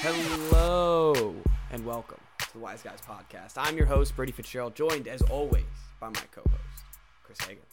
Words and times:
Hello 0.00 1.34
and 1.72 1.84
welcome 1.84 2.20
to 2.38 2.52
the 2.52 2.60
Wise 2.60 2.82
Guys 2.82 3.00
Podcast. 3.04 3.54
I'm 3.56 3.76
your 3.76 3.86
host, 3.86 4.14
Brady 4.14 4.30
Fitzgerald, 4.30 4.76
joined 4.76 5.08
as 5.08 5.22
always 5.22 5.64
by 5.98 6.06
my 6.06 6.22
co-host, 6.30 6.84
Chris 7.24 7.40
Hagan. 7.40 7.64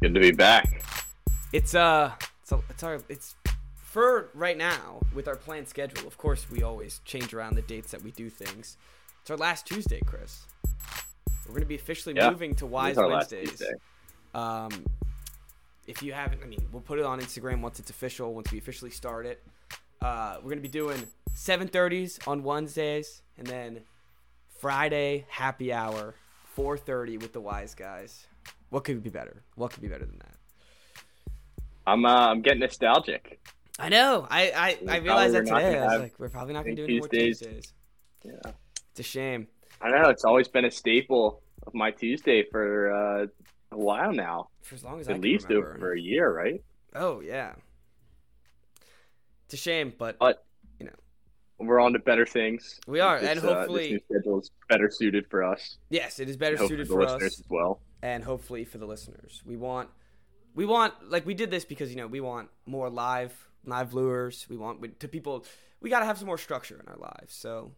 Good 0.00 0.14
to 0.14 0.20
be 0.20 0.30
back. 0.30 0.82
It's 1.52 1.74
uh, 1.74 2.12
it's 2.40 2.52
a, 2.52 2.60
it's 2.70 2.82
our 2.82 3.02
it's 3.10 3.36
for 3.76 4.30
right 4.32 4.56
now 4.56 5.02
with 5.14 5.28
our 5.28 5.36
planned 5.36 5.68
schedule. 5.68 6.08
Of 6.08 6.16
course, 6.16 6.50
we 6.50 6.62
always 6.62 7.02
change 7.04 7.34
around 7.34 7.56
the 7.56 7.62
dates 7.62 7.90
that 7.90 8.02
we 8.02 8.10
do 8.10 8.30
things. 8.30 8.78
It's 9.20 9.30
our 9.30 9.36
last 9.36 9.66
Tuesday, 9.66 10.00
Chris. 10.06 10.46
We're 11.46 11.52
gonna 11.56 11.66
be 11.66 11.74
officially 11.74 12.14
Yeah, 12.16 12.30
moving 12.30 12.54
to 12.54 12.66
Wise 12.66 12.96
Wednesdays. 12.96 13.62
Um, 14.34 14.70
if 15.86 16.02
you 16.02 16.14
haven't, 16.14 16.42
I 16.42 16.46
mean, 16.46 16.66
we'll 16.72 16.80
put 16.80 16.98
it 16.98 17.04
on 17.04 17.20
Instagram 17.20 17.60
once 17.60 17.78
it's 17.78 17.90
official, 17.90 18.32
once 18.32 18.50
we 18.50 18.56
officially 18.56 18.90
start 18.90 19.26
it. 19.26 19.42
Uh, 20.04 20.36
we're 20.42 20.50
gonna 20.50 20.60
be 20.60 20.68
doing 20.68 21.08
7:30s 21.32 22.18
on 22.28 22.42
Wednesdays, 22.42 23.22
and 23.38 23.46
then 23.46 23.80
Friday 24.60 25.24
happy 25.30 25.72
hour 25.72 26.14
4:30 26.54 27.16
with 27.16 27.32
the 27.32 27.40
Wise 27.40 27.74
Guys. 27.74 28.26
What 28.68 28.84
could 28.84 29.02
be 29.02 29.08
better? 29.08 29.42
What 29.54 29.70
could 29.70 29.80
be 29.80 29.88
better 29.88 30.04
than 30.04 30.18
that? 30.18 31.32
I'm 31.86 32.04
uh, 32.04 32.28
I'm 32.28 32.42
getting 32.42 32.60
nostalgic. 32.60 33.40
I 33.78 33.88
know. 33.88 34.26
I 34.30 34.50
I, 34.50 34.78
I 34.94 34.96
realized 34.98 35.36
that 35.36 35.46
today. 35.46 35.78
I 35.78 35.86
was 35.86 36.00
like, 36.02 36.18
we're 36.18 36.28
probably 36.28 36.52
not 36.52 36.64
gonna 36.64 36.76
do 36.76 36.84
any 36.84 36.98
more 36.98 37.08
Tuesdays. 37.08 37.72
Yeah. 38.22 38.32
It's 38.90 39.00
a 39.00 39.02
shame. 39.02 39.46
I 39.80 39.88
know 39.88 40.10
it's 40.10 40.26
always 40.26 40.48
been 40.48 40.66
a 40.66 40.70
staple 40.70 41.40
of 41.66 41.72
my 41.72 41.90
Tuesday 41.90 42.44
for 42.50 42.92
uh, 42.92 43.26
a 43.72 43.78
while 43.78 44.12
now. 44.12 44.50
For 44.60 44.74
as 44.74 44.84
long 44.84 45.00
as 45.00 45.08
I 45.08 45.12
At 45.12 45.14
can 45.14 45.22
least 45.22 45.48
remember. 45.48 45.78
for 45.78 45.92
a 45.94 46.00
year, 46.00 46.30
right? 46.30 46.62
Oh 46.94 47.20
yeah. 47.20 47.54
It's 49.44 49.54
a 49.54 49.56
shame, 49.56 49.92
but 49.98 50.18
But 50.18 50.44
you 50.78 50.86
know, 50.86 50.92
we're 51.58 51.80
on 51.80 51.92
to 51.92 51.98
better 51.98 52.26
things. 52.26 52.80
We 52.86 53.00
are, 53.00 53.20
This, 53.20 53.30
and 53.30 53.38
uh, 53.38 53.42
this 53.42 53.52
hopefully- 53.52 53.90
new 53.92 54.00
schedule 54.10 54.40
is 54.40 54.50
better 54.68 54.90
suited 54.90 55.26
for 55.28 55.44
us. 55.44 55.78
yes, 55.90 56.18
it 56.20 56.28
is 56.28 56.36
better 56.36 56.56
suited 56.56 56.88
for 56.88 57.02
listeners 57.02 57.34
us. 57.34 57.40
as 57.40 57.46
well. 57.48 57.80
and 58.02 58.24
hopefully 58.24 58.64
for 58.64 58.78
the 58.78 58.86
listeners. 58.86 59.42
We 59.44 59.56
want 59.56 59.88
we 60.54 60.66
want 60.66 60.94
like 61.10 61.26
we 61.26 61.34
did 61.34 61.50
this 61.50 61.64
because 61.64 61.90
you 61.90 61.96
know 61.96 62.06
we 62.06 62.20
want 62.20 62.48
more 62.66 62.88
live 62.90 63.32
live 63.64 63.94
lures. 63.94 64.46
We 64.48 64.56
want 64.56 64.80
we, 64.80 64.88
to 64.88 65.08
people. 65.08 65.44
We 65.80 65.90
got 65.90 66.00
to 66.00 66.06
have 66.06 66.16
some 66.18 66.26
more 66.26 66.38
structure 66.38 66.78
in 66.80 66.86
our 66.88 66.96
lives. 66.98 67.34
So 67.34 67.72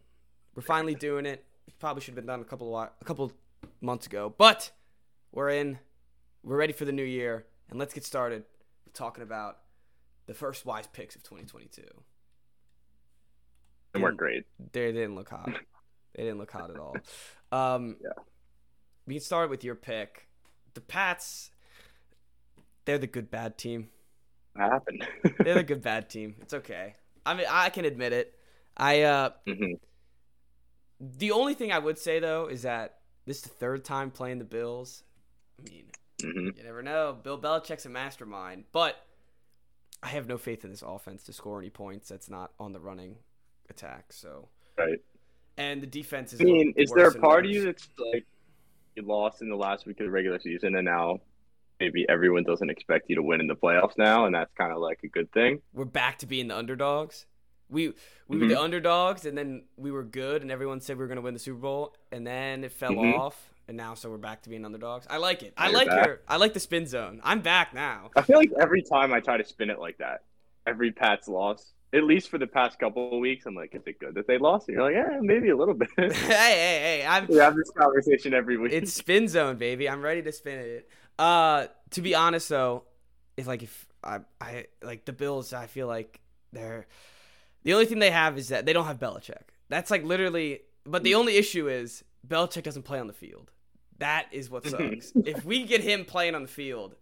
we're 0.55 0.61
finally 0.61 0.95
doing 0.95 1.25
it. 1.25 1.43
It 1.67 1.77
probably 1.79 2.01
should 2.01 2.11
have 2.11 2.15
been 2.15 2.25
done 2.27 2.41
a 2.41 2.45
couple 2.45 2.75
of 2.77 2.89
a 3.01 3.05
couple 3.05 3.31
months 3.81 4.05
ago, 4.05 4.33
but 4.37 4.71
we're 5.31 5.49
in. 5.49 5.79
We're 6.43 6.55
ready 6.57 6.71
for 6.73 6.85
the 6.85 6.91
new 6.93 7.03
year, 7.03 7.45
and 7.69 7.77
let's 7.79 7.93
get 7.93 8.05
started 8.05 8.43
talking 8.93 9.23
about 9.23 9.57
the 10.27 10.33
first 10.33 10.65
wise 10.65 10.87
picks 10.87 11.15
of 11.15 11.23
2022. 11.23 11.81
And 13.93 14.03
we're 14.03 14.09
Didn't- 14.09 14.17
great. 14.19 14.45
They 14.73 14.91
didn't 14.91 15.15
look 15.15 15.29
hot. 15.29 15.49
They 16.15 16.23
didn't 16.23 16.37
look 16.37 16.51
hot 16.51 16.69
at 16.69 16.77
all. 16.77 16.95
Um, 17.51 17.97
Yeah. 18.03 18.09
We 19.05 19.13
can 19.15 19.23
start 19.23 19.49
with 19.49 19.63
your 19.63 19.75
pick. 19.75 20.27
The 20.73 20.81
Pats. 20.81 21.51
They're 22.85 22.97
the 22.97 23.07
good 23.07 23.31
bad 23.31 23.57
team. 23.57 23.89
What 24.53 24.69
happened? 24.71 25.07
They're 25.39 25.55
the 25.55 25.63
good 25.63 25.81
bad 25.81 26.09
team. 26.09 26.35
It's 26.41 26.53
okay. 26.53 26.95
I 27.25 27.33
mean, 27.33 27.45
I 27.49 27.69
can 27.69 27.85
admit 27.85 28.11
it. 28.13 28.33
I 28.75 29.01
uh, 29.03 29.29
hmm 29.47 29.73
the 30.99 31.29
only 31.31 31.53
thing 31.53 31.71
I 31.71 31.77
would 31.79 31.97
say 31.99 32.19
though 32.19 32.47
is 32.47 32.63
that 32.63 32.97
this 33.25 33.37
is 33.37 33.43
the 33.43 33.49
third 33.49 33.85
time 33.85 34.09
playing 34.11 34.39
the 34.39 34.45
Bills. 34.45 35.03
I 35.59 35.69
mean, 35.69 35.85
hmm 36.21 36.47
you 36.57 36.63
never 36.63 36.81
know. 36.83 37.15
Bill 37.21 37.39
Belichick's 37.39 37.85
a 37.85 37.89
mastermind, 37.89 38.65
but 38.71 38.95
I 40.03 40.07
have 40.09 40.27
no 40.27 40.37
faith 40.37 40.63
in 40.63 40.69
this 40.71 40.83
offense 40.85 41.23
to 41.23 41.33
score 41.33 41.59
any 41.59 41.69
points. 41.69 42.09
That's 42.09 42.29
not 42.29 42.51
on 42.59 42.71
the 42.73 42.79
running 42.79 43.15
attack. 43.69 44.13
So, 44.13 44.49
Right. 44.77 44.99
and 45.57 45.81
the 45.81 45.87
defense 45.87 46.33
is. 46.33 46.41
I 46.41 46.43
mean, 46.43 46.73
is 46.77 46.91
there 46.91 47.07
a 47.07 47.13
part 47.19 47.45
of 47.45 47.51
you 47.51 47.63
that's 47.65 47.89
like 48.13 48.25
you 48.95 49.03
lost 49.03 49.41
in 49.41 49.49
the 49.49 49.55
last 49.55 49.85
week 49.85 49.99
of 49.99 50.05
the 50.05 50.11
regular 50.11 50.39
season, 50.39 50.75
and 50.75 50.85
now 50.85 51.19
maybe 51.79 52.05
everyone 52.09 52.43
doesn't 52.43 52.69
expect 52.69 53.09
you 53.09 53.15
to 53.15 53.23
win 53.23 53.39
in 53.41 53.47
the 53.47 53.55
playoffs 53.55 53.97
now, 53.97 54.25
and 54.25 54.33
that's 54.35 54.51
kind 54.53 54.71
of 54.71 54.79
like 54.79 54.99
a 55.03 55.07
good 55.07 55.31
thing? 55.31 55.61
we're 55.73 55.85
back 55.85 56.17
to 56.19 56.25
being 56.25 56.47
the 56.47 56.57
underdogs. 56.57 57.25
We 57.69 57.93
we 58.29 58.37
were 58.37 58.47
the 58.47 58.59
underdogs, 58.61 59.25
and 59.25 59.37
then 59.37 59.65
we 59.75 59.91
were 59.91 60.03
good, 60.03 60.41
and 60.41 60.51
everyone 60.51 60.79
said 60.79 60.95
we 60.97 61.01
were 61.01 61.07
going 61.07 61.17
to 61.17 61.21
win 61.21 61.33
the 61.33 61.39
Super 61.39 61.59
Bowl, 61.59 61.95
and 62.11 62.25
then 62.25 62.63
it 62.63 62.71
fell 62.71 62.93
Mhm. 62.93 63.13
off, 63.19 63.51
and 63.67 63.77
now 63.77 63.93
so 63.93 64.09
we're 64.09 64.17
back 64.17 64.43
to 64.43 64.49
being 64.49 64.65
underdogs. 64.65 65.05
I 65.09 65.17
like 65.17 65.43
it. 65.43 65.53
I 65.57 65.69
You're 65.69 65.77
like 65.77 65.87
back. 65.87 66.05
your 66.05 66.21
I 66.27 66.37
like 66.37 66.53
the 66.53 66.59
spin 66.59 66.87
zone. 66.87 67.21
I'm 67.23 67.41
back 67.41 67.73
now. 67.73 68.11
I 68.15 68.21
feel 68.21 68.37
like 68.37 68.51
every 68.59 68.81
time 68.81 69.13
I 69.13 69.19
try 69.19 69.37
to 69.37 69.45
spin 69.45 69.69
it 69.69 69.79
like 69.79 69.97
that, 69.97 70.23
every 70.65 70.91
Pats 70.91 71.27
loss, 71.27 71.73
at 71.93 72.03
least 72.03 72.29
for 72.29 72.37
the 72.37 72.47
past 72.47 72.79
couple 72.79 73.13
of 73.13 73.19
weeks, 73.19 73.45
I'm 73.45 73.55
like, 73.55 73.73
is 73.75 73.83
it 73.85 73.99
good 73.99 74.15
that 74.15 74.27
they 74.27 74.37
lost? 74.37 74.67
And 74.67 74.75
you're 74.75 74.85
like, 74.85 74.95
yeah, 74.95 75.19
maybe 75.21 75.49
a 75.49 75.57
little 75.57 75.73
bit. 75.73 75.89
hey 75.97 76.11
hey 76.13 76.99
hey! 77.01 77.05
I'm 77.07 77.27
we 77.27 77.37
have 77.37 77.55
this 77.55 77.69
conversation 77.71 78.33
every 78.33 78.57
week. 78.57 78.71
it's 78.73 78.93
spin 78.93 79.27
zone, 79.27 79.57
baby. 79.57 79.89
I'm 79.89 80.01
ready 80.01 80.21
to 80.21 80.31
spin 80.31 80.59
it. 80.59 80.89
Uh, 81.19 81.67
to 81.91 82.01
be 82.01 82.15
honest 82.15 82.49
though, 82.49 82.83
it's 83.35 83.47
like 83.47 83.63
if 83.63 83.87
I 84.03 84.19
I 84.39 84.65
like 84.81 85.05
the 85.05 85.13
Bills, 85.13 85.53
I 85.53 85.67
feel 85.67 85.87
like 85.87 86.19
they're 86.53 86.87
the 87.63 87.73
only 87.73 87.85
thing 87.85 87.99
they 87.99 88.11
have 88.11 88.37
is 88.37 88.49
that 88.49 88.65
they 88.65 88.73
don't 88.73 88.85
have 88.85 88.99
Belichick. 88.99 89.49
That's 89.69 89.91
like 89.91 90.03
literally. 90.03 90.61
But 90.85 91.03
the 91.03 91.15
only 91.15 91.35
issue 91.35 91.67
is 91.67 92.05
Belichick 92.25 92.63
doesn't 92.63 92.83
play 92.83 92.97
on 92.97 93.07
the 93.07 93.13
field. 93.13 93.51
That 93.99 94.27
is 94.31 94.49
what 94.49 94.65
sucks. 94.67 95.11
if 95.15 95.43
we 95.45 95.63
get 95.63 95.81
him 95.81 96.05
playing 96.05 96.35
on 96.35 96.41
the 96.43 96.47
field, 96.47 96.95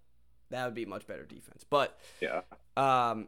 that 0.49 0.65
would 0.65 0.73
be 0.75 0.85
much 0.85 1.05
better 1.07 1.25
defense. 1.25 1.65
But 1.69 1.99
yeah. 2.21 2.41
um, 2.77 3.27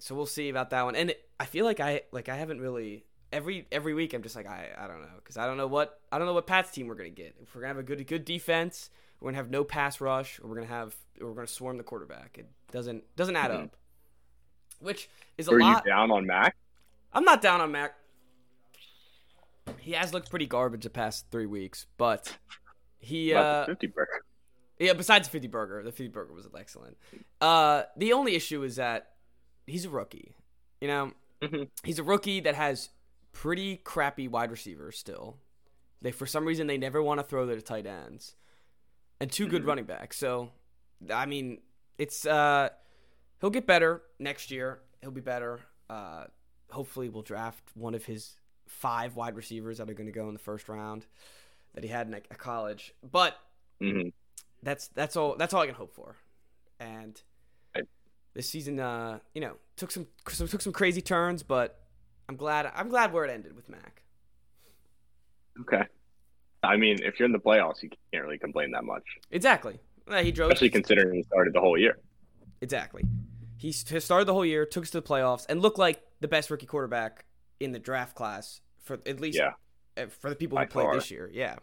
so 0.00 0.14
we'll 0.14 0.26
see 0.26 0.48
about 0.48 0.70
that 0.70 0.84
one. 0.84 0.96
And 0.96 1.14
I 1.38 1.44
feel 1.44 1.64
like 1.64 1.80
I 1.80 2.02
like 2.12 2.28
I 2.28 2.36
haven't 2.36 2.60
really 2.60 3.04
every 3.32 3.66
every 3.70 3.94
week 3.94 4.12
I'm 4.14 4.22
just 4.22 4.34
like 4.34 4.46
I 4.48 4.70
I 4.76 4.86
don't 4.88 5.02
know 5.02 5.08
because 5.16 5.36
I 5.36 5.46
don't 5.46 5.56
know 5.56 5.66
what 5.66 6.00
I 6.10 6.18
don't 6.18 6.26
know 6.26 6.34
what 6.34 6.46
Pat's 6.46 6.70
team 6.70 6.86
we're 6.88 6.94
gonna 6.96 7.10
get. 7.10 7.34
If 7.42 7.54
we're 7.54 7.60
gonna 7.62 7.68
have 7.74 7.78
a 7.78 7.82
good 7.82 8.04
good 8.06 8.24
defense, 8.24 8.90
we're 9.20 9.28
gonna 9.30 9.36
have 9.42 9.50
no 9.50 9.62
pass 9.64 10.00
rush, 10.00 10.40
or 10.40 10.48
we're 10.48 10.56
gonna 10.56 10.66
have 10.66 10.94
or 11.20 11.28
we're 11.28 11.34
gonna 11.34 11.46
swarm 11.46 11.76
the 11.76 11.82
quarterback. 11.84 12.36
It 12.38 12.48
doesn't 12.72 13.04
doesn't 13.16 13.36
add 13.36 13.50
Mhm. 13.50 13.64
up. 13.64 13.76
Which 14.80 15.10
is 15.36 15.46
a 15.48 15.52
Are 15.52 15.60
lot. 15.60 15.84
you 15.84 15.90
down 15.92 16.10
on 16.10 16.26
Mac? 16.26 16.56
I'm 17.12 17.24
not 17.24 17.42
down 17.42 17.60
on 17.60 17.70
Mac. 17.70 17.94
He 19.78 19.92
has 19.92 20.12
looked 20.12 20.30
pretty 20.30 20.46
garbage 20.46 20.84
the 20.84 20.90
past 20.90 21.26
three 21.30 21.46
weeks, 21.46 21.86
but 21.96 22.36
he 23.00 23.34
uh 23.34 23.66
50 23.66 23.86
burger. 23.88 24.20
yeah, 24.78 24.92
besides 24.92 25.26
the 25.28 25.32
50 25.32 25.48
burger, 25.48 25.82
the 25.82 25.90
50 25.92 26.08
burger 26.08 26.32
was 26.32 26.46
excellent. 26.58 26.96
Uh, 27.40 27.82
the 27.96 28.12
only 28.12 28.34
issue 28.34 28.62
is 28.62 28.76
that 28.76 29.12
he's 29.66 29.84
a 29.84 29.90
rookie. 29.90 30.34
You 30.80 30.88
know, 30.88 31.12
Mhm. 31.42 31.68
he's 31.84 31.98
a 31.98 32.02
rookie 32.04 32.40
that 32.40 32.54
has 32.54 32.90
pretty 33.32 33.76
crappy 33.78 34.28
wide 34.28 34.50
receivers 34.50 34.98
still. 34.98 35.38
They 36.02 36.12
for 36.12 36.26
some 36.26 36.44
reason 36.46 36.66
they 36.66 36.78
never 36.78 37.02
want 37.02 37.20
to 37.20 37.24
throw 37.24 37.46
their 37.46 37.60
tight 37.60 37.86
ends, 37.86 38.34
and 39.20 39.30
two 39.30 39.46
good 39.48 39.62
Mhm. 39.62 39.66
running 39.66 39.84
backs. 39.84 40.16
So, 40.16 40.50
I 41.12 41.26
mean, 41.26 41.60
it's 41.98 42.24
uh, 42.26 42.70
he'll 43.40 43.50
get 43.50 43.66
better 43.66 44.02
next 44.18 44.50
year. 44.50 44.80
He'll 45.02 45.10
be 45.10 45.20
better. 45.20 45.60
Uh, 45.88 46.26
hopefully, 46.70 47.08
we'll 47.08 47.22
draft 47.22 47.62
one 47.74 47.94
of 47.94 48.04
his 48.06 48.36
five 48.66 49.16
wide 49.16 49.34
receivers 49.36 49.78
that 49.78 49.90
are 49.90 49.94
going 49.94 50.06
to 50.06 50.12
go 50.12 50.28
in 50.28 50.32
the 50.32 50.38
first 50.40 50.68
round 50.68 51.06
that 51.74 51.84
he 51.84 51.90
had 51.90 52.06
in 52.06 52.14
a, 52.14 52.20
a 52.30 52.34
college. 52.34 52.94
But 53.10 53.36
hmm 53.80 54.08
that's 54.62 54.88
that's 54.88 55.16
all 55.16 55.36
that's 55.36 55.54
all 55.54 55.62
I 55.62 55.66
can 55.66 55.74
hope 55.74 55.94
for. 55.94 56.16
And 56.78 57.20
Right. 57.74 57.84
this 58.34 58.48
season, 58.48 58.78
uh, 58.80 59.18
you 59.34 59.40
know, 59.40 59.54
took 59.76 59.90
some, 59.90 60.06
some 60.28 60.48
took 60.48 60.60
some 60.60 60.72
crazy 60.72 61.00
turns, 61.02 61.42
but 61.42 61.78
I'm 62.28 62.36
glad 62.36 62.70
I'm 62.74 62.88
glad 62.88 63.12
where 63.12 63.24
it 63.24 63.30
ended 63.30 63.54
with 63.56 63.68
Mac. 63.68 64.02
Okay. 65.60 65.84
I 66.62 66.76
mean, 66.76 66.98
if 67.02 67.18
you're 67.18 67.26
in 67.26 67.32
the 67.32 67.38
playoffs, 67.38 67.82
you 67.82 67.88
can't 68.12 68.24
really 68.24 68.38
complain 68.38 68.70
that 68.72 68.84
much, 68.84 69.02
Exactly. 69.30 69.78
Yeah, 70.08 70.20
he 70.22 70.30
drove. 70.32 70.50
especially 70.50 70.70
considering 70.70 71.14
he 71.14 71.22
started 71.22 71.54
the 71.54 71.60
whole 71.60 71.78
year. 71.78 71.98
Exactly. 72.60 73.04
He 73.56 73.72
started 73.72 74.26
the 74.26 74.32
whole 74.34 74.44
year, 74.44 74.66
took 74.66 74.84
us 74.84 74.90
to 74.90 75.00
the 75.00 75.06
playoffs, 75.06 75.46
and 75.48 75.62
looked 75.62 75.78
like 75.78 76.02
the 76.20 76.28
best 76.28 76.50
rookie 76.50 76.66
quarterback 76.66 77.24
in 77.60 77.72
the 77.72 77.78
draft 77.78 78.14
class 78.14 78.60
for 78.82 78.98
at 79.06 79.20
least 79.20 79.38
Yeah. 79.38 79.52
Uh, 79.96 80.06
for 80.06 80.30
the 80.30 80.36
people 80.36 80.56
who 80.58 80.64
By 80.64 80.68
played 80.68 80.84
far. 80.84 80.94
this 80.94 81.10
year. 81.10 81.30
Yeah. 81.32 81.56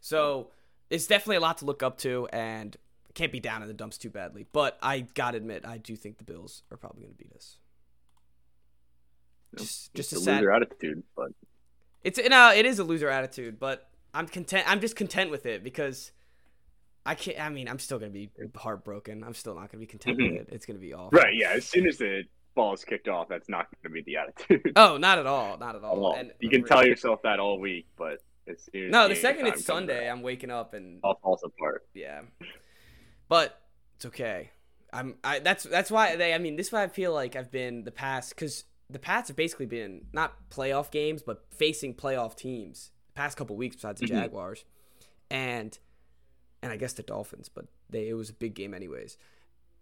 So 0.00 0.50
it's 0.90 1.06
definitely 1.06 1.36
a 1.36 1.40
lot 1.40 1.58
to 1.58 1.64
look 1.64 1.82
up 1.82 1.98
to, 1.98 2.28
and 2.32 2.76
can't 3.14 3.32
be 3.32 3.40
down 3.40 3.62
in 3.62 3.68
the 3.68 3.74
dumps 3.74 3.98
too 3.98 4.10
badly. 4.10 4.46
But 4.52 4.78
I 4.82 5.00
gotta 5.00 5.38
admit, 5.38 5.64
I 5.66 5.78
do 5.78 5.96
think 5.96 6.18
the 6.18 6.24
Bills 6.24 6.62
are 6.70 6.76
probably 6.76 7.02
going 7.02 7.14
to 7.14 7.18
beat 7.18 7.32
us. 7.34 7.56
Just, 9.56 9.94
just 9.94 10.12
a 10.12 10.16
It's 10.16 10.22
a 10.22 10.24
sad. 10.24 10.40
loser 10.40 10.52
attitude, 10.52 11.02
but 11.16 11.30
It's 12.04 12.18
no, 12.28 12.52
it 12.52 12.66
is 12.66 12.78
a 12.78 12.84
loser 12.84 13.08
attitude, 13.08 13.58
but 13.58 13.88
I'm 14.12 14.26
content. 14.28 14.64
I'm 14.70 14.80
just 14.80 14.96
content 14.96 15.30
with 15.30 15.46
it 15.46 15.64
because 15.64 16.12
I 17.06 17.14
can't. 17.14 17.40
I 17.40 17.48
mean, 17.48 17.68
I'm 17.68 17.78
still 17.78 17.98
gonna 17.98 18.10
be 18.10 18.30
heartbroken. 18.54 19.24
I'm 19.24 19.34
still 19.34 19.54
not 19.54 19.70
gonna 19.72 19.80
be 19.80 19.86
content 19.86 20.18
with 20.18 20.32
it. 20.32 20.48
It's 20.52 20.66
gonna 20.66 20.78
be 20.78 20.92
awful. 20.92 21.18
right, 21.18 21.34
yeah. 21.34 21.50
As 21.52 21.64
soon 21.64 21.86
as 21.86 21.96
the 21.98 22.24
ball 22.56 22.74
is 22.74 22.84
kicked 22.84 23.06
off, 23.06 23.28
that's 23.28 23.48
not 23.48 23.68
going 23.70 23.94
to 23.94 24.02
be 24.02 24.02
the 24.02 24.16
attitude. 24.16 24.72
Oh, 24.74 24.96
not 24.96 25.20
at 25.20 25.26
all. 25.26 25.56
Not 25.58 25.76
at 25.76 25.84
all. 25.84 26.14
And 26.14 26.32
you 26.40 26.50
can 26.50 26.64
tell 26.64 26.84
yourself 26.84 27.22
that 27.22 27.38
all 27.38 27.60
week, 27.60 27.86
but 27.96 28.18
as 28.48 28.68
No, 28.74 29.06
the 29.08 29.14
second 29.14 29.46
it's 29.46 29.64
Sunday, 29.64 30.06
around, 30.08 30.18
I'm 30.18 30.22
waking 30.22 30.50
up 30.50 30.74
and 30.74 30.98
all 31.04 31.20
falls 31.22 31.42
apart. 31.44 31.86
yeah. 31.94 32.22
But 33.28 33.60
it's 33.96 34.06
okay. 34.06 34.50
I'm. 34.92 35.16
I. 35.24 35.38
That's 35.40 35.64
that's 35.64 35.90
why 35.90 36.16
they. 36.16 36.32
I 36.34 36.38
mean, 36.38 36.56
this 36.56 36.68
is 36.68 36.72
why 36.72 36.82
I 36.82 36.88
feel 36.88 37.12
like 37.12 37.34
I've 37.36 37.50
been 37.50 37.84
the 37.84 37.90
past 37.90 38.30
because 38.30 38.64
the 38.88 38.98
Pats 39.00 39.28
have 39.28 39.36
basically 39.36 39.66
been 39.66 40.02
not 40.12 40.48
playoff 40.50 40.90
games, 40.90 41.22
but 41.22 41.44
facing 41.50 41.94
playoff 41.94 42.36
teams 42.36 42.92
the 43.08 43.12
past 43.14 43.36
couple 43.36 43.56
weeks 43.56 43.76
besides 43.76 44.00
the 44.00 44.06
Mhm. 44.06 44.10
Jaguars, 44.10 44.64
and 45.30 45.76
and 46.62 46.70
I 46.72 46.76
guess 46.76 46.92
the 46.92 47.02
Dolphins, 47.02 47.48
but 47.48 47.66
they 47.90 48.08
it 48.08 48.14
was 48.14 48.30
a 48.30 48.32
big 48.32 48.54
game 48.54 48.74
anyways. 48.74 49.18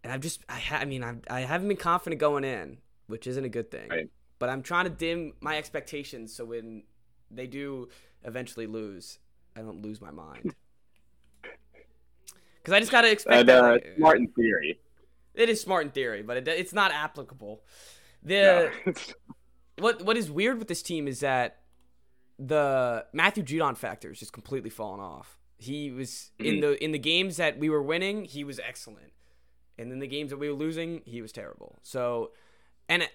And 0.05 0.13
I've 0.13 0.21
just 0.21 0.45
I 0.49 0.61
ha- 0.61 0.77
I 0.77 0.85
mean 0.85 1.03
I 1.03 1.17
I 1.29 1.41
haven't 1.41 1.67
been 1.67 1.77
confident 1.79 2.21
going 2.21 2.45
in, 2.45 2.79
which 3.09 3.27
isn't 3.27 3.45
a 3.45 3.49
good 3.49 3.71
thing. 3.73 3.89
Right. 3.89 4.09
But 4.39 4.51
I'm 4.51 4.63
trying 4.63 4.85
to 4.85 4.91
dim 4.91 5.33
my 5.41 5.57
expectations 5.57 6.33
so 6.35 6.45
when 6.45 6.85
they 7.31 7.47
do 7.49 7.89
eventually 8.23 8.67
lose, 8.69 9.19
I 9.57 9.61
don't 9.63 9.83
lose 9.83 10.01
my 10.01 10.11
mind. 10.13 10.55
Because 12.63 12.73
I 12.77 12.81
just 12.81 12.93
gotta 12.93 13.11
expect 13.11 13.37
And, 13.41 13.49
that. 13.51 13.63
uh, 13.65 13.73
like, 13.73 13.87
smart 13.99 14.19
in 14.19 14.29
theory. 14.29 14.81
it 15.35 15.51
is 15.51 15.61
smart 15.61 15.85
in 15.85 15.91
theory, 15.93 16.23
but 16.23 16.39
it, 16.39 16.49
it's 16.49 16.73
not 16.73 16.93
applicable. 16.93 17.63
The 18.23 18.71
Yeah. 18.87 18.93
what 19.79 20.03
what 20.03 20.17
is 20.17 20.31
weird 20.31 20.59
with 20.59 20.69
this 20.69 20.83
team 20.83 21.07
is 21.07 21.21
that 21.21 21.61
the 22.39 23.05
Matthew 23.13 23.43
Judon 23.45 23.77
factor 23.77 24.11
is 24.11 24.19
just 24.19 24.33
completely 24.33 24.71
fallen 24.71 25.01
off. 25.01 25.39
He 25.59 25.91
was 25.91 26.31
in 26.39 26.57
Mhm. 26.57 26.61
the 26.63 26.85
in 26.85 26.93
the 26.93 26.99
games 26.99 27.37
that 27.37 27.59
we 27.59 27.69
were 27.69 27.83
winning, 27.83 28.25
he 28.25 28.45
was 28.45 28.59
excellent, 28.59 29.13
and 29.79 29.91
then 29.91 29.99
the 29.99 30.07
games 30.07 30.31
that 30.31 30.39
we 30.39 30.49
were 30.49 30.55
losing, 30.57 31.03
he 31.05 31.21
was 31.23 31.33
terrible. 31.33 31.79
So, 31.83 32.31
and 32.89 33.09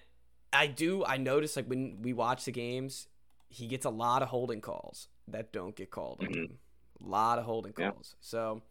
I 0.52 0.66
do 0.66 1.04
I 1.04 1.16
notice 1.16 1.56
like 1.56 1.66
when 1.66 2.02
we 2.02 2.12
watch 2.12 2.44
the 2.44 2.52
games, 2.52 3.06
he 3.48 3.66
gets 3.66 3.84
a 3.84 3.90
lot 3.90 4.22
of 4.22 4.28
holding 4.28 4.60
calls 4.60 5.08
that 5.28 5.52
don't 5.52 5.74
get 5.76 5.90
called. 5.90 6.20
on 6.20 6.26
Mhm. 6.26 6.34
him. 6.36 6.58
A 7.04 7.08
lot 7.08 7.38
of 7.38 7.44
holding 7.44 7.72
Yeah. 7.78 7.90
calls. 7.92 8.14
So, 8.20 8.62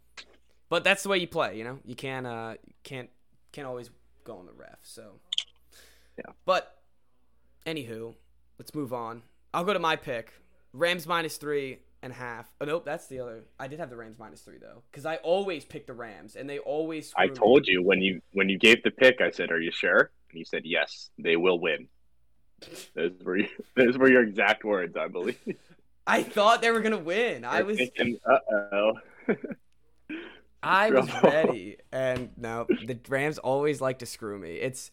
but 0.69 0.83
that's 0.83 1.03
the 1.03 1.09
way 1.09 1.17
you 1.17 1.27
play. 1.27 1.57
You 1.57 1.63
know, 1.63 1.79
you 1.85 1.95
can't 1.95 2.27
uh 2.27 2.55
can't 2.83 3.09
can't 3.51 3.67
always 3.67 3.89
go 4.23 4.37
on 4.37 4.45
the 4.45 4.53
ref. 4.53 4.79
So, 4.83 5.19
Yeah. 6.17 6.33
But 6.45 6.81
anywho, 7.65 8.15
let's 8.57 8.75
move 8.75 8.93
on. 8.93 9.23
I'll 9.53 9.63
go 9.63 9.73
to 9.73 9.79
my 9.79 9.95
pick. 9.95 10.33
Rams 10.73 11.07
minus 11.07 11.37
three 11.37 11.79
and 12.01 12.13
half. 12.13 12.51
Oh 12.61 12.65
nope, 12.65 12.85
that's 12.85 13.07
the 13.07 13.19
other. 13.19 13.45
I 13.59 13.67
did 13.67 13.79
have 13.79 13.89
the 13.89 13.97
Rams 13.97 14.19
minus 14.19 14.41
three 14.41 14.57
though, 14.57 14.83
because 14.91 15.05
I 15.05 15.17
always 15.17 15.65
pick 15.65 15.87
the 15.87 15.93
Rams, 15.93 16.35
and 16.35 16.49
they 16.49 16.59
always. 16.59 17.09
I 17.15 17.27
screw 17.27 17.35
me. 17.35 17.39
told 17.39 17.67
you 17.67 17.83
when 17.83 18.01
you 18.01 18.21
when 18.31 18.49
you 18.49 18.57
gave 18.57 18.81
the 18.83 18.91
pick, 18.91 19.21
I 19.21 19.29
said, 19.31 19.51
"Are 19.51 19.59
you 19.61 19.71
sure?" 19.71 20.11
And 20.31 20.39
you 20.39 20.45
said, 20.45 20.63
"Yes, 20.65 21.09
they 21.17 21.35
will 21.35 21.59
win." 21.59 21.87
Those 22.95 23.11
were 23.23 23.37
your, 23.37 23.47
those 23.75 23.97
were 23.97 24.09
your 24.09 24.23
exact 24.23 24.63
words, 24.63 24.95
I 24.97 25.07
believe. 25.07 25.39
I 26.07 26.23
thought 26.23 26.61
they 26.61 26.71
were 26.71 26.81
gonna 26.81 26.97
win. 26.97 27.45
I 27.45 27.61
was 27.63 27.91
Uh 28.25 28.39
oh. 28.71 28.93
I 30.61 30.91
was 30.91 31.13
ready, 31.13 31.77
and 31.91 32.31
no, 32.37 32.69
the 32.81 32.99
Rams 33.07 33.37
always 33.37 33.79
like 33.79 33.99
to 33.99 34.05
screw 34.05 34.37
me. 34.37 34.55
It's 34.55 34.91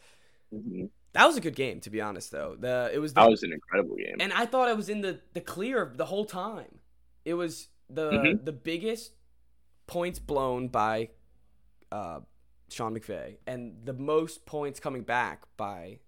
Mm-hmm. 0.54 0.86
that 1.12 1.26
was 1.26 1.36
a 1.36 1.40
good 1.40 1.56
game 1.56 1.80
to 1.80 1.90
be 1.90 2.00
honest 2.00 2.30
though. 2.30 2.56
The 2.58 2.90
it 2.92 2.98
was 2.98 3.14
the 3.14 3.22
That 3.22 3.30
was 3.30 3.42
an 3.42 3.52
incredible 3.52 3.96
game. 3.96 4.16
and 4.18 4.32
I 4.32 4.46
thought 4.46 4.68
I 4.68 4.74
was 4.74 4.88
in 4.88 5.00
the 5.02 5.20
the 5.34 5.40
clear 5.40 5.92
the 5.96 6.06
whole 6.06 6.24
time. 6.24 6.75
It 7.26 7.34
was 7.34 7.68
the 7.90 8.10
Mhm. 8.10 8.44
the 8.46 8.52
biggest 8.52 9.12
points 9.86 10.18
blown 10.18 10.68
by 10.68 11.10
uh, 11.92 12.20
Sean 12.70 12.98
McVay, 12.98 13.36
and 13.46 13.84
the 13.84 13.92
most 13.92 14.46
points 14.46 14.80
coming 14.80 15.02
back 15.02 15.42
by 15.58 16.00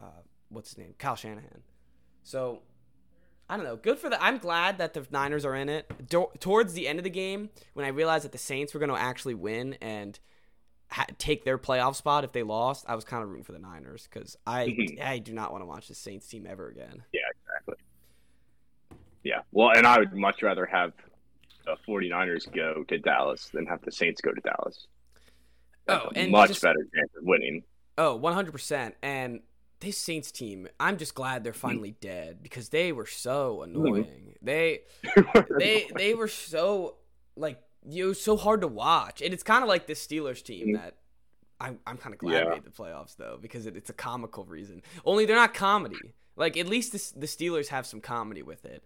uh, 0.00 0.22
what's 0.48 0.70
his 0.70 0.78
name, 0.78 0.94
Kyle 0.98 1.16
Shanahan. 1.16 1.62
So 2.24 2.62
I 3.48 3.56
don't 3.56 3.64
know. 3.64 3.76
Good 3.76 3.98
for 3.98 4.10
the. 4.10 4.22
I'm 4.22 4.38
glad 4.38 4.78
that 4.78 4.92
the 4.94 5.06
Niners 5.10 5.44
are 5.44 5.54
in 5.54 5.68
it. 5.68 6.08
Do- 6.08 6.30
towards 6.40 6.74
the 6.74 6.88
end 6.88 6.98
of 6.98 7.04
the 7.04 7.10
game, 7.10 7.50
when 7.74 7.86
I 7.86 7.90
realized 7.90 8.24
that 8.24 8.32
the 8.32 8.38
Saints 8.38 8.74
were 8.74 8.80
going 8.80 8.90
to 8.90 8.96
actually 9.00 9.34
win 9.34 9.74
and 9.80 10.18
ha- 10.90 11.06
take 11.18 11.44
their 11.44 11.56
playoff 11.56 11.94
spot 11.94 12.24
if 12.24 12.32
they 12.32 12.42
lost, 12.42 12.84
I 12.88 12.94
was 12.96 13.04
kind 13.04 13.22
of 13.22 13.28
rooting 13.30 13.44
for 13.44 13.52
the 13.52 13.58
Niners 13.60 14.08
because 14.12 14.36
I 14.46 14.66
Mhm. 14.66 15.00
I 15.02 15.18
do 15.20 15.32
not 15.32 15.52
want 15.52 15.62
to 15.62 15.66
watch 15.66 15.88
the 15.88 15.94
Saints 15.94 16.26
team 16.28 16.46
ever 16.46 16.68
again. 16.68 17.04
exactly. 17.12 17.20
Yeah. 19.26 19.40
Well, 19.52 19.70
and 19.76 19.86
I 19.86 19.98
would 19.98 20.14
much 20.14 20.42
rather 20.42 20.64
have 20.66 20.92
the 21.64 21.76
49ers 21.88 22.50
go 22.54 22.84
to 22.84 22.98
Dallas 22.98 23.48
than 23.52 23.66
have 23.66 23.82
the 23.82 23.90
Saints 23.90 24.20
go 24.20 24.30
to 24.32 24.40
Dallas. 24.40 24.86
That's 25.86 26.04
Oh, 26.04 26.10
and 26.14 26.30
much 26.30 26.50
just- 26.50 26.62
better 26.62 26.86
chance 26.94 27.10
of 27.18 27.24
winning. 27.24 27.64
Oh, 27.98 28.16
100%. 28.18 28.92
And 29.02 29.40
this 29.80 29.98
Saints 29.98 30.30
team, 30.30 30.68
I'm 30.78 30.96
just 30.96 31.14
glad 31.14 31.42
they're 31.42 31.52
finally 31.52 31.96
dead 32.00 32.40
because 32.42 32.68
they 32.68 32.92
were 32.92 33.06
so 33.06 33.62
annoying. 33.62 34.34
They 34.42 34.82
they 35.58 35.88
they 35.96 36.14
were 36.14 36.28
so 36.28 36.96
like 37.36 37.60
you 37.88 38.06
was 38.06 38.22
so 38.22 38.36
hard 38.36 38.60
to 38.60 38.68
watch. 38.68 39.20
And 39.22 39.34
it's 39.34 39.42
kind 39.42 39.62
of 39.62 39.68
like 39.68 39.86
this 39.86 40.04
Steelers 40.06 40.42
team 40.42 40.68
Mhm. 40.68 40.74
that 40.80 40.94
I'm 41.60 41.78
I'm 41.86 41.96
kind 41.98 42.14
of 42.14 42.18
glad 42.20 42.44
Yeah. 42.44 42.50
made 42.50 42.64
the 42.64 42.70
playoffs 42.70 43.16
though 43.16 43.38
because 43.40 43.66
it, 43.66 43.76
it's 43.76 43.90
a 43.90 43.94
comical 43.94 44.44
reason. 44.44 44.82
Only 45.04 45.26
they're 45.26 45.36
not 45.36 45.52
comedy. 45.54 46.14
Like 46.36 46.56
at 46.56 46.68
least 46.68 46.92
this, 46.92 47.10
the 47.12 47.26
Steelers 47.26 47.68
have 47.68 47.86
some 47.86 48.00
comedy 48.00 48.42
with 48.42 48.64
it. 48.66 48.82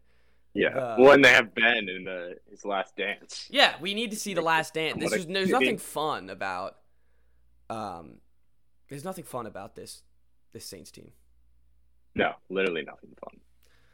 Yeah. 0.55 0.69
Uh, 0.69 1.11
and 1.11 1.25
they 1.25 1.33
have 1.33 1.55
Ben 1.55 1.89
in 1.89 2.05
the, 2.05 2.37
his 2.51 2.65
last 2.65 2.97
dance. 2.97 3.47
Yeah, 3.51 3.75
we 3.81 3.95
need 3.95 4.11
to 4.11 4.17
see 4.17 4.35
the 4.35 4.43
last 4.43 4.75
dance. 4.75 4.99
This 4.99 5.13
is, 5.13 5.27
there's 5.27 5.51
nothing 5.51 5.79
fun 5.79 6.31
about 6.31 6.77
um 7.69 8.15
there's 8.89 9.05
nothing 9.05 9.25
fun 9.25 9.47
about 9.47 9.77
this 9.77 10.03
this 10.53 10.67
Saints 10.67 10.91
team. 10.91 11.13
No, 12.15 12.33
literally 12.49 12.83
nothing 12.83 13.11
fun. 13.21 13.41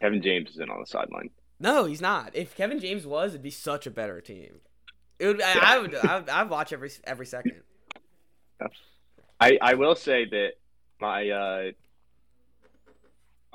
Kevin 0.00 0.22
James 0.22 0.50
is 0.50 0.58
in 0.58 0.70
on 0.70 0.80
the 0.80 0.86
sideline. 0.86 1.30
No, 1.58 1.84
he's 1.84 2.00
not. 2.00 2.34
If 2.34 2.56
Kevin 2.56 2.80
James 2.80 3.06
was, 3.06 3.32
it'd 3.32 3.42
be 3.42 3.50
such 3.50 3.86
a 3.86 3.90
better 3.90 4.20
team. 4.20 4.60
It 5.18 5.26
would. 5.26 5.42
I, 5.42 5.76
I 5.76 5.78
would. 5.78 5.94
I 5.94 6.18
would. 6.18 6.28
I'd 6.28 6.50
watch 6.50 6.72
every 6.72 6.90
every 7.04 7.26
second. 7.26 7.60
I, 9.40 9.58
I 9.60 9.74
will 9.74 9.94
say 9.94 10.24
that 10.26 10.52
my 11.00 11.28
uh, 11.30 11.70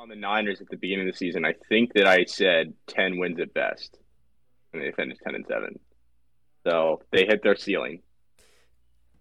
on 0.01 0.09
the 0.09 0.15
Niners 0.15 0.59
at 0.61 0.69
the 0.69 0.77
beginning 0.77 1.07
of 1.07 1.13
the 1.13 1.17
season, 1.17 1.45
I 1.45 1.53
think 1.69 1.93
that 1.93 2.07
I 2.07 2.25
said 2.25 2.73
ten 2.87 3.19
wins 3.19 3.39
at 3.39 3.53
best, 3.53 3.97
and 4.73 4.81
they 4.81 4.91
finished 4.91 5.21
ten 5.23 5.35
and 5.35 5.45
seven. 5.47 5.79
So 6.65 7.01
they 7.11 7.25
hit 7.25 7.43
their 7.43 7.55
ceiling. 7.55 8.01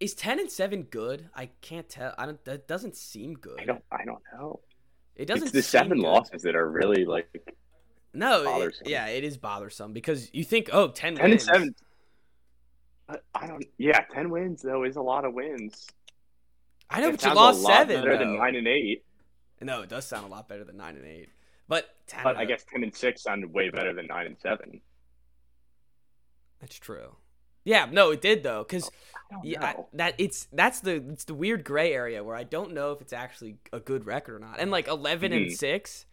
Is 0.00 0.14
ten 0.14 0.40
and 0.40 0.50
seven 0.50 0.84
good? 0.84 1.28
I 1.34 1.50
can't 1.60 1.86
tell. 1.88 2.14
I 2.16 2.24
don't. 2.24 2.42
That 2.46 2.66
doesn't 2.66 2.96
seem 2.96 3.34
good. 3.34 3.60
I 3.60 3.64
don't 3.66 3.84
I 3.92 4.04
don't 4.06 4.22
know. 4.32 4.60
It 5.16 5.26
doesn't. 5.26 5.44
It's 5.48 5.52
the 5.52 5.62
seem 5.62 5.80
seven 5.82 5.98
good. 5.98 6.06
losses 6.06 6.42
that 6.42 6.56
are 6.56 6.70
really 6.70 7.04
like 7.04 7.28
No. 8.14 8.62
it- 8.62 8.80
yeah, 8.86 9.06
it 9.08 9.22
is 9.22 9.36
bothersome 9.36 9.92
because 9.92 10.30
you 10.32 10.44
think, 10.44 10.70
oh, 10.72 10.88
10 10.88 11.16
ten 11.16 11.30
and 11.32 11.42
seven. 11.42 11.74
I- 13.08 13.18
I 13.34 13.46
don't. 13.46 13.64
Yeah, 13.76 14.00
ten 14.14 14.30
wins 14.30 14.62
though 14.62 14.84
is 14.84 14.96
a 14.96 15.02
lot 15.02 15.26
of 15.26 15.34
wins. 15.34 15.86
I 16.88 17.02
know, 17.02 17.08
It 17.08 17.20
but 17.20 17.24
you 17.24 17.34
lost 17.34 17.60
a 17.60 17.62
lot 17.64 17.72
seven. 17.86 18.00
better 18.02 18.16
than 18.16 18.36
nine 18.38 18.56
and 18.56 18.66
eight. 18.66 19.04
No, 19.60 19.82
it 19.82 19.88
does 19.88 20.06
sound 20.06 20.24
a 20.24 20.28
lot 20.28 20.48
better 20.48 20.64
than 20.64 20.76
nine 20.76 20.96
and 20.96 21.04
eight. 21.06 21.28
But 21.68 21.88
10 22.08 22.24
But 22.24 22.36
I 22.36 22.44
guess 22.46 22.64
ten 22.64 22.82
and 22.82 22.94
six 22.94 23.22
sounded 23.22 23.52
way 23.52 23.70
better 23.70 23.92
than 23.92 24.06
nine 24.06 24.26
and 24.26 24.36
seven. 24.40 24.80
that's 26.60 26.76
true. 26.78 27.16
Yeah, 27.64 27.86
no, 27.90 28.10
it 28.10 28.20
did 28.22 28.42
though, 28.42 28.64
because 28.66 28.90
yeah, 29.44 29.64
I- 29.64 29.76
that 29.92 30.14
it's 30.18 30.48
that's 30.52 30.80
the 30.80 30.96
it's 31.10 31.24
the 31.24 31.34
weird 31.34 31.62
gray 31.64 31.92
area 31.92 32.24
where 32.24 32.34
I 32.34 32.42
don't 32.42 32.72
know 32.72 32.92
if 32.92 33.00
it's 33.00 33.12
actually 33.12 33.58
a 33.72 33.80
good 33.80 34.06
record 34.06 34.34
or 34.36 34.38
not. 34.38 34.58
And 34.58 34.70
like 34.70 34.88
11 34.88 35.32
and 35.32 35.46
Mhm. 35.46 35.52
six. 35.56 36.06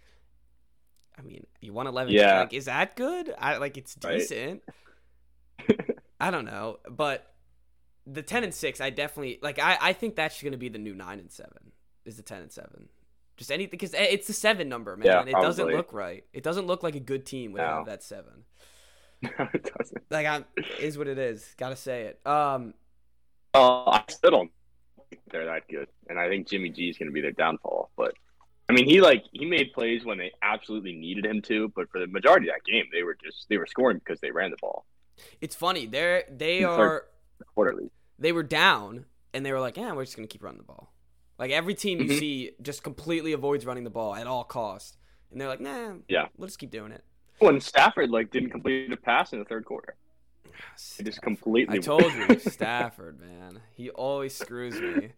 I 1.18 1.22
mean, 1.22 1.48
you 1.62 1.74
won 1.74 1.88
eleven. 1.88 2.14
Yeah. 2.14 2.42
like 2.42 2.54
is 2.54 2.66
that 2.66 2.96
good? 2.96 3.34
I 3.40 3.58
like 3.58 3.78
it's 3.78 3.98
Right. 4.04 4.20
decent. 4.20 4.64
I 6.20 6.30
don't 6.32 6.46
know, 6.46 6.80
but 6.90 7.34
the 8.06 8.22
ten 8.22 8.44
and 8.44 8.54
six, 8.54 8.80
I 8.82 8.90
definitely 8.92 9.40
like. 9.42 9.58
I 9.60 9.78
I 9.82 9.94
think 9.94 10.16
that's 10.16 10.42
going 10.42 10.52
to 10.52 10.58
be 10.58 10.70
the 10.70 10.78
new 10.78 10.94
nine 10.94 11.20
and 11.20 11.32
seven. 11.32 11.72
Is 12.06 12.18
the 12.18 12.24
ten 12.24 12.42
and 12.42 12.52
seven? 12.52 12.90
Just 13.38 13.52
anything 13.52 13.70
because 13.72 13.94
it's 13.94 14.28
the 14.28 14.34
seven 14.34 14.68
number, 14.68 14.98
man. 14.98 15.06
Yeah, 15.06 15.22
it 15.22 15.32
doesn't 15.42 15.68
look 15.68 15.94
right. 15.94 16.24
It 16.34 16.44
doesn't 16.44 16.66
look 16.68 16.84
like 16.84 16.96
a 16.96 17.00
good 17.00 17.26
team 17.26 17.52
without 17.54 17.86
No. 17.86 17.92
that 17.92 18.04
seven. 18.04 18.44
No, 19.24 19.30
it 19.54 19.72
doesn't. 19.78 20.04
Like 20.12 20.28
I 20.28 20.44
is 20.80 20.96
what 20.98 21.08
it 21.08 21.18
is. 21.18 21.56
Got 21.58 21.70
to 21.70 21.76
say 21.76 22.04
it. 22.04 22.20
Um. 22.28 22.74
Uh, 23.54 23.86
I 23.90 24.04
still 24.10 24.30
don't 24.32 24.52
think 25.10 25.22
they're 25.32 25.46
that 25.46 25.68
good, 25.70 25.88
and 26.10 26.20
I 26.20 26.28
think 26.30 26.48
Jimmy 26.48 26.70
G 26.70 26.90
is 26.90 26.98
going 27.00 27.08
to 27.10 27.14
be 27.14 27.22
their 27.22 27.32
downfall. 27.32 27.90
But 27.98 28.14
I 28.70 28.74
mean, 28.74 28.86
he 28.86 29.02
like 29.02 29.24
he 29.32 29.46
made 29.46 29.74
plays 29.74 30.06
when 30.06 30.18
they 30.20 30.32
absolutely 30.44 30.94
needed 30.94 31.26
him 31.26 31.42
to, 31.44 31.72
but 31.76 31.90
for 31.90 32.00
the 32.00 32.06
majority 32.08 32.48
of 32.50 32.54
that 32.56 32.72
game, 32.72 32.86
they 32.94 33.02
were 33.04 33.18
just 33.24 33.48
they 33.50 33.58
were 33.58 33.66
scoring 33.66 33.98
because 33.98 34.20
they 34.20 34.30
ran 34.30 34.52
the 34.52 34.58
ball 34.62 34.86
It's 35.42 35.56
funny. 35.56 35.86
They're 35.88 36.24
they 36.30 36.64
are 36.64 37.06
quarterly. 37.56 37.90
they 38.20 38.32
were 38.32 38.44
down 38.44 39.06
and 39.34 39.44
they 39.46 39.52
were 39.52 39.60
like, 39.60 39.78
yeah, 39.78 39.94
we're 39.94 40.06
just 40.06 40.16
gonna 40.16 40.28
keep 40.28 40.44
running 40.44 40.60
the 40.60 40.64
ball. 40.66 40.94
Like 41.40 41.52
every 41.52 41.76
team 41.76 42.00
you 42.00 42.10
Mhm. 42.10 42.20
see 42.20 42.52
just 42.62 42.84
completely 42.84 43.34
avoids 43.34 43.66
running 43.66 43.84
the 43.84 43.90
ball 43.90 44.16
at 44.16 44.26
all 44.28 44.44
costs, 44.44 44.98
and 45.32 45.40
they're 45.40 45.48
like, 45.48 45.62
nah, 45.62 45.96
Yeah. 46.08 46.28
we'll 46.38 46.48
just 46.48 46.60
keep 46.60 46.72
doing 46.72 46.92
it. 46.92 47.04
When 47.40 47.60
Stafford 47.62 48.10
like 48.10 48.32
didn't 48.32 48.50
complete 48.50 48.92
a 48.92 48.98
pass 48.98 49.34
in 49.34 49.40
the 49.40 49.46
third 49.46 49.66
quarter, 49.66 49.96
he 50.98 51.04
just 51.04 51.22
completely. 51.22 51.78
I 51.78 51.80
told 51.80 52.12
you, 52.14 52.40
Stafford, 52.40 53.20
man, 53.20 53.62
he 53.76 53.90
always 53.92 54.34
screws 54.36 54.82
me. 54.82 55.12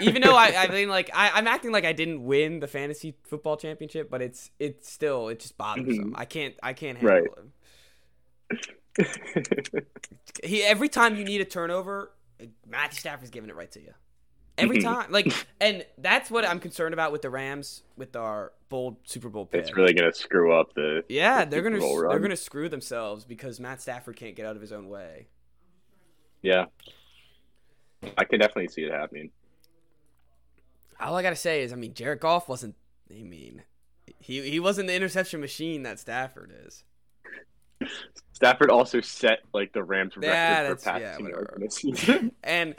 Even 0.00 0.22
though 0.22 0.36
I, 0.36 0.64
I 0.64 0.68
mean, 0.68 0.88
like 0.88 1.10
I, 1.14 1.30
I'm 1.30 1.46
acting 1.46 1.72
like 1.72 1.84
I 1.84 1.92
didn't 1.92 2.24
win 2.24 2.60
the 2.60 2.66
fantasy 2.68 3.16
football 3.24 3.56
championship, 3.56 4.10
but 4.10 4.22
it's 4.22 4.50
it's 4.58 4.90
still 4.90 5.28
it 5.28 5.40
just 5.40 5.56
bothers 5.56 5.96
him. 5.96 6.14
I 6.16 6.24
can't 6.24 6.54
I 6.62 6.72
can't 6.72 6.98
handle 6.98 7.14
Right. 7.14 7.30
him. 7.38 7.52
He 10.44 10.62
every 10.62 10.88
time 10.88 11.16
you 11.16 11.24
need 11.24 11.40
a 11.40 11.44
turnover, 11.44 12.12
Matthew 12.66 13.00
Stafford's 13.00 13.30
giving 13.30 13.50
it 13.50 13.56
right 13.56 13.70
to 13.72 13.80
you. 13.80 13.94
Every 14.58 14.78
Mhm. 14.78 14.82
time. 14.82 15.12
Like, 15.12 15.32
and 15.60 15.84
that's 15.98 16.30
what 16.30 16.44
I'm 16.44 16.60
concerned 16.60 16.92
about 16.94 17.12
with 17.12 17.22
the 17.22 17.30
Rams 17.30 17.82
with 17.96 18.14
our 18.16 18.52
bold 18.68 18.96
Super 19.04 19.28
Bowl 19.28 19.46
pick. 19.46 19.60
It's 19.62 19.76
really 19.76 19.94
gonna 19.94 20.12
screw 20.12 20.52
up 20.52 20.74
the. 20.74 21.04
yeah, 21.08 21.44
the 21.44 21.50
they're 21.52 21.62
gonna 21.62 21.80
Super 21.80 22.08
they're 22.08 22.18
gonna 22.18 22.36
screw 22.36 22.68
themselves 22.68 23.24
because 23.24 23.60
Matt 23.60 23.80
Stafford 23.80 24.16
can't 24.16 24.34
get 24.36 24.46
out 24.46 24.56
of 24.56 24.62
his 24.62 24.72
own 24.72 24.88
way. 24.88 25.28
Yeah. 26.42 26.66
I 28.18 28.24
can 28.24 28.38
definitely 28.40 28.68
see 28.68 28.82
it 28.82 28.92
happening. 28.92 29.30
All 31.00 31.16
I 31.16 31.22
gotta 31.22 31.36
say 31.36 31.62
is, 31.62 31.72
I 31.72 31.76
mean, 31.76 31.94
Jared 31.94 32.20
Goff 32.20 32.48
wasn't. 32.48 32.74
I 33.10 33.22
mean, 33.22 33.62
he 34.18 34.48
he 34.50 34.60
wasn't 34.60 34.88
the 34.88 34.94
interception 34.94 35.40
machine 35.40 35.82
that 35.84 35.98
Stafford 35.98 36.52
is. 36.66 36.84
Stafford 38.32 38.70
also 38.70 39.00
set 39.00 39.40
like 39.52 39.72
the 39.72 39.82
Rams 39.82 40.16
record 40.16 40.28
Yeah, 40.28 40.74
for 40.74 40.90
yeah, 40.98 41.08
passing 41.08 41.26
yards 41.28 41.76
season. 41.76 42.32
And 42.42 42.74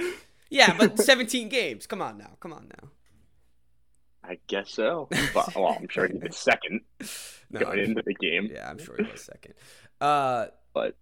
yeah, 0.49 0.75
but 0.77 0.99
17 1.03 1.49
games. 1.49 1.87
Come 1.87 2.01
on 2.01 2.17
now. 2.17 2.31
Come 2.39 2.53
on 2.53 2.67
now. 2.81 2.89
I 4.23 4.39
guess 4.47 4.71
so. 4.71 5.07
Well, 5.35 5.49
well, 5.55 5.77
I'm 5.79 5.87
sure 5.87 6.07
he 6.07 6.17
did 6.17 6.33
second 6.33 6.81
No, 7.51 7.59
going 7.59 7.79
I'm- 7.79 7.89
into 7.91 8.01
the 8.05 8.15
game. 8.15 8.49
yeah, 8.51 8.69
I'm 8.69 8.79
sure 8.79 8.95
he 8.97 9.03
was 9.11 9.21
second. 9.21 9.53
Uh, 10.01 10.47
But 10.73 10.95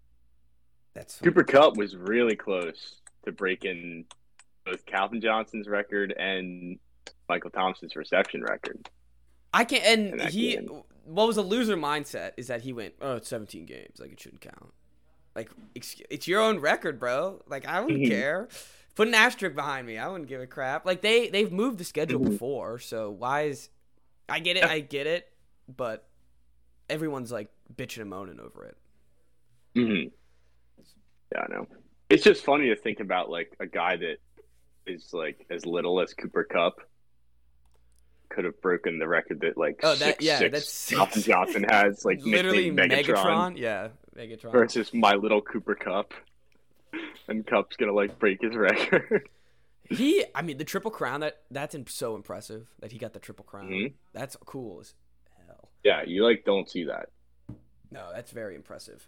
that's 0.93 1.19
Cooper 1.19 1.43
Kupp 1.43 1.77
was 1.77 1.95
really 1.95 2.35
close 2.35 2.95
to 3.25 3.31
breaking 3.31 4.05
both 4.65 4.85
Calvin 4.85 5.21
Johnson's 5.21 5.67
record 5.67 6.11
and 6.11 6.77
Michael 7.29 7.49
Thomas's 7.49 7.95
reception 7.95 8.43
record. 8.43 8.89
I 9.53 9.63
can't. 9.63 9.83
And 10.11 10.21
he, 10.29 10.55
game. 10.57 10.83
what 11.05 11.27
was 11.27 11.37
a 11.37 11.41
loser 11.41 11.77
mindset 11.77 12.31
is 12.37 12.47
that 12.47 12.61
he 12.61 12.73
went, 12.73 12.93
oh, 13.01 13.15
it's 13.17 13.29
17 13.29 13.65
games, 13.65 13.99
like 13.99 14.11
it 14.11 14.19
shouldn't 14.19 14.41
count. 14.41 14.73
Like 15.35 15.49
ex- 15.75 16.01
it's 16.09 16.27
your 16.27 16.41
own 16.41 16.59
record, 16.59 16.99
bro. 16.99 17.41
Like 17.47 17.65
I 17.65 17.79
wouldn't 17.81 18.03
Mhm. 18.03 18.07
care. 18.09 18.47
Put 18.95 19.07
an 19.07 19.15
asterisk 19.15 19.55
behind 19.55 19.87
me. 19.87 19.97
I 19.97 20.07
wouldn't 20.07 20.29
give 20.29 20.39
a 20.41 20.47
crap. 20.47 20.85
Like 20.85 21.01
they 21.01 21.29
they've 21.29 21.51
moved 21.51 21.77
the 21.79 21.83
schedule 21.83 22.19
Mhm. 22.19 22.29
before, 22.31 22.79
so 22.79 23.09
why 23.09 23.43
is? 23.43 23.69
I 24.29 24.39
get 24.39 24.55
it. 24.57 24.63
I 24.63 24.79
get 24.81 25.07
it, 25.07 25.27
but 25.67 26.07
everyone's 26.89 27.31
like 27.31 27.49
bitching 27.75 28.01
and 28.01 28.09
moaning 28.09 28.39
over 28.39 28.65
it. 28.65 28.77
hmm 29.75 30.09
Yeah, 31.31 31.45
I 31.49 31.51
know. 31.51 31.67
It's 32.09 32.23
just 32.23 32.43
funny 32.43 32.69
to 32.69 32.75
think 32.75 32.99
about 32.99 33.29
like 33.31 33.55
a 33.59 33.65
guy 33.65 33.95
that 33.97 34.17
is 34.85 35.11
like 35.13 35.45
as 35.49 35.65
little 35.65 35.99
as 35.99 36.13
Cooper 36.13 36.43
Kupp 36.43 36.79
could 38.29 38.45
have 38.45 38.59
broken 38.61 38.99
the 38.99 39.07
record 39.07 39.39
that 39.41 39.57
like 39.57 39.79
Oh, 39.83 39.95
that- 39.95 39.97
six, 40.15 40.23
yeah, 40.23 40.37
six 40.39 40.51
that's 40.51 40.69
six. 40.71 41.23
Johnson 41.25 41.63
has 41.69 42.05
like 42.05 42.19
Literally 42.23 42.71
Megatron. 42.71 43.05
Megatron, 43.05 43.57
Yeah, 43.57 43.89
Megatron. 44.15 44.51
versus 44.51 44.93
my 44.93 45.13
little 45.15 45.41
Cooper 45.41 45.75
Cup, 45.75 46.13
and 47.27 47.45
Kupp's 47.45 47.75
gonna 47.77 47.93
like 47.93 48.19
break 48.19 48.41
his 48.41 48.55
record. 48.55 49.29
He, 49.89 50.23
I 50.33 50.41
mean, 50.41 50.57
the 50.57 50.63
triple 50.63 50.91
crown 50.91 51.19
that 51.19 51.41
that's 51.51 51.75
im- 51.75 51.87
so 51.87 52.15
impressive 52.15 52.69
that 52.79 52.93
he 52.93 52.97
got 52.97 53.11
the 53.11 53.19
triple 53.19 53.43
crown. 53.43 53.67
Mhm. 53.69 53.93
That's 54.13 54.37
cool 54.45 54.79
as 54.79 54.93
hell. 55.45 55.67
yeah, 55.83 56.03
you 56.07 56.23
like 56.23 56.45
don't 56.45 56.69
see 56.69 56.85
that, 56.85 57.09
No, 57.91 58.09
that's 58.13 58.31
very 58.31 58.55
impressive. 58.55 59.07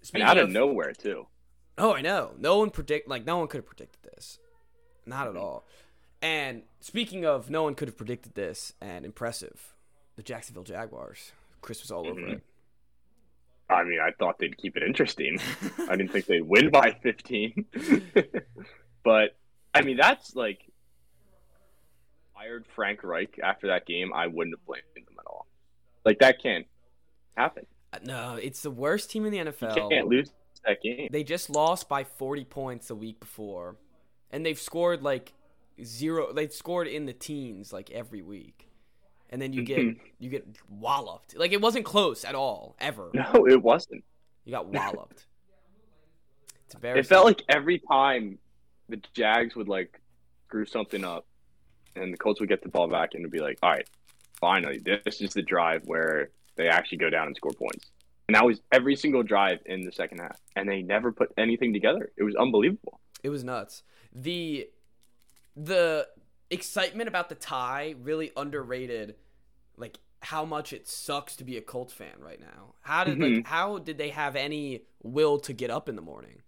and 0.00 0.06
Speaking 0.08 0.26
out 0.26 0.36
of 0.36 0.50
nowhere 0.50 0.92
too. 0.92 1.28
Oh, 1.78 1.94
I 1.94 2.00
know. 2.02 2.32
No 2.38 2.58
one 2.58 2.70
predict 2.70 3.08
like 3.08 3.24
no 3.24 3.38
one 3.38 3.46
could 3.46 3.58
have 3.58 3.66
predicted 3.66 4.02
this. 4.02 4.40
Not 5.06 5.28
Mm-hmm. 5.28 5.36
at 5.36 5.40
all. 5.42 5.64
And 6.20 6.62
speaking 6.80 7.24
of 7.24 7.48
no 7.48 7.62
one 7.62 7.76
could 7.76 7.86
have 7.86 7.96
predicted 7.96 8.34
this 8.34 8.72
and 8.80 9.04
impressive, 9.04 9.74
the 10.16 10.24
Jacksonville 10.24 10.64
Jaguars. 10.64 11.30
Chris 11.62 11.82
was 11.82 11.92
all 11.92 12.08
over 12.08 12.20
Mhm. 12.20 12.32
it. 12.32 12.42
I 13.70 13.84
mean, 13.84 14.00
I 14.00 14.10
thought 14.18 14.38
they'd 14.38 14.56
keep 14.56 14.76
it 14.76 14.82
interesting. 14.82 15.38
I 15.88 15.96
didn't 15.96 16.12
think 16.12 16.26
they'd 16.26 16.42
win 16.42 16.70
by 16.70 16.96
15. 17.02 17.66
but 19.04 19.36
I 19.74 19.82
mean, 19.82 19.96
that's 19.96 20.34
like 20.34 20.60
fired 22.34 22.66
Frank 22.74 23.04
Reich 23.04 23.38
after 23.42 23.68
that 23.68 23.86
game. 23.86 24.12
I 24.12 24.26
wouldn't 24.26 24.56
have 24.58 24.66
blamed 24.66 24.82
them 24.94 25.04
at 25.18 25.26
all. 25.26 25.46
Like 26.04 26.18
that 26.18 26.42
can't 26.42 26.66
happen. 27.36 27.66
Uh, 27.92 27.98
no, 28.04 28.34
it's 28.34 28.62
the 28.62 28.70
worst 28.70 29.10
team 29.10 29.24
in 29.24 29.32
the 29.32 29.38
You 29.38 29.44
NFL. 29.44 29.90
can't 29.90 30.08
lose 30.08 30.30
that 30.66 30.82
game. 30.82 31.08
They 31.10 31.24
just 31.24 31.50
lost 31.50 31.88
by 31.88 32.04
40 32.04 32.44
points 32.44 32.88
the 32.88 32.94
week 32.94 33.20
before. 33.20 33.76
And 34.30 34.44
they've 34.44 34.58
scored 34.58 35.02
like 35.02 35.32
zero 35.82 36.32
they've 36.32 36.52
scored 36.52 36.86
in 36.86 37.06
the 37.06 37.12
teens 37.12 37.72
like 37.72 37.90
every 37.90 38.22
week. 38.22 38.69
And 39.30 39.40
then 39.40 39.52
you 39.52 39.62
get 39.62 39.78
Mhm. 39.78 40.00
you 40.18 40.28
get 40.28 40.44
walloped. 40.68 41.36
Like 41.36 41.52
it 41.52 41.60
wasn't 41.60 41.84
close 41.84 42.24
at 42.24 42.34
all 42.34 42.76
ever. 42.80 43.10
No, 43.14 43.46
it 43.46 43.62
wasn't. 43.62 44.04
You 44.44 44.52
got 44.52 44.66
walloped. 44.68 45.26
It's 46.66 46.74
embarrassing. 46.74 47.00
It 47.04 47.06
felt 47.06 47.24
like 47.26 47.42
every 47.48 47.78
time 47.78 48.38
the 48.88 49.00
Jags 49.14 49.54
would 49.54 49.68
like 49.68 50.00
screw 50.48 50.66
something 50.66 51.04
up, 51.04 51.26
and 51.94 52.12
the 52.12 52.16
Colts 52.18 52.40
would 52.40 52.48
get 52.48 52.62
the 52.62 52.68
ball 52.68 52.88
back 52.88 53.14
and 53.14 53.22
would 53.22 53.30
be 53.32 53.40
like, 53.40 53.58
"All 53.62 53.70
right, 53.70 53.88
finally, 54.40 54.78
this 54.78 55.20
is 55.20 55.32
the 55.32 55.42
drive 55.42 55.82
where 55.86 56.30
they 56.56 56.68
actually 56.68 56.98
go 56.98 57.08
down 57.10 57.28
and 57.28 57.36
score 57.36 57.52
points." 57.52 57.90
And 58.28 58.34
that 58.36 58.44
was 58.44 58.60
every 58.72 58.94
single 58.96 59.22
drive 59.22 59.58
in 59.66 59.82
the 59.84 59.92
second 59.92 60.18
half, 60.18 60.38
and 60.56 60.68
they 60.68 60.82
never 60.82 61.12
put 61.12 61.32
anything 61.36 61.72
together. 61.72 62.12
It 62.16 62.22
was 62.24 62.34
unbelievable. 62.36 63.00
It 63.22 63.28
was 63.30 63.44
nuts. 63.44 63.82
The 64.12 64.68
the 65.56 66.08
excitement 66.50 67.08
about 67.08 67.28
the 67.28 67.34
tie 67.34 67.94
really 68.02 68.32
underrated 68.36 69.16
like 69.76 69.98
how 70.22 70.44
much 70.44 70.72
it 70.72 70.86
sucks 70.86 71.36
to 71.36 71.44
be 71.44 71.56
a 71.56 71.62
Colts 71.62 71.92
fan 71.94 72.18
right 72.20 72.40
now. 72.40 72.74
How 72.82 73.04
did 73.04 73.18
like 73.18 73.32
Mhm. 73.32 73.46
how 73.46 73.78
did 73.78 73.96
they 73.98 74.10
have 74.10 74.36
any 74.36 74.82
will 75.02 75.38
to 75.40 75.52
get 75.52 75.70
up 75.70 75.88
in 75.88 75.96
the 75.96 76.02
morning? 76.02 76.42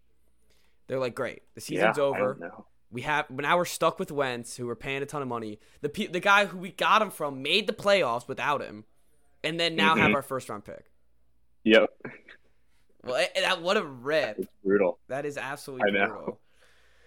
They're 0.88 0.99
like, 0.99 1.14
great, 1.14 1.42
the 1.54 1.61
Yeah, 1.61 1.94
season's 1.94 1.99
I 1.99 2.02
over. 2.02 2.38
We 2.90 3.02
have 3.02 3.26
but 3.30 3.42
now 3.42 3.56
we're 3.56 3.64
stuck 3.64 3.99
with 3.99 4.12
Wentz, 4.12 4.56
who 4.59 4.66
we're 4.66 4.75
paying 4.75 5.02
a 5.02 5.06
ton 5.06 5.23
of 5.23 5.28
money. 5.28 5.59
The 5.80 5.88
pe- 5.88 6.09
the 6.09 6.21
guy 6.21 6.44
who 6.47 6.59
we 6.59 6.73
got 6.73 7.00
him 7.00 7.11
from 7.11 7.40
made 7.42 7.66
the 7.66 7.73
playoffs 7.73 8.28
without 8.28 8.61
him, 8.61 8.85
and 9.42 9.59
then 9.59 9.75
now 9.76 9.97
have 9.97 10.11
Mhm. 10.11 10.14
our 10.16 10.23
first 10.23 10.50
round 10.50 10.64
pick. 10.64 10.90
Yep, 11.64 11.90
Well, 13.04 13.14
eh, 13.16 13.40
that 13.40 13.62
what 13.62 13.76
a 13.78 13.85
rip! 13.85 14.47
brutal. 14.62 14.99
That 15.09 15.25
is 15.25 15.38
absolutely 15.38 15.88
I 15.99 16.06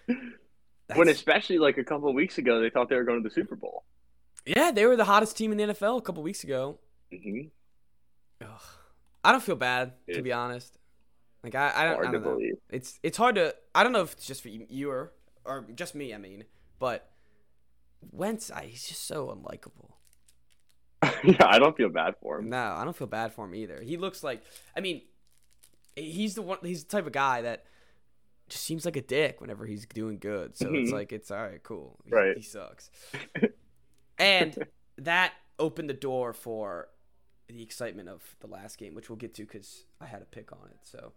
brutal. 0.94 0.98
when 0.98 1.08
especially 1.08 1.58
like 1.58 1.78
a 1.78 1.84
couple 1.84 2.08
of 2.08 2.14
weeks 2.14 2.38
ago, 2.38 2.60
they 2.60 2.70
thought 2.70 2.88
they 2.88 2.96
were 2.96 3.04
going 3.04 3.22
to 3.22 3.28
the 3.28 3.34
Super 3.34 3.56
Bowl. 3.56 3.84
Yeah, 4.44 4.70
they 4.70 4.86
were 4.86 4.96
the 4.96 5.04
hottest 5.04 5.36
team 5.36 5.50
in 5.52 5.58
the 5.58 5.64
NFL 5.74 5.98
a 5.98 6.02
couple 6.02 6.22
weeks 6.22 6.44
ago. 6.44 6.78
hmm 7.12 7.42
Ugh. 8.42 8.60
I 9.24 9.32
don't 9.32 9.42
feel 9.42 9.56
bad 9.56 9.92
to 10.12 10.22
be 10.22 10.32
honest. 10.32 10.78
Like 11.42 11.54
I, 11.54 11.72
I 11.74 11.84
don't, 11.84 11.94
Hard 11.94 12.06
I 12.08 12.12
don't 12.12 12.22
know. 12.22 12.30
believe. 12.34 12.54
It's 12.70 12.98
it's 13.02 13.16
hard 13.16 13.34
to. 13.36 13.54
I 13.74 13.82
don't 13.82 13.92
know 13.92 14.02
if 14.02 14.12
it's 14.12 14.26
just 14.26 14.42
for 14.42 14.48
you, 14.48 14.66
you 14.68 14.90
or 14.90 15.12
or 15.44 15.66
just 15.74 15.94
me. 15.94 16.14
I 16.14 16.18
mean, 16.18 16.44
but 16.78 17.08
Wentz, 18.12 18.50
I, 18.50 18.64
he's 18.66 18.86
just 18.86 19.06
so 19.06 19.28
unlikable. 19.28 19.92
yeah, 21.24 21.46
I 21.46 21.58
don't 21.58 21.76
feel 21.76 21.88
bad 21.88 22.14
for 22.22 22.38
him. 22.38 22.50
No, 22.50 22.74
I 22.76 22.84
don't 22.84 22.96
feel 22.96 23.06
bad 23.06 23.32
for 23.32 23.44
him 23.44 23.54
either. 23.54 23.80
He 23.80 23.96
looks 23.96 24.22
like. 24.24 24.42
I 24.76 24.80
mean, 24.80 25.02
he's 25.94 26.34
the 26.34 26.42
one. 26.42 26.58
He's 26.62 26.84
the 26.84 26.90
type 26.90 27.06
of 27.06 27.12
guy 27.12 27.42
that 27.42 27.64
just 28.48 28.64
seems 28.64 28.84
like 28.84 28.96
a 28.96 29.02
dick 29.02 29.40
whenever 29.40 29.66
he's 29.66 29.86
doing 29.86 30.18
good. 30.18 30.56
So 30.56 30.72
it's 30.74 30.90
Mhm. 30.90 30.94
like 30.94 31.12
it's 31.12 31.30
all 31.30 31.42
right, 31.42 31.62
cool. 31.62 31.98
He- 32.04 32.10
Right. 32.12 32.36
He 32.36 32.42
sucks. 32.42 32.90
and 34.18 34.66
that 34.98 35.32
opened 35.58 35.90
the 35.90 35.94
door 35.94 36.32
for 36.32 36.88
the 37.48 37.62
excitement 37.62 38.08
of 38.08 38.36
the 38.40 38.46
last 38.46 38.78
game, 38.78 38.94
which 38.94 39.08
we'll 39.08 39.16
get 39.16 39.34
to 39.34 39.42
because 39.42 39.84
I 40.00 40.06
had 40.06 40.22
a 40.22 40.26
pick 40.26 40.52
on 40.52 40.68
it. 40.70 40.78
So, 40.82 41.12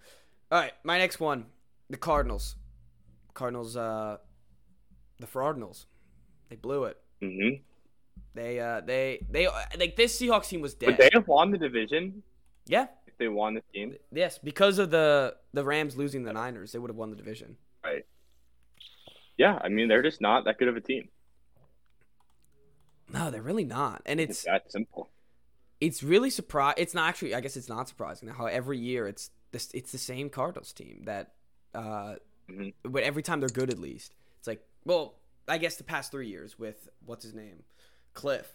all 0.52 0.60
right, 0.60 0.74
my 0.84 0.98
next 0.98 1.20
one, 1.20 1.46
the 1.90 1.98
Cardinals. 1.98 2.56
Cardinals, 3.34 3.76
uh, 3.78 4.18
the 5.20 5.28
Fraudinals, 5.28 5.86
they 6.50 6.56
blew 6.56 6.86
it. 6.86 6.98
hmm 7.22 7.62
They, 8.34 8.60
uh, 8.60 8.82
they, 8.82 9.26
they, 9.30 9.48
like 9.78 9.96
this 9.96 10.20
Seahawks 10.20 10.48
team 10.50 10.62
was 10.62 10.74
dead. 10.74 10.88
Would 10.88 10.98
they 10.98 11.10
have 11.14 11.28
won 11.28 11.52
the 11.52 11.58
division 11.58 12.24
yeah, 12.68 12.88
they 13.20 13.28
won 13.28 13.54
this 13.54 13.64
game? 13.74 13.96
yes, 14.12 14.40
because 14.40 14.80
of 14.80 14.90
the 14.90 15.36
the 15.54 15.64
Rams 15.64 15.96
losing 15.96 16.24
the 16.24 16.34
Niners, 16.34 16.72
they 16.72 16.80
would 16.80 16.90
have 16.90 16.98
won 16.98 17.10
the 17.12 17.16
division. 17.16 17.58
Right. 17.84 18.06
Yeah, 19.38 19.60
I 19.62 19.70
mean 19.70 19.88
they're 19.88 20.02
just 20.04 20.20
not 20.22 20.46
that 20.46 20.58
good 20.58 20.68
of 20.68 20.76
a 20.76 20.82
team. 20.82 21.10
No, 23.12 23.32
they're 23.32 23.42
really 23.42 23.66
not, 23.66 24.02
and 24.06 24.20
It's 24.20 24.32
it's 24.40 24.44
that 24.46 24.72
simple. 24.72 25.10
it's 25.82 26.04
really 26.04 26.30
surprise. 26.30 26.76
It's 26.78 26.94
not 26.94 27.08
actually. 27.10 27.34
I 27.34 27.42
guess 27.42 27.58
it's 27.58 27.70
not 27.70 27.88
surprising 27.88 28.30
how 28.30 28.46
every 28.46 28.78
year 28.78 29.08
it's 29.08 29.32
this. 29.52 29.70
It's 29.74 29.92
the 29.92 29.98
same 29.98 30.30
Cardinals 30.30 30.74
team 30.74 31.04
that, 31.06 31.34
uh, 31.74 32.16
Mhm. 32.50 32.74
but 32.84 33.04
every 33.04 33.24
time 33.24 33.40
they're 33.40 33.50
good, 33.50 33.70
at 33.72 33.80
least 33.80 34.14
it's 34.38 34.48
like. 34.48 34.64
Well, 34.86 35.16
I 35.48 35.58
guess 35.58 35.76
the 35.78 35.84
past 35.84 36.12
three 36.12 36.28
years 36.28 36.58
with 36.60 36.90
what's 37.06 37.24
his 37.24 37.34
name, 37.34 37.64
Kliff. 38.16 38.46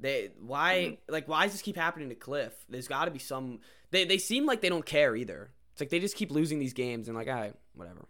They 0.00 0.30
why 0.40 0.98
like 1.08 1.26
why 1.28 1.44
does 1.44 1.52
this 1.52 1.62
keep 1.62 1.76
happening 1.76 2.08
to 2.10 2.14
Kliff? 2.14 2.52
There's 2.68 2.88
got 2.88 3.06
to 3.06 3.10
be 3.10 3.18
some. 3.18 3.60
They 3.90 4.04
they 4.04 4.18
seem 4.18 4.46
like 4.46 4.60
they 4.60 4.68
don't 4.68 4.86
care 4.86 5.16
either. 5.16 5.50
It's 5.72 5.80
like 5.80 5.90
they 5.90 6.00
just 6.00 6.16
keep 6.16 6.30
losing 6.30 6.58
these 6.58 6.72
games 6.72 7.08
and 7.08 7.16
like, 7.16 7.28
all 7.28 7.34
right, 7.34 7.54
whatever. 7.74 8.06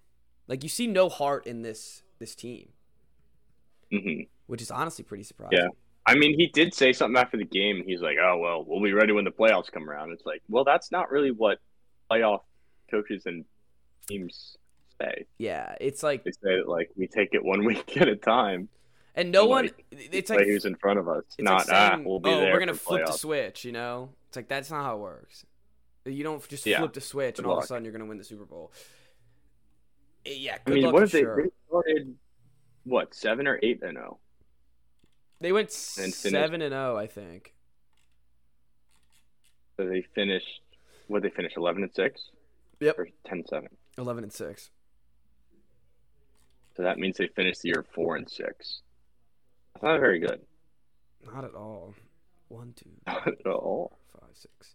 Like 0.46 0.62
you 0.62 0.68
see 0.68 0.86
no 0.86 1.08
heart 1.08 1.46
in 1.46 1.62
this 1.62 2.02
this 2.18 2.34
team, 2.34 2.70
hmm 3.90 4.22
which 4.46 4.62
is 4.62 4.70
honestly 4.70 5.04
pretty 5.04 5.24
surprising. 5.24 5.58
Yeah. 5.58 5.68
I 6.06 6.14
mean, 6.14 6.38
he 6.38 6.46
did 6.46 6.72
say 6.72 6.94
something 6.94 7.20
after 7.20 7.36
the 7.36 7.44
game. 7.44 7.82
He's 7.86 8.00
like, 8.00 8.16
"Oh 8.18 8.38
well, 8.38 8.64
we'll 8.66 8.82
be 8.82 8.94
ready 8.94 9.12
when 9.12 9.24
the 9.24 9.30
playoffs 9.30 9.70
come 9.70 9.88
around." 9.90 10.12
It's 10.12 10.24
like, 10.24 10.42
well, 10.48 10.64
that's 10.64 10.90
not 10.90 11.10
really 11.10 11.30
what 11.30 11.58
playoff 12.10 12.40
coaches 12.90 13.24
and 13.26 13.44
teams 14.08 14.56
say. 15.00 15.26
Yeah, 15.36 15.74
it's 15.80 16.02
like 16.02 16.24
They 16.24 16.30
say 16.30 16.56
that 16.56 16.68
like 16.68 16.90
we 16.96 17.06
take 17.08 17.30
it 17.32 17.44
one 17.44 17.64
week 17.66 17.96
at 17.98 18.08
a 18.08 18.16
time. 18.16 18.68
And 19.18 19.32
no 19.32 19.46
one, 19.46 19.68
it's 19.90 20.30
Like 20.30 20.46
who's 20.46 20.64
in 20.64 20.76
front 20.76 21.00
of 21.00 21.08
us? 21.08 21.24
Not 21.40 21.58
like 21.58 21.66
saying, 21.66 21.92
ah, 21.92 22.08
we'll 22.08 22.20
be 22.20 22.30
oh, 22.30 22.38
there. 22.38 22.52
we're 22.52 22.60
gonna 22.60 22.72
flip 22.72 23.04
the 23.04 23.10
switch. 23.12 23.64
You 23.64 23.72
know, 23.72 24.10
it's 24.28 24.36
like 24.36 24.46
that's 24.46 24.70
not 24.70 24.84
how 24.84 24.94
it 24.94 25.00
works. 25.00 25.44
You 26.04 26.22
don't 26.22 26.46
just 26.48 26.64
Yeah. 26.64 26.78
flip 26.78 26.92
the 26.92 27.00
switch 27.00 27.34
Good 27.34 27.44
and 27.44 27.50
all 27.50 27.58
of 27.58 27.64
a 27.64 27.66
sudden 27.66 27.84
you're 27.84 27.92
gonna 27.92 28.06
win 28.06 28.18
the 28.18 28.22
Super 28.24 28.44
Bowl. 28.44 28.70
Eh, 30.24 30.34
Yeah, 30.34 30.58
I 30.64 30.70
mean, 30.70 30.84
luck. 30.84 30.92
what 30.94 31.02
if 31.02 31.10
they, 31.10 31.22
sure. 31.22 31.42
they 31.42 31.50
started? 31.66 32.16
What 32.84 33.12
seven 33.12 33.48
or 33.48 33.58
eight 33.60 33.82
and 33.82 33.96
zero? 33.96 34.20
They 35.40 35.50
went 35.50 35.70
and 35.70 36.14
finished- 36.14 36.20
seven 36.20 36.62
and 36.62 36.70
zero, 36.72 36.96
I 36.96 37.08
think. 37.08 37.54
So 39.76 39.86
they 39.88 40.02
finished. 40.14 40.62
What 41.08 41.22
they 41.22 41.30
finish? 41.30 41.56
Eleven 41.56 41.82
and 41.82 41.92
six. 41.92 42.30
Yep. 42.78 42.98
Or 43.00 43.08
10-7. 43.26 43.66
Eleven 43.98 44.22
and 44.22 44.32
six. 44.32 44.70
So 46.76 46.84
that 46.84 46.98
means 46.98 47.16
they 47.16 47.26
finished 47.26 47.62
the 47.62 47.70
year 47.70 47.84
four 47.92 48.14
and 48.14 48.30
six. 48.30 48.82
Not 49.82 50.00
very 50.00 50.18
good 50.18 50.40
Not 51.32 51.44
at 51.44 51.54
all. 51.54 51.94
One, 52.48 52.72
two, 52.74 52.90
Not 53.06 53.26
at 53.28 53.46
all. 53.46 53.98
five, 54.12 54.30
six. 54.34 54.74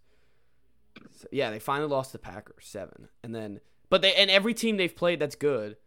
So, 1.12 1.28
yeah, 1.32 1.50
they 1.50 1.60
finally 1.60 1.90
lost 1.90 2.12
the 2.12 2.20
Packers 2.20 2.66
seven, 2.66 3.08
and 3.24 3.34
then 3.34 3.60
but 3.90 4.02
they 4.02 4.14
and 4.16 4.30
every 4.30 4.54
team 4.54 4.78
they've 4.78 4.96
played 4.96 5.20
that's 5.20 5.36
good, 5.36 5.78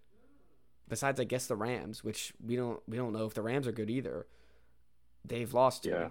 besides 0.88 1.20
I 1.20 1.24
guess 1.24 1.46
the 1.46 1.56
Rams, 1.56 2.02
which 2.02 2.32
we 2.44 2.56
don't 2.56 2.80
we 2.88 2.96
don't 2.96 3.12
know 3.12 3.26
if 3.26 3.34
the 3.34 3.42
Rams 3.42 3.66
are 3.66 3.72
good 3.72 3.90
either. 3.90 4.26
They've 5.24 5.52
lost 5.52 5.84
to. 5.84 5.90
Yeah. 5.90 6.08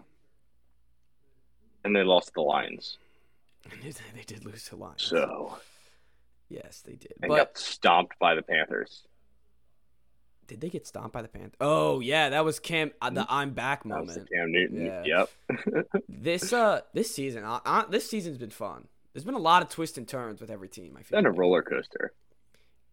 And 1.83 1.95
they 1.95 2.03
lost 2.03 2.33
the 2.33 2.41
Lions. 2.41 2.97
they 3.83 4.23
did 4.25 4.45
lose 4.45 4.63
to 4.65 4.75
Lions. 4.75 5.03
So 5.03 5.57
yes, 6.49 6.81
they 6.85 6.93
did. 6.95 7.13
and 7.21 7.29
But 7.29 7.35
got 7.37 7.57
stomped 7.57 8.17
by 8.19 8.35
the 8.35 8.41
Panthers. 8.41 9.07
Did 10.47 10.61
they 10.61 10.69
get 10.69 10.85
stomped 10.87 11.11
by 11.13 11.21
the 11.21 11.27
Panthers? 11.27 11.57
Oh 11.59 11.99
yeah, 11.99 12.29
that 12.29 12.45
was 12.45 12.59
Cam 12.59 12.91
uh, 13.01 13.09
the 13.09 13.25
I'm 13.29 13.51
back 13.51 13.83
That 13.83 13.89
was 14.01 14.07
moment. 14.15 14.29
Cam 14.31 14.51
Newton. 14.51 14.85
Yeah. 14.85 15.03
Yep. 15.05 15.29
This 16.09 16.53
uh 16.53 16.81
this 16.93 17.13
season, 17.13 17.43
uh, 17.43 17.59
uh, 17.65 17.85
this 17.87 18.09
season's 18.09 18.37
been 18.37 18.49
fun. 18.49 18.87
There's 19.13 19.23
been 19.25 19.33
a 19.35 19.39
lot 19.39 19.61
of 19.61 19.69
twists 19.69 19.97
and 19.97 20.07
turns 20.07 20.41
with 20.41 20.49
every 20.49 20.67
team. 20.69 20.95
I 20.99 21.03
feel. 21.03 21.17
Been 21.17 21.25
a 21.25 21.31
roller 21.31 21.61
coaster. 21.61 22.13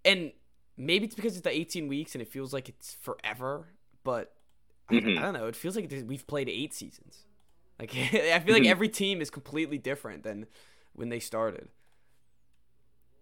and 0.04 0.32
maybe 0.76 1.04
it's 1.06 1.14
because 1.14 1.34
it's 1.36 1.42
the 1.44 1.50
18 1.50 1.88
weeks 1.88 2.14
and 2.14 2.22
it 2.22 2.28
feels 2.28 2.52
like 2.52 2.68
it's 2.68 2.94
forever 2.94 3.68
but 4.04 4.32
I, 4.88 4.94
Mhm. 4.94 5.18
I 5.18 5.22
don't 5.22 5.34
know 5.34 5.46
it 5.46 5.54
feels 5.56 5.76
like 5.76 5.92
we've 6.06 6.26
played 6.26 6.48
eight 6.48 6.72
seasons 6.74 7.24
like 7.78 7.94
i 7.96 8.40
feel 8.40 8.54
like 8.54 8.62
Mhm. 8.64 8.70
every 8.70 8.88
team 8.88 9.20
is 9.20 9.28
completely 9.30 9.76
different 9.78 10.22
than 10.22 10.46
when 10.94 11.08
they 11.10 11.20
started 11.20 11.68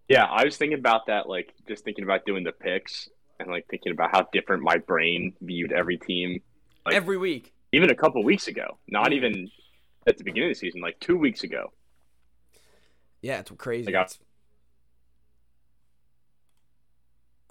Yeah, 0.07 0.25
I 0.25 0.43
was 0.45 0.57
thinking 0.57 0.77
about 0.79 1.05
that, 1.07 1.27
like 1.29 1.53
just 1.67 1.83
thinking 1.83 2.03
about 2.03 2.25
doing 2.25 2.43
the 2.43 2.51
picks 2.51 3.09
and 3.41 3.51
like 3.51 3.65
thinking 3.69 3.91
about 3.91 4.11
how 4.11 4.27
different 4.31 4.63
my 4.63 4.77
brain 4.77 5.33
viewed 5.41 5.71
every 5.71 5.97
team. 5.97 6.41
Like- 6.85 6.95
every 6.95 7.17
week 7.17 7.53
Even 7.73 7.89
a 7.91 7.95
couple 7.95 8.23
weeks 8.23 8.47
ago, 8.47 8.77
not 8.87 9.13
even 9.13 9.49
at 10.07 10.17
the 10.17 10.23
beginning 10.23 10.49
of 10.49 10.55
the 10.55 10.59
season, 10.59 10.81
like 10.81 10.99
two 10.99 11.17
weeks 11.17 11.43
ago. 11.43 11.71
yeah 13.21 13.39
it's 13.39 13.51
crazy 13.57 13.85
Like, 13.85 13.95
I- 13.95 14.01
It's- 14.01 14.19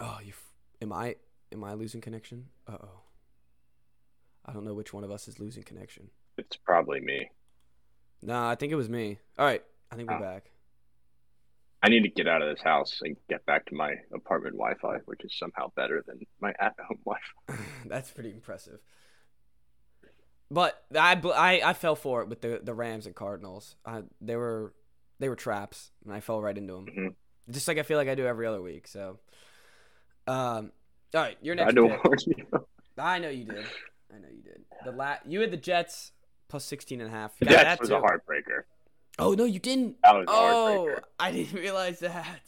oh 0.01 0.19
you 0.25 0.33
am 0.83 0.93
i 0.93 1.15
am 1.53 1.63
i 1.65 1.75
losing 1.75 2.01
connection 2.01 2.47
uh-oh 2.67 3.01
i 4.47 4.53
don't 4.53 4.65
know 4.65 4.75
which 4.75 4.93
one 4.93 5.05
of 5.05 5.11
us 5.11 5.29
is 5.29 5.39
losing 5.39 5.63
connection 5.63 6.09
It's 6.39 6.57
probably 6.57 7.01
me. 7.01 7.31
no 8.23 8.47
i 8.47 8.55
think 8.55 8.73
it 8.73 8.77
was 8.77 8.89
me 8.89 9.19
all 9.39 9.45
right 9.47 9.63
i 9.93 9.97
think 9.97 10.09
we're 10.11 10.17
Oh. 10.17 10.21
back 10.21 10.51
I 11.83 11.89
need 11.89 12.03
to 12.03 12.11
get 12.11 12.29
out 12.29 12.43
of 12.43 12.55
this 12.55 12.63
house 12.63 12.99
and 13.03 13.17
get 13.29 13.45
back 13.47 13.67
to 13.67 13.75
my 13.75 13.95
apartment 14.15 14.55
Wi-Fi, 14.57 14.99
which 15.07 15.21
is 15.25 15.35
somehow 15.39 15.71
better 15.77 16.05
than 16.07 16.21
my 16.41 16.51
at-home 16.61 16.99
Wi-Fi. 17.07 17.65
That's 17.89 18.11
pretty 18.11 18.31
impressive. 18.33 18.81
But 20.51 20.83
I, 20.95 21.13
I 21.35 21.61
I 21.65 21.73
fell 21.75 21.95
for 21.95 22.23
it 22.23 22.29
with 22.29 22.41
the, 22.41 22.61
the 22.63 22.75
Rams 22.75 23.07
and 23.07 23.15
Cardinals. 23.15 23.77
I, 23.87 24.03
they 24.21 24.35
were 24.37 24.75
they 25.21 25.29
were 25.29 25.37
traps, 25.37 25.93
and 26.05 26.13
I 26.13 26.21
fell 26.21 26.41
right 26.43 26.57
into 26.57 26.73
them. 26.75 26.87
Mhm. 26.87 27.15
Just 27.51 27.69
like 27.69 27.79
I 27.79 27.83
feel 27.83 27.97
like 27.99 28.09
I 28.09 28.15
do 28.17 28.27
every 28.27 28.47
other 28.47 28.61
week. 28.61 28.89
So, 28.89 29.21
um, 30.27 30.73
all 31.15 31.21
right, 31.23 31.37
your 31.41 31.55
I 31.55 31.57
next 31.57 31.75
know 31.75 31.89
pick. 31.89 32.37
I 32.99 33.19
know 33.21 33.29
you 33.29 33.45
did. 33.45 33.65
I 34.13 34.19
know 34.19 34.29
you 34.29 34.43
did. 34.43 34.65
The 34.85 34.93
la- 34.93 35.19
you 35.25 35.41
had 35.41 35.51
the 35.53 35.57
Jets 35.57 36.13
plus 36.49 36.65
16 36.65 37.01
and 37.01 37.09
a 37.09 37.13
half. 37.13 37.33
You 37.41 37.47
got 37.47 37.53
that 37.57 37.65
that 37.65 37.81
was 37.81 37.89
too. 37.89 37.95
a 37.95 38.01
heartbreaker. 38.01 38.65
Oh 39.19 39.33
no, 39.35 39.45
you 39.45 39.59
didn't. 39.59 39.97
Oh. 40.05 40.95
I 41.19 41.33
didn't 41.33 41.59
realize 41.59 42.01
that. 42.01 42.41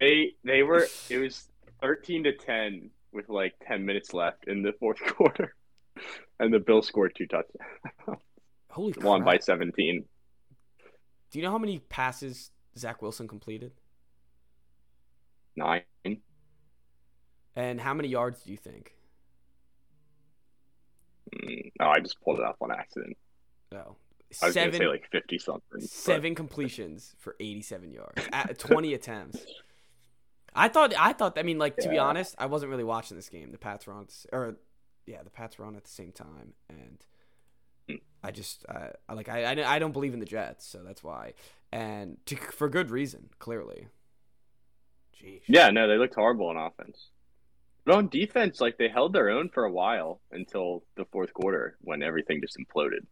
They 0.00 0.32
they 0.44 0.62
were 0.62 0.86
it 1.10 1.18
was 1.18 1.48
thirteen 1.80 2.24
to 2.24 2.32
ten 2.32 2.90
with 3.12 3.28
like 3.28 3.54
ten 3.66 3.84
minutes 3.84 4.12
left 4.14 4.48
in 4.48 4.62
the 4.62 4.72
fourth 4.80 4.98
quarter, 5.06 5.54
and 6.40 6.52
the 6.52 6.58
Bills 6.58 6.86
scored 6.86 7.14
two 7.16 7.26
touchdowns, 7.26 8.20
Holy 8.70 8.92
crap! 8.92 9.04
won 9.06 9.24
by 9.24 9.38
seventeen. 9.38 10.04
Do 11.30 11.38
you 11.38 11.44
know 11.44 11.50
how 11.50 11.58
many 11.58 11.78
passes 11.78 12.50
Zach 12.76 13.02
Wilson 13.02 13.28
completed? 13.28 13.72
Nine. 15.56 15.82
And 17.56 17.80
how 17.80 17.94
many 17.94 18.08
yards 18.08 18.42
do 18.42 18.50
you 18.50 18.56
think? 18.56 18.94
Mm, 21.34 21.70
No, 21.78 21.86
I 21.88 22.00
just 22.00 22.20
pulled 22.20 22.40
it 22.40 22.44
up 22.44 22.56
on 22.60 22.72
accident. 22.72 23.16
No. 23.70 23.96
I 24.42 24.46
was 24.46 24.54
seven 24.54 24.70
gonna 24.72 24.84
say 24.84 24.88
like 24.88 25.08
fifty 25.10 25.38
something. 25.38 25.62
but- 25.72 25.82
seven 25.82 26.34
completions 26.34 27.14
for 27.18 27.36
87 27.40 27.92
yards. 27.92 28.22
At 28.32 28.58
20 28.58 28.94
attempts. 28.94 29.44
I 30.54 30.68
thought 30.68 30.94
I 30.98 31.12
thought 31.12 31.36
I 31.38 31.42
mean 31.42 31.58
like 31.58 31.76
to 31.78 31.88
be 31.88 31.98
honest, 31.98 32.34
I 32.38 32.46
wasn't 32.46 32.70
really 32.70 32.84
watching 32.84 33.16
this 33.16 33.28
game. 33.28 33.50
The 33.52 33.58
Pats 33.58 33.86
were 33.86 33.92
on 33.92 34.02
at 34.02 34.08
the 34.08 34.12
s- 34.12 34.26
or 34.32 34.56
yeah, 35.06 35.22
the 35.22 35.30
Pats 35.30 35.58
were 35.58 35.64
on 35.64 35.76
at 35.76 35.84
the 35.84 35.90
same 35.90 36.12
time 36.12 36.54
and 36.68 37.04
Hmm. 37.88 37.96
I 38.22 38.30
just 38.30 38.64
I, 38.68 38.92
I 39.08 39.12
like 39.14 39.28
I, 39.28 39.42
I 39.44 39.74
I 39.74 39.78
don't 39.78 39.92
believe 39.92 40.14
in 40.14 40.20
the 40.20 40.24
Jets, 40.26 40.64
so 40.66 40.82
that's 40.82 41.04
why. 41.04 41.34
And 41.70 42.16
to, 42.26 42.36
for 42.36 42.68
good 42.70 42.90
reason, 42.90 43.28
clearly. 43.38 43.88
Jeez. 45.20 45.42
Yeah, 45.48 45.70
no, 45.70 45.86
they 45.88 45.96
looked 45.98 46.14
horrible 46.14 46.46
on 46.46 46.56
offense. 46.56 47.08
But 47.84 47.96
on 47.96 48.08
defense, 48.08 48.60
like 48.60 48.78
they 48.78 48.88
held 48.88 49.12
their 49.12 49.28
own 49.28 49.50
for 49.50 49.64
a 49.64 49.70
while 49.70 50.20
until 50.32 50.84
the 50.96 51.04
fourth 51.06 51.34
quarter 51.34 51.76
when 51.82 52.02
everything 52.02 52.40
just 52.40 52.56
imploded, 52.56 53.04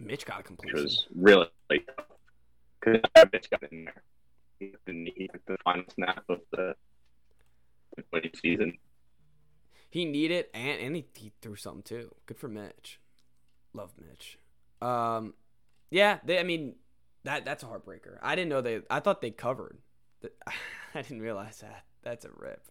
Mitch 0.00 0.24
got 0.26 0.40
a 0.40 0.42
completion. 0.42 0.82
was 0.82 1.06
really 1.14 1.46
because 1.68 3.00
Mitch 3.32 3.50
got 3.50 3.62
in 3.70 3.84
there. 3.84 4.02
He 4.58 4.66
needed 4.66 4.80
the 4.86 4.92
knee- 4.92 5.14
he 5.16 5.28
took 5.28 5.44
the 5.46 5.56
final 5.64 5.84
snap 5.94 6.24
of 6.28 6.40
the, 6.52 6.74
20 8.10 8.30
season. 8.42 8.78
He 9.90 10.04
needed 10.04 10.46
and 10.54 10.80
and 10.80 10.96
he, 10.96 11.06
he 11.14 11.32
threw 11.42 11.56
something 11.56 11.82
too. 11.82 12.14
Good 12.26 12.38
for 12.38 12.48
Mitch. 12.48 13.00
Love 13.74 13.92
Mitch. 14.00 14.38
Um, 14.80 15.34
yeah, 15.90 16.18
they. 16.24 16.38
I 16.38 16.44
mean, 16.44 16.76
that 17.24 17.44
that's 17.44 17.62
a 17.62 17.66
heartbreaker. 17.66 18.18
I 18.22 18.36
didn't 18.36 18.48
know 18.48 18.60
they. 18.60 18.80
I 18.88 19.00
thought 19.00 19.20
they 19.20 19.30
covered. 19.30 19.78
I 20.94 21.02
didn't 21.02 21.20
realize 21.20 21.60
that. 21.60 21.84
That's 22.02 22.24
a 22.24 22.30
rip. 22.34 22.66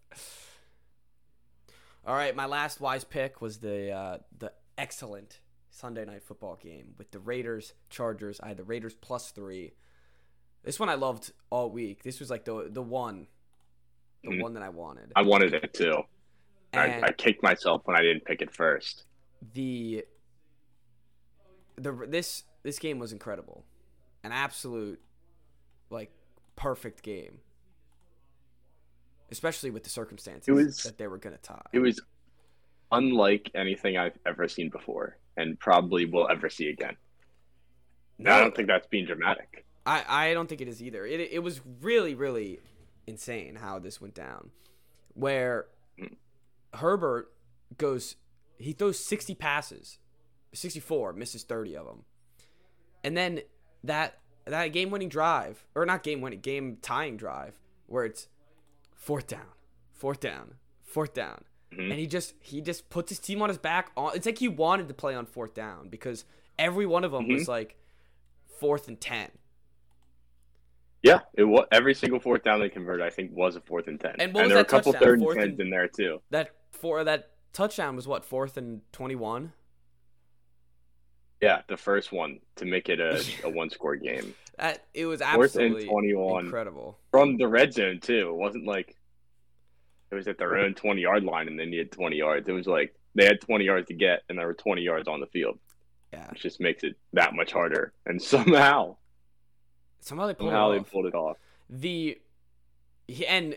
All 2.06 2.16
right, 2.16 2.36
my 2.36 2.46
last 2.46 2.80
wise 2.80 3.04
pick 3.04 3.42
was 3.42 3.60
the 3.60 3.92
uh, 3.92 4.18
the 4.38 4.54
excellent 4.78 5.42
Sunday 5.70 6.06
night 6.06 6.24
football 6.24 6.56
game 6.62 6.96
with 6.98 7.12
the 7.12 7.20
Raiders 7.20 7.74
Chargers. 7.90 8.40
I 8.42 8.48
had 8.50 8.58
the 8.58 8.64
Raiders 8.64 8.96
plus 8.96 9.32
three. 9.32 9.74
This 10.64 10.80
one 10.80 10.90
I 10.90 10.96
loved 10.96 11.32
all 11.50 11.70
week. 11.70 12.04
This 12.04 12.20
was 12.20 12.30
like 12.30 12.46
the 12.46 12.68
the 12.70 12.82
one, 12.82 13.28
the 14.24 14.32
Mhm. 14.32 14.42
one 14.42 14.54
that 14.56 14.64
I 14.64 14.70
wanted. 14.70 15.12
I 15.16 15.22
wanted 15.22 15.54
it 15.54 15.74
too. 15.74 16.04
And- 16.74 17.04
I, 17.06 17.08
I 17.08 17.12
kicked 17.14 17.42
myself 17.42 17.82
when 17.86 17.96
I 17.96 18.02
didn't 18.02 18.26
pick 18.26 18.42
it 18.42 18.52
first. 18.54 19.06
the 19.54 20.04
the 21.78 21.94
this 22.10 22.44
this 22.64 22.78
game 22.78 23.00
was 23.00 23.14
incredible, 23.14 23.64
an 24.24 24.34
absolute 24.34 25.00
like 25.90 26.12
perfect 26.58 27.02
game, 27.04 27.40
especially 29.32 29.70
with 29.70 29.84
the 29.84 29.90
circumstances 29.90 30.48
It 30.48 30.52
was- 30.52 30.84
that 30.84 30.98
they 30.98 31.08
were 31.08 31.18
gonna 31.18 31.38
tie. 31.38 31.62
It 31.72 31.80
was 31.80 32.02
unlike 32.92 33.52
anything 33.54 33.98
I've 33.98 34.18
ever 34.26 34.48
seen 34.50 34.70
before, 34.70 35.16
and 35.40 35.60
probably 35.60 36.06
will 36.06 36.28
ever 36.30 36.50
see 36.50 36.70
again. 36.70 36.96
No, 38.18 38.34
I 38.34 38.40
don't 38.40 38.56
think 38.56 38.68
that's 38.68 38.88
being 38.88 39.06
dramatic. 39.06 39.66
I 39.86 40.04
I 40.08 40.34
don't 40.34 40.48
think 40.48 40.62
it 40.62 40.68
is 40.68 40.84
either. 40.84 41.06
It 41.06 41.20
it 41.32 41.40
was 41.40 41.62
really 41.82 42.14
really 42.14 42.60
insane 43.08 43.56
how 43.56 43.80
this 43.80 44.00
went 44.02 44.14
down, 44.14 44.52
where 45.14 45.68
Mm. 46.00 46.16
Herbert 46.76 47.32
goes 47.78 48.16
he 48.58 48.74
throws 48.74 49.00
60 49.04 49.36
passes, 49.36 49.98
64 50.54 51.14
misses 51.14 51.44
30 51.44 51.76
of 51.78 51.86
them, 51.86 52.06
and 53.04 53.16
then 53.18 53.42
that 53.84 54.20
that 54.46 54.68
game 54.68 54.90
winning 54.92 55.10
drive 55.10 55.66
or 55.76 55.86
not 55.86 56.04
game 56.04 56.22
winning 56.22 56.40
game 56.40 56.78
tying 56.82 57.18
drive 57.18 57.60
where 57.88 58.06
it's 58.06 58.28
fourth 58.96 59.28
down, 59.28 59.54
fourth 59.92 60.20
down, 60.20 60.56
fourth 60.84 61.14
down. 61.14 61.44
Mhm. 61.74 61.92
And 61.92 62.00
he 62.00 62.08
just 62.08 62.34
he 62.42 62.62
just 62.62 62.90
puts 62.90 63.10
his 63.10 63.20
team 63.20 63.42
on 63.42 63.50
his 63.50 63.58
back. 63.58 63.92
On, 63.96 64.16
it's 64.16 64.26
like 64.26 64.38
he 64.40 64.48
wanted 64.48 64.88
to 64.88 64.94
play 64.94 65.14
on 65.16 65.26
fourth 65.26 65.54
down 65.54 65.90
because 65.90 66.26
every 66.58 66.86
one 66.86 67.04
of 67.04 67.12
them 67.12 67.26
Mhm. 67.26 67.34
was 67.36 67.48
like 67.48 67.78
fourth 68.60 68.88
and 68.88 69.00
ten. 69.00 69.30
Yeah, 71.04 71.20
it 71.36 71.44
was 71.46 71.66
every 71.72 71.94
single 71.94 72.20
fourth 72.20 72.44
down 72.44 72.60
they 72.60 72.70
converted. 72.70 73.06
I 73.06 73.10
think 73.10 73.32
was 73.34 73.56
a 73.56 73.62
fourth 73.62 73.88
and 73.88 74.00
ten, 74.00 74.16
And 74.20 74.34
was 74.34 74.48
there 74.50 74.58
were 74.58 74.62
a 74.62 74.66
couple 74.66 74.92
touchdown? 74.94 75.08
third 75.08 75.20
and 75.20 75.24
Fourth 75.24 75.38
tens 75.38 75.52
and- 75.52 75.60
in 75.62 75.70
there 75.70 75.88
too. 75.88 76.22
that 76.32 76.52
for 76.72 77.04
that 77.04 77.32
touchdown 77.54 77.96
was 77.96 78.08
what 78.08 78.26
fourth 78.26 78.58
and 78.58 78.82
twenty 78.92 79.16
one. 79.16 79.54
Yeah, 81.42 81.62
the 81.68 81.78
first 81.78 82.12
one 82.12 82.40
to 82.58 82.66
make 82.66 82.90
it 82.90 83.00
a, 83.00 83.24
a 83.46 83.50
one 83.50 83.70
score 83.70 83.96
game. 83.96 84.36
That 84.58 84.86
it 84.94 85.06
was 85.06 85.22
Fourth 85.22 85.56
and 85.56 85.66
absolutely 85.76 85.88
21. 85.88 86.46
incredible. 86.46 87.00
From 87.12 87.38
the 87.38 87.48
red 87.48 87.74
zone 87.74 88.00
too. 88.02 88.30
It 88.30 88.36
wasn't 88.36 88.66
like 88.66 88.96
it 90.12 90.16
was 90.16 90.28
at 90.28 90.38
their 90.38 90.58
own 90.58 90.74
twenty 90.74 91.02
yard 91.02 91.24
line 91.24 91.48
and 91.48 91.60
they 91.60 91.66
needed 91.66 91.92
twenty 91.92 92.18
yards. 92.18 92.48
It 92.48 92.52
was 92.54 92.68
like 92.68 92.96
they 93.16 93.26
had 93.26 93.42
twenty 93.42 93.66
yards 93.66 93.88
to 93.88 93.94
get 93.94 94.24
and 94.30 94.38
there 94.38 94.48
were 94.48 94.54
twenty 94.54 94.82
yards 94.82 95.08
on 95.08 95.20
the 95.20 95.28
field. 95.28 95.60
Yeah, 96.14 96.28
Which 96.32 96.42
just 96.42 96.60
makes 96.60 96.84
it 96.84 96.96
that 97.14 97.36
much 97.36 97.52
harder. 97.52 97.94
And 98.06 98.22
somehow 98.34 98.98
somehow 100.02 100.28
they 100.28 100.34
pulled 100.34 100.50
somehow 100.50 100.72
it 100.72 100.74
they 100.76 100.80
off. 100.80 100.92
pulled 100.92 101.06
it 101.06 101.14
off. 101.16 101.38
the 101.70 102.18
and 103.28 103.56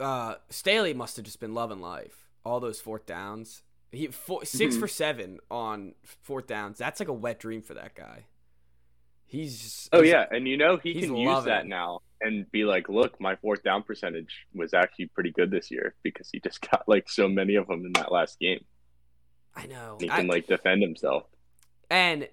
uh 0.00 0.34
Staley 0.50 0.94
must 0.94 1.16
have 1.16 1.24
just 1.24 1.40
been 1.40 1.54
loving 1.54 1.80
life. 1.80 2.28
All 2.44 2.60
those 2.60 2.80
fourth 2.80 3.06
downs. 3.06 3.62
He 3.90 4.06
four, 4.08 4.44
6 4.44 4.76
Mhm. 4.76 4.78
for 4.80 4.86
seven 4.88 5.38
on 5.50 5.94
fourth 6.04 6.46
downs. 6.46 6.78
That's 6.78 7.00
like 7.00 7.08
a 7.08 7.12
wet 7.12 7.40
dream 7.40 7.62
for 7.62 7.74
that 7.74 7.94
guy. 7.94 8.24
He's 9.28 9.60
just 9.60 9.88
Oh 9.92 10.02
he's- 10.02 10.12
yeah, 10.12 10.26
and 10.36 10.48
you 10.48 10.56
know 10.56 10.76
he 10.78 10.94
can 11.00 11.14
use 11.16 11.44
that 11.44 11.66
it. 11.66 11.68
now 11.68 12.00
and 12.20 12.50
be 12.50 12.64
like, 12.64 12.88
look, 12.88 13.20
my 13.20 13.36
fourth 13.36 13.62
down 13.62 13.82
percentage 13.84 14.46
was 14.54 14.74
actually 14.74 15.06
pretty 15.06 15.30
good 15.30 15.50
this 15.50 15.70
year 15.70 15.94
because 16.02 16.28
he 16.32 16.40
just 16.40 16.60
got 16.70 16.88
like 16.88 17.08
so 17.08 17.28
many 17.28 17.54
of 17.54 17.66
them 17.68 17.84
in 17.86 17.92
that 17.92 18.10
last 18.10 18.40
game. 18.40 18.64
I 19.54 19.66
know. 19.66 19.98
He 20.00 20.10
I- 20.10 20.16
can 20.16 20.26
like 20.26 20.46
defend 20.46 20.82
himself. 20.82 21.24
And 21.90 22.28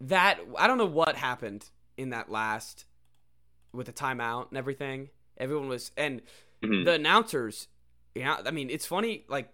that 0.00 0.38
I 0.56 0.66
don't 0.66 0.78
know 0.78 0.86
what 0.86 1.16
happened 1.16 1.68
in 1.96 2.10
that 2.10 2.30
last 2.30 2.84
with 3.72 3.86
the 3.86 3.92
timeout 3.92 4.48
and 4.50 4.58
everything. 4.58 5.10
Everyone 5.38 5.68
was 5.68 5.90
and 5.96 6.22
Mhm. 6.62 6.84
the 6.84 6.92
announcers, 6.92 7.68
you 8.14 8.24
know, 8.24 8.38
I 8.46 8.50
mean, 8.50 8.70
it's 8.70 8.86
funny. 8.86 9.24
Like, 9.28 9.52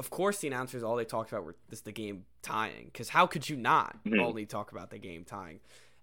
of 0.00 0.10
course, 0.10 0.38
the 0.40 0.48
announcers 0.48 0.82
all 0.82 0.96
they 0.96 1.04
talked 1.04 1.30
about 1.30 1.44
were 1.44 1.54
this 1.68 1.82
the 1.82 1.92
game 1.92 2.24
tying. 2.42 2.86
Because 2.86 3.10
how 3.10 3.26
could 3.26 3.48
you 3.48 3.56
not 3.56 4.02
Mhm. 4.04 4.20
only 4.20 4.46
talk 4.46 4.72
about 4.72 4.90
the 4.90 4.98
game 4.98 5.24
tying? 5.24 5.60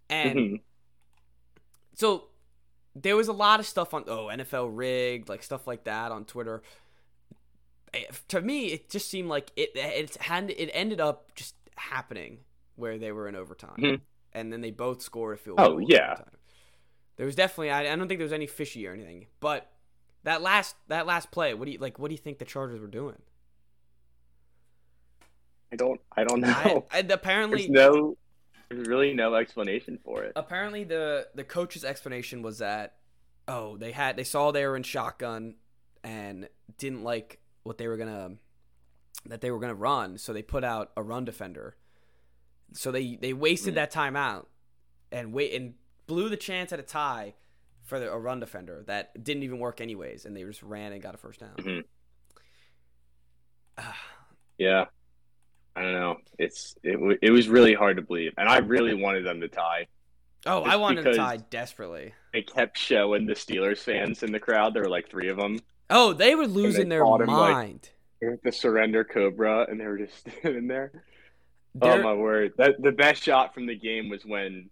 And 0.10 0.38
Mhm. 0.40 0.62
so 1.94 2.30
there 2.96 3.16
was 3.16 3.28
a 3.28 3.34
lot 3.34 3.60
of 3.60 3.66
stuff 3.66 3.94
on 3.94 4.04
oh 4.08 4.28
NFL 4.28 4.70
rigged 4.76 5.30
like 5.30 5.44
stuff 5.44 5.68
like 5.68 5.84
that 5.86 6.12
on 6.12 6.26
Twitter. 6.26 6.62
Eh, 7.94 8.06
To 8.30 8.42
me, 8.42 8.68
it 8.68 8.90
just 8.90 9.10
seemed 9.10 9.30
like 9.30 9.52
it 9.56 9.72
it 9.76 10.16
had 10.18 10.50
it 10.52 10.70
ended 10.74 11.00
up 11.02 11.34
just 11.36 11.56
happening 11.76 12.40
where 12.76 12.98
they 12.98 13.12
were 13.12 13.28
in 13.28 13.36
overtime, 13.36 13.78
Mhm. 13.78 14.02
and 14.34 14.52
then 14.54 14.62
they 14.62 14.72
both 14.72 15.02
scored 15.02 15.36
a 15.36 15.38
field 15.38 15.60
Oh, 15.60 15.70
goal. 15.70 15.80
in 15.80 15.88
yeah. 15.88 16.14
overtime. 16.14 16.38
There 17.18 17.26
was 17.26 17.36
definitely 17.36 17.72
I, 17.72 17.92
I 17.92 17.96
don't 17.96 18.08
think 18.08 18.20
there 18.20 18.26
was 18.26 18.34
any 18.34 18.48
fishy 18.48 18.86
or 18.88 18.94
anything, 18.94 19.28
but 19.40 19.72
that 20.24 20.42
last 20.42 20.76
that 20.88 21.06
last 21.06 21.32
play, 21.32 21.54
what 21.54 21.66
do 21.66 21.72
you 21.72 21.80
like? 21.80 21.98
What 22.00 22.10
do 22.10 22.14
you 22.14 22.20
think 22.20 22.38
the 22.40 22.46
Chargers 22.46 22.80
were 22.80 22.88
doing? 22.88 23.22
I 25.72 25.76
don't 25.76 26.00
I 26.16 26.24
don't 26.24 26.42
know. 26.42 26.48
I, 26.48 26.84
I, 26.92 27.00
apparently, 27.00 27.68
There's 27.68 27.70
no 27.70 28.18
there's 28.70 28.88
really 28.88 29.14
no 29.14 29.36
explanation 29.36 29.98
for 30.04 30.24
it. 30.24 30.34
apparently 30.36 30.84
the 30.84 31.28
the 31.36 31.44
coach's 31.44 31.84
explanation 31.86 32.42
was 32.42 32.58
that 32.60 32.96
oh 33.48 33.78
they 33.78 33.92
had 33.92 34.18
they 34.18 34.24
saw 34.24 34.52
they 34.52 34.66
were 34.66 34.76
in 34.76 34.84
shotgun 34.84 35.56
and 36.04 36.48
didn't 36.78 37.04
like 37.04 37.40
what 37.64 37.78
they 37.78 37.88
were 37.88 37.98
gonna 37.98 38.32
that 39.26 39.42
they 39.42 39.52
were 39.52 39.60
gonna 39.60 39.74
run 39.76 40.18
so 40.18 40.34
they 40.34 40.42
put 40.42 40.64
out 40.64 40.92
a 40.98 41.04
run 41.04 41.26
defender 41.26 41.76
so 42.74 42.92
they 42.92 43.16
they 43.16 43.34
wasted 43.34 43.74
Mm. 43.74 43.76
that 43.76 43.92
timeout 43.94 44.46
and 45.12 45.34
wait 45.34 45.54
and 45.54 45.74
blew 46.06 46.28
the 46.30 46.38
chance 46.38 46.72
at 46.74 46.80
a 46.80 46.84
tie 46.84 47.34
for 47.84 48.00
the, 48.00 48.12
a 48.12 48.18
run 48.20 48.40
defender 48.42 48.84
that 48.88 49.24
didn't 49.24 49.44
even 49.44 49.60
work 49.60 49.80
anyways 49.80 50.26
and 50.26 50.36
they 50.36 50.44
just 50.44 50.62
ran 50.64 50.92
and 50.92 51.02
got 51.02 51.16
a 51.16 51.18
first 51.18 51.40
down 51.40 51.56
Mhm. 51.58 51.84
Yeah. 54.58 54.86
I 55.78 55.82
don't 55.84 55.94
know. 55.94 56.18
It's 56.40 56.76
it, 56.84 56.94
w- 56.94 57.18
it 57.22 57.30
was 57.30 57.48
really 57.48 57.74
hard 57.76 57.98
to 57.98 58.02
believe, 58.02 58.34
and 58.38 58.50
I 58.50 58.58
really 58.58 58.96
wanted 58.96 59.26
them 59.26 59.42
to 59.42 59.48
tie. 59.48 59.86
oh 60.48 60.64
i 60.64 60.76
wanted 60.76 61.04
to 61.04 61.14
tie 61.16 61.38
desperately 61.38 62.14
They 62.34 62.42
kept 62.42 62.78
showing 62.78 63.26
the 63.28 63.34
Steelers 63.36 63.78
fans 63.80 64.24
in 64.24 64.32
the 64.32 64.40
crowd. 64.40 64.74
There 64.74 64.84
were 64.84 64.90
like 64.90 65.10
three 65.10 65.30
of 65.30 65.38
them. 65.38 65.60
oh 65.92 66.14
they 66.14 66.34
were 66.36 66.48
losing 66.48 66.90
their 66.90 67.02
caught 67.04 67.22
him, 67.22 67.28
like, 67.28 67.54
mind 67.54 67.90
The 68.44 68.52
surrender 68.52 69.04
cobra, 69.04 69.68
and 69.70 69.80
they 69.80 69.86
were 69.86 70.00
just 70.00 70.20
standing 70.40 70.68
there. 70.68 70.92
Oh 71.80 71.90
They're- 71.92 72.04
my 72.04 72.14
word! 72.14 72.54
That 72.58 72.82
the 72.82 72.92
best 72.92 73.22
shot 73.22 73.54
from 73.54 73.68
the 73.68 73.76
game 73.78 74.10
was 74.10 74.26
when 74.26 74.70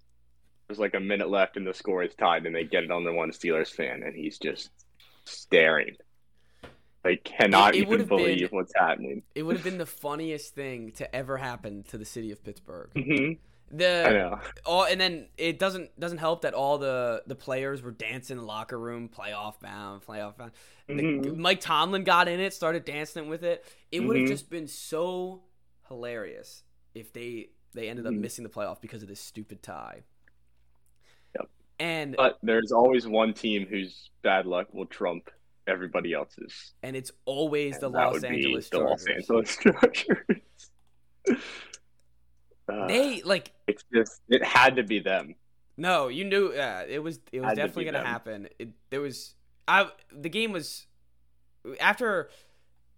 there's 0.68 0.80
like 0.80 0.96
a 0.96 1.00
minute 1.00 1.30
left 1.30 1.56
and 1.56 1.68
the 1.68 1.74
score 1.76 2.02
is 2.02 2.16
tied, 2.16 2.48
and 2.48 2.56
they 2.56 2.64
get 2.64 2.84
it 2.84 2.90
on 2.90 3.04
the 3.04 3.14
one 3.14 3.30
Steelers 3.30 3.70
fan, 3.70 4.02
and 4.02 4.16
he's 4.16 4.40
just 4.40 4.72
staring. 5.26 5.96
They 7.06 7.18
cannot 7.18 7.76
It- 7.76 7.78
it 7.78 7.82
even 7.82 7.90
would've 7.92 8.10
been- 8.10 8.18
believe 8.18 8.52
what's 8.52 8.74
happening. 8.76 9.22
It 9.36 9.44
would 9.44 9.56
have 9.58 9.64
been 9.64 9.78
the 9.78 9.86
funniest 9.86 10.56
thing 10.56 10.92
to 10.94 11.16
ever 11.16 11.38
happen 11.38 11.84
to 11.84 12.00
the 12.00 12.04
city 12.06 12.32
of 12.32 12.44
Pittsburgh. 12.44 12.90
hmm 12.96 13.34
I 13.72 13.78
The 13.78 14.04
know. 14.12 14.40
all 14.66 14.86
and 14.86 15.00
then 15.00 15.28
it 15.38 15.60
doesn't 15.60 16.00
doesn't 16.00 16.18
help 16.18 16.42
that 16.42 16.54
all 16.56 16.78
the 16.80 17.22
the 17.28 17.36
players 17.36 17.82
were 17.84 17.92
dancing 17.92 18.36
in 18.38 18.42
the 18.42 18.46
locker 18.48 18.80
room, 18.80 19.08
playoff 19.10 19.60
bound, 19.60 20.02
playoff 20.04 20.36
bound. 20.38 20.52
The- 20.88 20.94
Mhm. 20.94 21.38
Mike 21.38 21.60
Tomlin 21.60 22.04
got 22.04 22.28
in 22.28 22.40
it, 22.40 22.54
started 22.54 22.86
dancing 22.86 23.28
with 23.28 23.44
it. 23.44 23.64
It 23.92 24.00
would 24.02 24.18
have 24.18 24.26
Mhm. 24.26 24.30
just 24.30 24.50
been 24.50 24.68
so 24.68 25.44
hilarious 25.88 26.64
if 26.96 27.14
they 27.14 27.50
they 27.74 27.88
ended 27.90 28.08
up 28.08 28.14
Mhm. 28.14 28.20
missing 28.20 28.44
the 28.44 28.50
playoff 28.50 28.82
because 28.82 29.04
of 29.04 29.10
this 29.10 29.20
stupid 29.20 29.62
tie. 29.62 30.04
Yep. 31.38 31.50
And 31.80 32.16
But 32.16 32.40
there's 32.42 32.72
always 32.72 33.06
one 33.06 33.34
team 33.34 33.66
whose 33.68 34.10
bad 34.22 34.46
luck 34.48 34.74
will 34.74 34.86
trump 34.86 35.30
everybody 35.68 36.14
else's. 36.14 36.74
and 36.84 36.96
it's 36.96 37.12
always 37.26 37.80
the 37.80 37.88
And 37.88 37.96
that 37.96 38.12
Los 38.14 38.24
Angeles 38.24 38.70
the 38.70 38.80
Los 38.80 39.06
Angeles 39.08 39.58
Chargers. 39.62 40.42
Uh, 42.68 42.88
They 42.88 43.22
like 43.24 43.52
it's 43.68 43.84
just 43.94 44.22
it 44.30 44.44
had 44.44 44.78
to 44.78 44.84
be 44.84 45.00
them. 45.00 45.36
No, 45.78 46.08
you 46.08 46.24
knew. 46.24 46.54
Yeah, 46.54 46.84
it 46.88 47.04
was. 47.04 47.20
It 47.32 47.42
was 47.42 47.50
Had 47.50 47.58
definitely 47.58 47.84
be 47.86 47.92
gonna 47.92 47.98
them. 48.04 48.08
happen. 48.08 48.48
It, 48.60 48.70
there 48.90 49.02
was. 49.02 49.36
I. 49.68 49.90
The 50.12 50.30
game 50.30 50.52
was. 50.52 50.88
After 51.82 52.30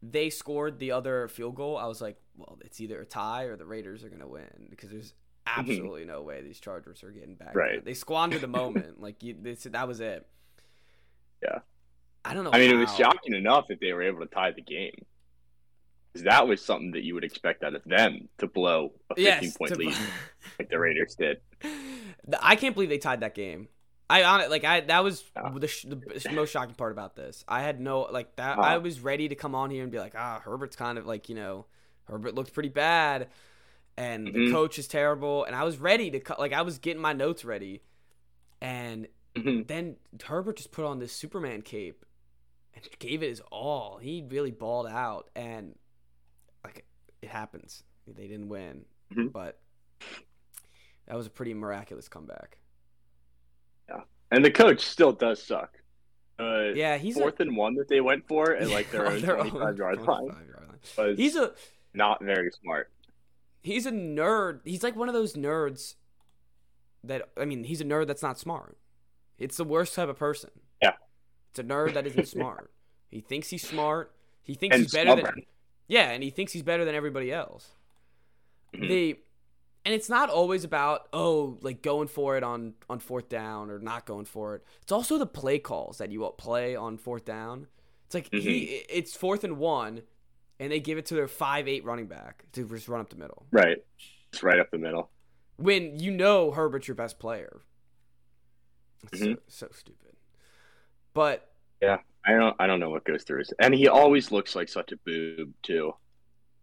they 0.03 0.29
scored 0.29 0.77
the 0.77 0.91
other 0.91 1.27
field 1.27 1.55
goal, 1.55 1.75
I 1.77 1.87
was 1.87 2.01
like, 2.01 2.17
well, 2.35 2.59
it's 2.63 2.79
either 2.79 3.01
a 3.01 3.05
tie 3.05 3.43
or 3.45 3.55
the 3.55 3.65
Raiders 3.65 4.03
are 4.03 4.09
gonna 4.09 4.27
win 4.27 4.67
because 4.69 4.89
there's 4.91 5.13
absolutely 5.47 6.05
no 6.05 6.21
way 6.21 6.41
these 6.41 6.59
Chargers 6.59 7.03
are 7.03 7.11
getting 7.11 7.35
back. 7.35 7.49
Mm-hmm. 7.49 7.57
Right. 7.57 7.83
They 7.85 7.93
squandered 7.95 8.41
the 8.41 8.47
moment. 8.61 9.01
like 9.01 9.23
you, 9.23 9.35
they 9.41 9.55
said 9.55 9.71
that 9.73 9.87
was 9.87 9.99
it. 10.01 10.27
Yeah. 11.41 11.59
I 12.29 12.33
don't 12.33 12.43
know. 12.43 12.51
I 12.53 12.59
mean, 12.59 12.71
it 12.71 12.75
was 12.77 12.93
shocking 12.95 13.33
enough 13.33 13.67
that 13.69 13.79
they 13.79 13.93
were 13.93 14.03
able 14.03 14.19
to 14.19 14.25
tie 14.27 14.51
the 14.51 14.61
game. 14.61 15.05
that 16.23 16.47
was 16.47 16.63
something 16.65 16.91
that 16.91 17.03
you 17.03 17.13
would 17.13 17.23
expect 17.23 17.63
out 17.63 17.75
of 17.75 17.83
them 17.85 18.27
to 18.39 18.47
blow 18.47 18.91
a 19.11 19.15
15 19.15 19.23
Yes, 19.23 19.57
point 19.57 19.71
to- 19.73 19.77
lead 19.77 19.95
like 20.59 20.69
the 20.69 20.79
Raiders 20.79 21.15
did. 21.15 21.37
I 22.41 22.55
can't 22.55 22.73
believe 22.73 22.89
they 22.89 22.97
tied 22.97 23.19
that 23.21 23.35
game. 23.35 23.67
I 24.09 24.23
on 24.23 24.41
it 24.41 24.49
like 24.49 24.63
I 24.63 24.79
that 24.81 25.03
was 25.03 25.23
Yeah. 25.35 25.51
the, 25.53 25.67
sh- 25.67 25.83
the 25.85 26.31
most 26.31 26.49
shocking 26.51 26.75
part 26.75 26.91
about 26.93 27.15
this. 27.15 27.43
I 27.47 27.61
had 27.61 27.79
no 27.79 28.01
like 28.11 28.35
that. 28.37 28.57
Wow. 28.57 28.63
I 28.63 28.77
was 28.77 28.99
ready 29.01 29.27
to 29.29 29.35
come 29.35 29.53
on 29.53 29.69
here 29.69 29.83
and 29.83 29.91
be 29.91 29.99
like, 29.99 30.13
ah, 30.17 30.39
Herbert's 30.43 30.75
kind 30.77 30.97
of 30.97 31.05
like 31.05 31.29
you 31.29 31.35
know, 31.35 31.65
Herbert 32.05 32.33
looked 32.33 32.53
pretty 32.53 32.69
bad, 32.69 33.27
and 33.97 34.25
the 34.27 34.31
Mhm. 34.31 34.51
coach 34.53 34.79
is 34.79 34.87
terrible. 34.87 35.43
And 35.43 35.55
I 35.55 35.65
was 35.65 35.77
ready 35.77 36.09
to 36.11 36.19
cut. 36.21 36.39
Like 36.39 36.53
I 36.53 36.61
was 36.63 36.79
getting 36.79 37.01
my 37.01 37.11
notes 37.13 37.43
ready, 37.45 37.81
and 38.61 39.07
Mhm. 39.35 39.67
then 39.67 39.97
Herbert 40.25 40.55
just 40.57 40.71
put 40.71 40.85
on 40.85 40.99
this 40.99 41.11
Superman 41.11 41.61
cape 41.61 42.05
and 42.85 42.99
gave 42.99 43.23
it 43.23 43.29
his 43.29 43.41
all. 43.51 43.97
He 43.97 44.23
really 44.29 44.51
balled 44.51 44.87
out, 44.87 45.29
and 45.35 45.75
like 46.63 46.85
it 47.21 47.29
happens. 47.29 47.83
They 48.07 48.27
didn't 48.27 48.49
win, 48.49 48.85
Mhm. 49.11 49.31
but 49.31 49.59
that 51.07 51.15
was 51.15 51.25
a 51.27 51.29
pretty 51.29 51.53
miraculous 51.53 52.07
comeback. 52.07 52.57
Yeah, 53.89 54.01
and 54.31 54.43
the 54.43 54.51
coach 54.51 54.81
still 54.85 55.11
does 55.13 55.41
suck. 55.41 55.77
Uh, 56.39 56.71
Yeah, 56.75 56.97
he's 56.97 57.15
fourth 57.17 57.39
and 57.39 57.57
one 57.57 57.75
that 57.75 57.87
they 57.87 57.99
went 58.01 58.27
for 58.27 58.55
at 58.55 58.69
like 58.69 58.91
their 58.91 59.07
own 59.11 59.21
their 59.21 59.37
own 59.39 59.49
25 59.49 59.77
yard 59.77 59.97
line 60.01 60.07
yard 60.47 60.69
line. 60.97 61.15
He's 61.17 61.35
a 61.35 61.53
not 61.93 62.23
very 62.23 62.51
smart. 62.51 62.91
he's 63.63 63.85
a 63.85 63.91
nerd. 63.91 64.61
He's 64.63 64.83
like 64.83 64.95
one 64.95 65.09
of 65.09 65.13
those 65.13 65.33
nerds 65.33 65.95
that 67.03 67.29
I 67.37 67.45
mean, 67.45 67.63
he's 67.63 67.81
a 67.81 67.85
nerd 67.85 68.07
that's 68.07 68.21
not 68.21 68.37
smart. 68.37 68.77
It's 69.39 69.57
the 69.57 69.63
worst 69.63 69.95
type 69.95 70.09
of 70.09 70.17
person. 70.17 70.51
It's 71.57 71.65
a 71.67 71.73
nerd 71.73 71.93
that 71.95 72.05
isn't 72.05 72.27
smart. 72.37 72.71
He 73.09 73.19
thinks 73.21 73.49
he's 73.49 73.67
smart. 73.67 74.11
He 74.43 74.53
thinks 74.53 74.75
And 74.75 74.83
he's 74.83 74.91
better 74.93 75.15
than. 75.15 75.43
Yeah, 75.87 76.09
and 76.11 76.21
he 76.21 76.29
thinks 76.29 76.51
he's 76.51 76.61
better 76.63 76.85
than 76.85 76.93
everybody 76.93 77.31
else. 77.31 77.69
Mhm. 78.75 78.87
The 78.89 79.19
and 79.85 79.93
it's 79.95 80.09
not 80.09 80.29
always 80.29 80.63
about 80.65 81.07
oh 81.13 81.57
like 81.61 81.81
going 81.81 82.09
for 82.09 82.35
it 82.37 82.43
on 82.43 82.73
on 82.89 82.99
fourth 82.99 83.29
down 83.29 83.69
or 83.71 83.79
not 83.79 84.05
going 84.05 84.25
for 84.25 84.55
it. 84.55 84.63
It's 84.83 84.91
also 84.91 85.17
the 85.17 85.25
play 85.25 85.57
calls 85.59 85.97
that 85.97 86.11
you 86.11 86.29
play 86.37 86.75
on 86.75 86.97
fourth 86.97 87.25
down. 87.25 87.67
It's 88.05 88.13
like 88.13 88.29
he 88.31 88.83
it's 88.89 89.15
fourth 89.15 89.43
and 89.43 89.57
one, 89.57 90.01
and 90.59 90.71
they 90.71 90.79
give 90.79 90.97
it 90.97 91.05
to 91.07 91.15
their 91.15 91.27
five 91.27 91.67
eight 91.67 91.83
running 91.85 92.07
back 92.07 92.45
to 92.53 92.67
just 92.67 92.87
run 92.87 92.99
up 93.01 93.09
the 93.09 93.15
middle 93.15 93.45
Right. 93.51 93.77
It's 94.31 94.43
right 94.43 94.59
up 94.59 94.69
the 94.71 94.77
middle. 94.77 95.09
when 95.55 95.97
you 95.99 96.11
know 96.11 96.51
Herbert's 96.51 96.87
your 96.87 96.95
best 96.95 97.17
player. 97.17 97.61
It's 99.11 99.21
Mhm. 99.21 99.35
so, 99.47 99.67
so 99.67 99.69
stupid. 99.73 100.15
But 101.13 101.46
I 101.83 102.31
don't 102.31 102.55
I 102.59 102.67
don't 102.67 102.79
know 102.79 102.89
what 102.89 103.05
goes 103.05 103.23
through 103.23 103.39
his 103.39 103.53
and 103.59 103.73
he 103.73 103.87
always 103.87 104.31
looks 104.31 104.55
like 104.55 104.67
such 104.69 104.91
a 104.91 104.97
boob 104.97 105.53
too. 105.63 105.93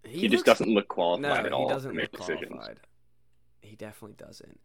he, 0.05 0.29
just 0.29 0.47
looks- 0.47 0.59
doesn't 0.59 0.75
look 0.75 0.89
qualified 0.89 1.23
No, 1.43 1.47
at 1.47 1.53
all 1.53 1.69
he 1.69 1.75
doesn't 1.75 1.95
look 1.95 2.13
decisions. 2.13 2.49
qualified. 2.53 2.81
He 3.63 3.77
definitely 3.77 4.17
doesn't. 4.19 4.61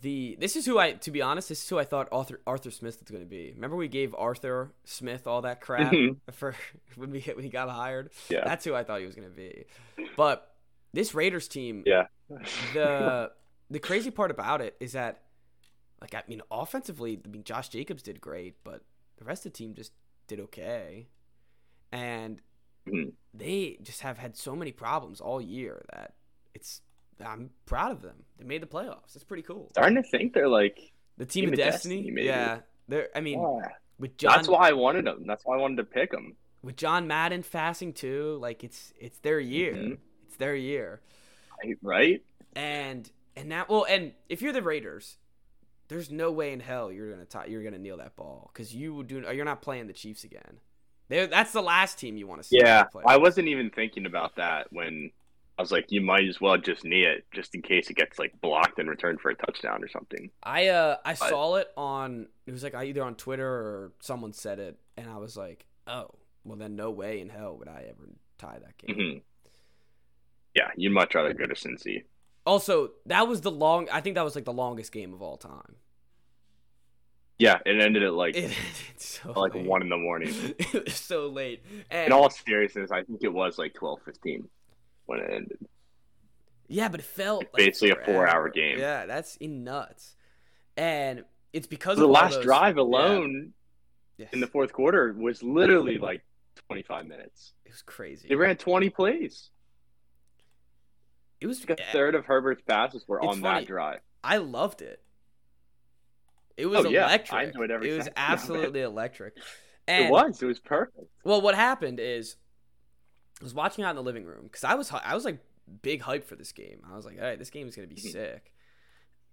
The 0.00 0.36
this 0.40 0.56
is 0.56 0.64
who 0.64 0.78
I 0.78 0.92
to 0.92 1.10
be 1.10 1.20
honest, 1.20 1.50
this 1.50 1.62
is 1.62 1.68
who 1.68 1.78
I 1.78 1.84
thought 1.84 2.08
Arthur 2.10 2.40
Arthur 2.46 2.70
Smith 2.70 2.98
was 2.98 3.10
going 3.10 3.22
to 3.22 3.28
be. 3.28 3.52
Remember 3.54 3.76
we 3.76 3.88
gave 3.88 4.14
Arthur 4.14 4.72
Smith 4.84 5.26
all 5.26 5.42
that 5.42 5.60
crap 5.60 5.92
Mhm. 5.92 6.16
for 6.32 6.54
when 6.96 7.10
we 7.10 7.20
when 7.20 7.44
he 7.44 7.50
got 7.50 7.68
hired. 7.68 8.08
Yeah. 8.30 8.42
That's 8.44 8.64
who 8.64 8.74
I 8.74 8.84
thought 8.84 9.00
he 9.00 9.06
was 9.06 9.14
going 9.14 9.28
to 9.28 9.34
be. 9.36 9.66
But 10.16 10.50
this 10.94 11.14
Raiders 11.14 11.46
team, 11.46 11.82
Yeah. 11.84 12.04
the 12.72 13.32
the 13.70 13.78
crazy 13.78 14.10
part 14.10 14.30
about 14.30 14.62
it 14.62 14.76
is 14.80 14.92
that 14.92 15.20
like 16.00 16.14
I 16.14 16.22
mean 16.26 16.40
offensively, 16.50 17.20
I 17.22 17.28
mean 17.28 17.44
Josh 17.44 17.68
Jacobs 17.68 18.02
did 18.02 18.18
great, 18.18 18.54
but 18.64 18.80
the 19.22 19.28
rest 19.28 19.46
of 19.46 19.52
the 19.52 19.56
team 19.56 19.74
just 19.74 19.92
did 20.26 20.40
okay. 20.40 21.06
And 21.92 22.40
Mhm. 22.88 23.12
they 23.32 23.78
just 23.82 24.00
have 24.00 24.18
had 24.18 24.36
so 24.36 24.56
many 24.56 24.72
problems 24.72 25.20
all 25.20 25.40
year 25.40 25.84
that 25.92 26.14
it's 26.54 26.82
I'm 27.20 27.50
proud 27.66 27.92
of 27.92 28.02
them. 28.02 28.24
They 28.38 28.44
made 28.44 28.62
the 28.62 28.66
playoffs. 28.66 29.14
It's 29.14 29.22
pretty 29.22 29.44
cool. 29.44 29.68
Starting 29.72 30.02
to 30.02 30.08
think 30.10 30.32
they're 30.32 30.48
like, 30.48 30.92
The 31.18 31.26
team, 31.26 31.42
Team 31.44 31.48
of 31.50 31.52
of 31.52 31.58
destiny, 31.58 32.02
destiny, 32.02 32.26
yeah. 32.26 32.60
They're 32.88 33.08
I 33.14 33.20
mean 33.20 33.40
yeah. 33.40 33.68
with 33.98 34.16
John 34.18 34.32
that's 34.36 34.48
why 34.48 34.68
I 34.70 34.72
wanted 34.72 35.04
them. 35.04 35.24
That's 35.26 35.44
why 35.44 35.54
I 35.56 35.60
wanted 35.60 35.76
to 35.76 35.84
pick 35.84 36.10
them. 36.10 36.36
with 36.62 36.76
John 36.76 37.06
Madden 37.06 37.42
fasting 37.44 37.92
too, 37.92 38.38
like 38.40 38.64
it's 38.64 38.92
it's 38.98 39.18
their 39.20 39.38
year. 39.38 39.74
Mhm. 39.74 39.98
It's 40.26 40.36
their 40.36 40.56
year. 40.56 41.00
Right? 41.82 42.24
And 42.56 43.10
and 43.36 43.48
now, 43.48 43.66
well, 43.68 43.84
and 43.88 44.14
if 44.28 44.42
you're 44.42 44.52
the 44.52 44.62
Raiders, 44.62 45.16
there's 45.92 46.10
no 46.10 46.32
way 46.32 46.52
in 46.52 46.60
hell 46.60 46.90
you're 46.90 47.10
gonna 47.10 47.24
tie, 47.24 47.46
you're 47.46 47.62
gonna 47.62 47.78
kneel 47.78 47.98
that 47.98 48.16
ball 48.16 48.50
because 48.52 48.74
you 48.74 48.94
would 48.94 49.06
do. 49.08 49.20
You're 49.32 49.44
not 49.44 49.62
playing 49.62 49.86
the 49.86 49.92
Chiefs 49.92 50.24
again. 50.24 50.58
They're, 51.08 51.26
that's 51.26 51.52
the 51.52 51.62
last 51.62 51.98
team 51.98 52.16
you 52.16 52.26
want 52.26 52.42
to 52.42 52.48
see. 52.48 52.58
Yeah. 52.58 52.84
I 53.06 53.18
wasn't 53.18 53.48
even 53.48 53.70
thinking 53.70 54.06
about 54.06 54.36
that 54.36 54.68
when 54.72 55.10
I 55.58 55.62
was 55.62 55.70
like, 55.70 55.92
you 55.92 56.00
might 56.00 56.26
as 56.26 56.40
well 56.40 56.56
just 56.56 56.84
knee 56.84 57.04
it 57.04 57.26
just 57.32 57.54
in 57.54 57.60
case 57.60 57.90
it 57.90 57.96
gets 57.96 58.18
like 58.18 58.32
blocked 58.40 58.78
and 58.78 58.88
returned 58.88 59.20
for 59.20 59.30
a 59.30 59.34
touchdown 59.34 59.84
or 59.84 59.88
something. 59.88 60.30
I 60.42 60.68
uh 60.68 60.96
I 61.04 61.10
But- 61.12 61.28
saw 61.28 61.56
it 61.56 61.68
on 61.76 62.28
it 62.46 62.52
was 62.52 62.62
like 62.62 62.74
either 62.74 63.02
on 63.02 63.14
Twitter 63.16 63.46
or 63.46 63.92
someone 64.00 64.32
said 64.32 64.58
it, 64.58 64.78
and 64.96 65.08
I 65.10 65.18
was 65.18 65.36
like, 65.36 65.66
oh, 65.86 66.08
well 66.44 66.56
then 66.56 66.74
no 66.76 66.90
way 66.90 67.20
in 67.20 67.28
hell 67.28 67.56
would 67.58 67.68
I 67.68 67.84
ever 67.90 68.08
tie 68.38 68.58
that 68.60 68.78
game. 68.78 68.96
hmm 68.96 69.18
Yeah, 70.54 70.70
you'd 70.76 70.92
much 70.92 71.14
rather 71.14 71.32
go 71.34 71.46
to 71.46 71.54
Cincy. 71.54 72.04
Also, 72.44 72.90
that 73.06 73.28
was 73.28 73.42
the 73.42 73.50
long. 73.50 73.88
I 73.92 74.00
think 74.00 74.16
that 74.16 74.24
was 74.24 74.34
like 74.34 74.44
the 74.44 74.52
longest 74.52 74.90
game 74.92 75.12
of 75.14 75.22
all 75.22 75.36
time. 75.36 75.76
Yeah, 77.38 77.58
it 77.66 77.80
ended 77.80 78.02
at 78.04 78.12
like 78.12 78.36
It, 78.36 78.52
so 78.96 79.32
like 79.32 79.54
late. 79.54 79.66
one 79.66 79.82
in 79.82 79.88
the 79.88 79.96
morning. 79.96 80.32
it 80.58 80.84
was 80.84 80.94
so 80.94 81.28
late. 81.28 81.62
And 81.90 82.06
In 82.06 82.12
all 82.12 82.30
seriousness, 82.30 82.90
I 82.90 83.02
think 83.02 83.20
it 83.22 83.32
was 83.32 83.58
like 83.58 83.74
twelve 83.74 84.00
fifteen 84.04 84.48
when 85.06 85.18
it 85.20 85.30
ended. 85.32 85.58
Yeah, 86.68 86.88
but 86.88 87.00
it 87.00 87.06
felt 87.06 87.44
like 87.52 87.66
basically 87.66 87.90
a 87.90 88.04
four-hour 88.04 88.48
game. 88.50 88.78
Yeah, 88.78 89.04
that's 89.06 89.36
in 89.36 89.64
nuts. 89.64 90.16
And 90.76 91.24
it's 91.52 91.66
because 91.66 91.98
The 91.98 92.06
last 92.06 92.34
those- 92.36 92.44
drive 92.44 92.76
alone 92.78 93.52
Yes. 94.18 94.28
in 94.32 94.40
the 94.40 94.46
fourth 94.46 94.72
quarter 94.72 95.12
was 95.12 95.42
literally 95.42 95.98
like 95.98 96.22
twenty 96.66 96.82
five 96.82 97.06
minutes. 97.06 97.54
it 97.64 97.72
was 97.72 97.82
crazy. 97.82 98.28
They 98.28 98.34
ran 98.36 98.56
twenty 98.56 98.88
plays. 98.90 99.50
It 101.40 101.46
was. 101.46 101.66
Like 101.68 101.80
a 101.80 101.92
third 101.92 102.14
of 102.14 102.24
Herbert's 102.26 102.62
passes 102.62 103.04
were 103.08 103.20
on 103.20 103.40
funny. 103.40 103.60
that 103.62 103.66
drive. 103.66 104.00
I 104.22 104.36
loved 104.36 104.80
it. 104.82 105.02
It 106.56 106.66
was 106.66 106.84
Oh, 106.86 106.88
yeah. 106.90 107.04
I 107.06 107.08
electric. 107.14 107.46
enjoyed 107.48 107.70
every 107.70 107.90
it 107.90 107.96
was 107.96 108.00
of 108.02 108.06
it. 108.08 108.12
absolutely 108.16 108.80
electric. 108.82 109.36
And 109.88 110.06
it 110.06 110.10
was. 110.10 110.40
It 110.42 110.46
was 110.46 110.60
perfect. 110.60 111.06
Well, 111.24 111.40
what 111.40 111.54
happened 111.54 111.98
is 112.00 112.36
I 113.40 113.44
was 113.44 113.54
watching 113.54 113.84
out 113.84 113.90
in 113.90 113.96
the 113.96 114.02
living 114.02 114.24
room 114.24 114.44
because 114.44 114.64
I 114.64 114.74
was 114.74 114.90
I 114.92 115.14
was 115.14 115.24
like 115.24 115.38
big 115.82 116.00
hype 116.02 116.24
for 116.24 116.36
this 116.36 116.52
game. 116.52 116.82
I 116.90 116.94
was 116.96 117.04
like, 117.04 117.18
all 117.18 117.24
right, 117.24 117.38
this 117.38 117.50
game 117.50 117.66
is 117.66 117.74
gonna 117.74 117.88
be 117.88 117.96
Mhm. 117.96 118.12
sick. 118.12 118.52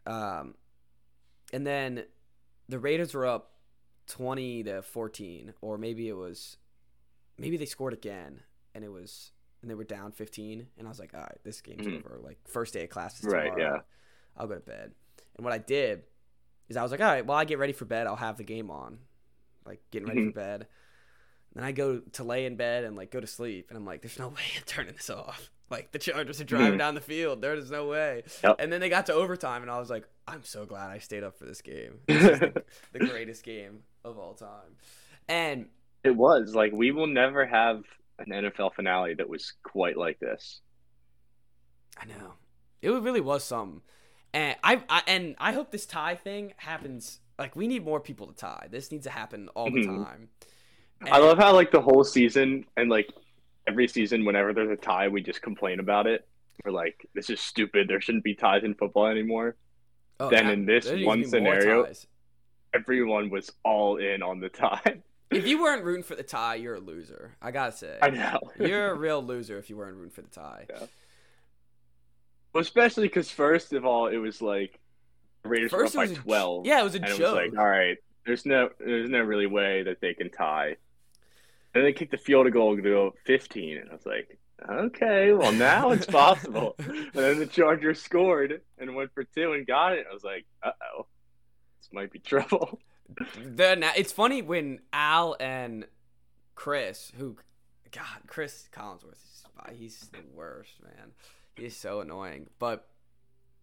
Um, 0.05 0.55
and 1.53 1.65
then 1.67 2.05
the 2.67 2.79
Raiders 2.79 3.13
were 3.13 3.25
up 3.25 3.51
twenty 4.07 4.63
to 4.63 4.81
fourteen, 4.81 5.53
or 5.61 5.77
maybe 5.77 6.07
it 6.09 6.13
was, 6.15 6.57
maybe 7.37 7.57
they 7.57 7.65
scored 7.65 7.93
again, 7.93 8.41
and 8.73 8.83
it 8.83 8.89
was 8.91 9.31
and 9.61 9.69
they 9.69 9.75
were 9.75 9.83
down 9.83 10.11
fifteen, 10.11 10.67
and 10.77 10.87
I 10.87 10.89
was 10.89 10.99
like, 10.99 11.13
all 11.13 11.19
right, 11.19 11.37
this 11.43 11.61
game's 11.61 11.85
Mhm. 11.85 11.99
over. 12.05 12.17
Like 12.23 12.37
first 12.47 12.73
day 12.73 12.85
of 12.85 12.89
classes 12.89 13.25
Right, 13.25 13.51
tomorrow. 13.51 13.75
yeah. 13.75 13.81
I'll 14.37 14.47
go 14.47 14.55
to 14.55 14.61
bed. 14.61 14.93
And 15.35 15.43
what 15.43 15.53
I 15.53 15.57
did 15.57 16.03
is 16.69 16.77
I 16.77 16.83
was 16.83 16.91
like, 16.91 17.01
all 17.01 17.07
right, 17.07 17.25
while 17.25 17.37
I 17.37 17.45
get 17.45 17.59
ready 17.59 17.73
for 17.73 17.85
bed, 17.85 18.07
I'll 18.07 18.15
have 18.15 18.37
the 18.37 18.43
game 18.43 18.69
on, 18.71 18.99
like 19.65 19.81
getting 19.91 20.07
ready 20.07 20.25
for 20.25 20.31
Mhm. 20.31 20.35
bed. 20.35 20.67
Then 21.55 21.63
I 21.63 21.71
go 21.71 21.99
to 21.99 22.23
lay 22.23 22.45
in 22.45 22.55
bed 22.55 22.83
and 22.83 22.95
like 22.95 23.09
go 23.11 23.19
to 23.19 23.27
sleep, 23.27 23.67
and 23.69 23.77
I'm 23.77 23.85
like, 23.85 24.01
"There's 24.01 24.19
no 24.19 24.27
way 24.29 24.41
I'm 24.55 24.63
turning 24.65 24.93
this 24.93 25.09
off." 25.09 25.49
Like 25.71 25.91
the 25.91 25.99
Chargers 25.99 26.41
are 26.41 26.45
driving 26.45 26.73
Mhm. 26.73 26.77
down 26.79 26.95
the 26.95 26.99
field. 27.01 27.41
There 27.43 27.53
is 27.53 27.69
no 27.69 27.87
way. 27.87 28.23
Yep. 28.43 28.55
And 28.57 28.73
then 28.73 28.81
they 28.81 28.89
got 28.89 29.05
to 29.05 29.13
overtime, 29.13 29.61
and 29.61 29.69
I 29.69 29.77
was 29.77 29.87
like, 29.91 30.03
"I'm 30.27 30.43
so 30.43 30.65
glad 30.65 30.89
I 30.89 30.97
stayed 30.97 31.23
up 31.23 31.37
for 31.37 31.45
this 31.45 31.61
game. 31.61 31.99
This 32.07 32.39
the, 32.39 32.63
the 32.91 32.97
greatest 32.99 33.43
game 33.43 33.83
of 34.03 34.17
all 34.17 34.33
time." 34.33 34.77
And 35.27 35.69
It 36.03 36.15
was 36.15 36.55
like 36.55 36.71
we 36.73 36.89
will 36.89 37.05
never 37.05 37.45
have 37.45 37.83
an 38.17 38.31
NFL 38.31 38.73
finale 38.73 39.13
that 39.13 39.29
was 39.29 39.53
quite 39.61 39.95
like 39.95 40.17
this. 40.19 40.61
I 42.01 42.05
know 42.05 42.33
it 42.81 42.89
really 42.89 43.21
was 43.21 43.43
some, 43.43 43.83
and 44.33 44.55
I, 44.63 44.81
I 44.89 45.01
and 45.07 45.35
I 45.39 45.51
hope 45.53 45.71
this 45.71 45.85
tie 45.85 46.15
thing 46.15 46.53
happens. 46.57 47.19
Like 47.37 47.55
we 47.55 47.67
need 47.67 47.83
more 47.85 47.99
people 47.99 48.27
to 48.27 48.33
tie. 48.35 48.67
This 48.69 48.91
needs 48.91 49.05
to 49.05 49.09
happen 49.11 49.49
all 49.55 49.65
the 49.71 49.81
Mhm. 49.85 50.05
time. 50.05 50.29
I 51.09 51.19
love 51.19 51.37
how 51.37 51.53
like 51.53 51.71
the 51.71 51.81
whole 51.81 52.03
season 52.03 52.65
and 52.75 52.89
like 52.89 53.09
every 53.67 53.87
season, 53.87 54.25
whenever 54.25 54.53
there's 54.53 54.69
a 54.69 54.75
tie, 54.75 55.07
we 55.07 55.21
just 55.21 55.41
complain 55.41 55.79
about 55.79 56.07
it. 56.07 56.27
We're 56.65 56.71
like, 56.71 57.05
this 57.15 57.29
is 57.29 57.39
stupid. 57.39 57.87
There 57.87 58.01
shouldn't 58.01 58.23
be 58.25 58.35
ties 58.35 58.63
in 58.65 58.75
football 58.75 59.05
anymore. 59.07 59.55
Oh, 60.19 60.29
then 60.29 60.47
yeah, 60.47 60.51
in 60.51 60.65
this 60.65 60.85
there 60.85 60.95
needs 60.95 61.03
to 61.03 61.07
one 61.07 61.23
scenario- 61.25 61.87
Everyone 62.73 63.29
was 63.29 63.51
all 63.63 63.97
in 63.97 64.21
on 64.21 64.39
the 64.39 64.49
tie. 64.49 65.01
if 65.31 65.47
you 65.47 65.61
weren't 65.61 65.83
rooting 65.83 66.03
for 66.03 66.15
the 66.15 66.23
tie, 66.23 66.55
you're 66.55 66.75
a 66.75 66.79
loser. 66.79 67.35
I 67.41 67.51
gotta 67.51 67.71
say, 67.71 67.97
I 68.01 68.09
know. 68.09 68.39
you're 68.59 68.91
a 68.91 68.95
real 68.95 69.23
loser 69.23 69.57
if 69.57 69.69
you 69.69 69.77
weren't 69.77 69.95
rooting 69.95 70.11
for 70.11 70.21
the 70.21 70.29
tie. 70.29 70.65
Yeah. 70.69 70.85
Well, 72.53 72.61
especially 72.61 73.07
because 73.07 73.29
first 73.29 73.73
of 73.73 73.85
all, 73.85 74.07
it 74.07 74.17
was 74.17 74.41
like 74.41 74.79
Raiders 75.43 75.71
First, 75.71 75.95
were 75.95 76.03
up 76.03 76.09
by 76.09 76.15
twelve. 76.15 76.65
Yeah, 76.65 76.81
it 76.81 76.83
was 76.83 76.95
a 76.95 76.97
and 76.97 77.05
it 77.05 77.09
was 77.11 77.19
joke. 77.19 77.35
like, 77.35 77.57
all 77.57 77.67
right, 77.67 77.97
there's 78.25 78.45
no, 78.45 78.69
there's 78.79 79.09
no 79.09 79.19
really 79.19 79.47
way 79.47 79.83
that 79.83 80.01
they 80.01 80.13
can 80.13 80.29
tie. 80.29 80.75
And 81.73 81.85
they 81.85 81.93
kicked 81.93 82.11
the 82.11 82.17
field 82.17 82.51
goal 82.51 82.75
to 82.75 82.81
go 82.81 83.13
15, 83.25 83.77
and 83.77 83.89
I 83.89 83.93
was 83.93 84.05
like, 84.05 84.37
okay, 84.67 85.33
well 85.33 85.51
now 85.51 85.91
it's 85.91 86.05
possible. 86.07 86.75
and 86.79 87.09
then 87.13 87.39
the 87.39 87.45
Chargers 87.45 88.01
scored 88.01 88.61
and 88.77 88.95
went 88.95 89.13
for 89.13 89.23
two 89.23 89.53
and 89.53 89.65
got 89.65 89.93
it. 89.93 90.05
I 90.09 90.13
was 90.13 90.23
like, 90.23 90.45
uh 90.63 90.71
oh, 90.95 91.05
this 91.79 91.89
might 91.91 92.11
be 92.11 92.19
trouble. 92.19 92.79
the, 93.43 93.91
it's 93.95 94.11
funny 94.11 94.41
when 94.41 94.79
Al 94.91 95.35
and 95.39 95.85
Cris, 96.55 97.11
who, 97.17 97.37
God, 97.91 98.27
Cris 98.27 98.67
Collinsworth, 98.71 99.43
he's 99.73 100.09
the 100.11 100.19
worst, 100.35 100.73
man. 100.83 101.11
He's 101.59 101.77
so 101.77 102.01
annoying. 102.01 102.47
But 102.59 102.87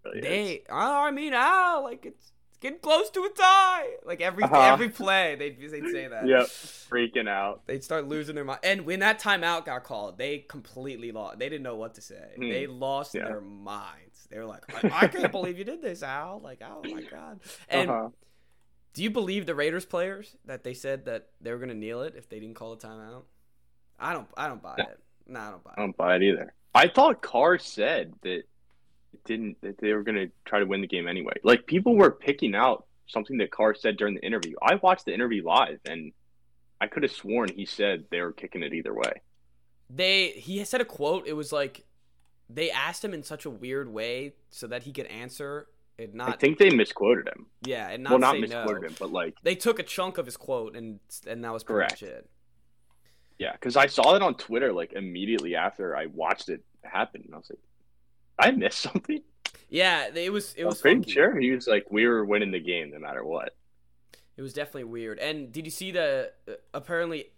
Really 0.04 0.20
they, 0.20 0.62
I 0.70 1.10
mean, 1.10 1.32
Al, 1.34 1.82
like 1.82 2.06
it's, 2.06 2.32
it's 2.50 2.58
getting 2.60 2.78
close 2.78 3.10
to 3.10 3.24
a 3.24 3.30
tie. 3.30 3.86
Like 4.04 4.20
every 4.20 4.44
Uh-huh. 4.44 4.72
every 4.72 4.88
play, 4.88 5.34
they'd, 5.34 5.58
they'd 5.60 5.90
say 5.90 6.06
that. 6.06 6.26
Yep, 6.28 6.42
freaking 6.46 7.28
out. 7.28 7.62
They'd 7.66 7.82
start 7.82 8.06
losing 8.06 8.34
their 8.36 8.44
mind. 8.44 8.60
And 8.62 8.86
when 8.86 9.00
that 9.00 9.20
timeout 9.20 9.64
got 9.64 9.82
called, 9.82 10.16
they 10.16 10.38
completely 10.38 11.10
lost. 11.10 11.38
They 11.40 11.48
didn't 11.48 11.64
know 11.64 11.74
what 11.76 11.94
to 11.94 12.00
say. 12.00 12.22
Hmm. 12.36 12.48
They 12.48 12.66
lost 12.68 13.14
Yeah. 13.14 13.24
their 13.24 13.40
minds. 13.40 14.28
They 14.30 14.38
were 14.38 14.46
like, 14.46 14.62
I, 14.84 15.04
I 15.04 15.08
can't 15.08 15.32
believe 15.32 15.58
you 15.58 15.64
did 15.64 15.82
this, 15.82 16.02
Al. 16.04 16.40
Like, 16.40 16.62
oh 16.64 16.82
my 16.84 17.02
God. 17.10 17.40
And 17.68 17.90
Uh-huh. 17.90 18.08
do 18.94 19.02
you 19.02 19.10
believe 19.10 19.46
the 19.46 19.54
Raiders 19.56 19.84
players 19.84 20.36
that 20.44 20.62
they 20.62 20.72
said 20.74 21.04
that 21.06 21.30
they 21.40 21.50
were 21.50 21.58
going 21.58 21.68
to 21.70 21.74
kneel 21.74 22.02
it 22.02 22.14
if 22.16 22.28
they 22.28 22.38
didn't 22.38 22.54
call 22.54 22.72
a 22.72 22.76
timeout? 22.76 23.24
I 23.98 24.12
don't. 24.12 24.28
I 24.36 24.46
don't 24.46 24.62
buy 24.62 24.76
No. 24.78 24.84
it. 24.84 25.00
No, 25.26 25.40
I 25.40 25.50
don't 25.50 25.64
buy 25.64 25.70
it. 25.70 25.74
I 25.78 25.80
don't 25.80 25.96
buy 25.96 26.16
it 26.16 26.22
either. 26.22 26.52
I 26.76 26.88
thought 26.88 27.22
Carr 27.22 27.58
said 27.58 28.12
that 28.22 28.38
it 28.38 29.24
didn't 29.24 29.60
that 29.62 29.78
they 29.78 29.92
were 29.94 30.02
going 30.02 30.16
to 30.16 30.30
try 30.44 30.58
to 30.58 30.66
win 30.66 30.80
the 30.82 30.86
game 30.86 31.08
anyway. 31.08 31.34
Like 31.42 31.66
people 31.66 31.96
were 31.96 32.10
picking 32.10 32.54
out 32.54 32.86
something 33.06 33.38
that 33.38 33.50
Carr 33.50 33.74
said 33.74 33.96
during 33.96 34.14
the 34.14 34.24
interview. 34.24 34.56
I 34.62 34.74
watched 34.76 35.06
the 35.06 35.14
interview 35.14 35.44
live 35.44 35.78
and 35.86 36.12
I 36.80 36.86
could 36.86 37.02
have 37.02 37.12
sworn 37.12 37.48
he 37.48 37.64
said 37.64 38.04
they 38.10 38.20
were 38.20 38.32
kicking 38.32 38.62
it 38.62 38.74
either 38.74 38.92
way. 38.92 39.22
They. 39.88 40.28
He 40.30 40.62
said 40.64 40.80
a 40.80 40.84
quote. 40.84 41.26
It 41.26 41.32
was 41.32 41.52
like 41.52 41.84
they 42.50 42.70
asked 42.70 43.04
him 43.04 43.14
in 43.14 43.22
such 43.22 43.44
a 43.44 43.50
weird 43.50 43.88
way 43.88 44.34
so 44.50 44.66
that 44.66 44.82
he 44.82 44.92
could 44.92 45.06
answer 45.06 45.68
and 45.98 46.14
not. 46.14 46.28
I 46.28 46.32
think 46.32 46.58
they 46.58 46.70
misquoted 46.70 47.28
him. 47.28 47.46
yeah, 47.64 47.88
and 47.88 48.02
not 48.02 48.10
well, 48.10 48.18
not 48.18 48.38
misquoted 48.38 48.82
no. 48.82 48.88
him, 48.88 48.94
but 48.98 49.10
like 49.10 49.34
They 49.42 49.54
took 49.54 49.78
a 49.78 49.82
chunk 49.82 50.18
of 50.18 50.26
his 50.26 50.36
quote 50.36 50.76
and 50.76 51.00
and 51.26 51.42
that 51.44 51.52
was 51.52 51.64
pretty 51.64 51.78
Correct. 51.78 52.02
much 52.02 52.10
it. 52.10 52.30
Yeah, 53.38 53.52
because 53.52 53.76
I 53.76 53.86
saw 53.86 54.14
it 54.14 54.22
on 54.22 54.34
Twitter 54.36 54.72
like 54.72 54.92
immediately 54.92 55.56
after 55.56 55.96
I 55.96 56.06
watched 56.06 56.48
it 56.48 56.64
happen, 56.84 57.22
and 57.24 57.34
I 57.34 57.38
was 57.38 57.50
like, 57.50 57.60
I 58.38 58.50
missed 58.52 58.78
something. 58.92 59.22
Yeah, 59.68 60.08
it 60.14 60.32
was. 60.32 60.54
It 60.54 60.64
was 60.64 60.80
pretty 60.80 61.02
funky. 61.02 61.10
sure 61.10 61.38
he 61.38 61.50
was 61.52 61.66
like, 61.66 61.86
we 61.90 62.06
were 62.06 62.24
winning 62.24 62.50
the 62.52 62.60
game 62.60 62.90
no 62.90 62.98
matter 62.98 63.24
what. 63.24 63.54
It 64.36 64.42
was 64.42 64.52
definitely 64.52 64.84
weird. 64.84 65.18
And 65.18 65.50
did 65.52 65.64
you 65.66 65.70
see 65.70 65.90
the 65.92 66.32
uh, 66.48 66.52
apparently 66.74 67.30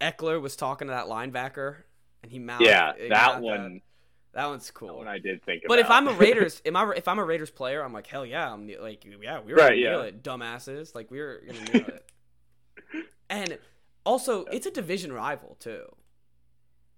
Ekeler 0.00 0.40
was 0.40 0.56
talking 0.56 0.88
to 0.88 0.92
that 0.92 1.06
linebacker 1.06 1.82
and 2.22 2.32
he 2.32 2.38
mounted. 2.38 2.66
Yeah, 2.66 2.92
that 3.08 3.32
mounted 3.32 3.44
one. 3.44 3.82
That, 4.32 4.40
that 4.40 4.46
one's 4.46 4.70
cool. 4.70 4.88
That 4.88 4.94
one 4.94 5.08
I 5.08 5.18
did 5.18 5.42
think 5.44 5.64
about. 5.64 5.68
But 5.68 5.78
if 5.80 5.90
I'm 5.90 6.08
a 6.08 6.12
Raiders, 6.14 6.62
am 6.64 6.76
I 6.76 6.92
if 6.96 7.08
I'm 7.08 7.18
a 7.18 7.24
Raiders 7.24 7.50
player, 7.50 7.82
I'm 7.82 7.92
like 7.92 8.06
hell 8.06 8.24
yeah, 8.26 8.50
I'm 8.52 8.68
like 8.80 9.04
yeah, 9.04 9.40
we 9.40 9.52
were 9.52 9.58
Right, 9.58 9.68
gonna 9.68 9.76
nail 9.76 10.00
it, 10.02 10.22
dumbasses. 10.22 10.94
Like 10.94 11.10
we 11.10 11.20
were 11.20 11.42
gonna 11.46 11.60
nail 11.60 11.86
it. 11.86 12.04
And 13.28 13.58
also, 14.06 14.44
it's 14.46 14.66
a 14.66 14.70
division 14.70 15.12
rival 15.12 15.56
too. 15.60 15.84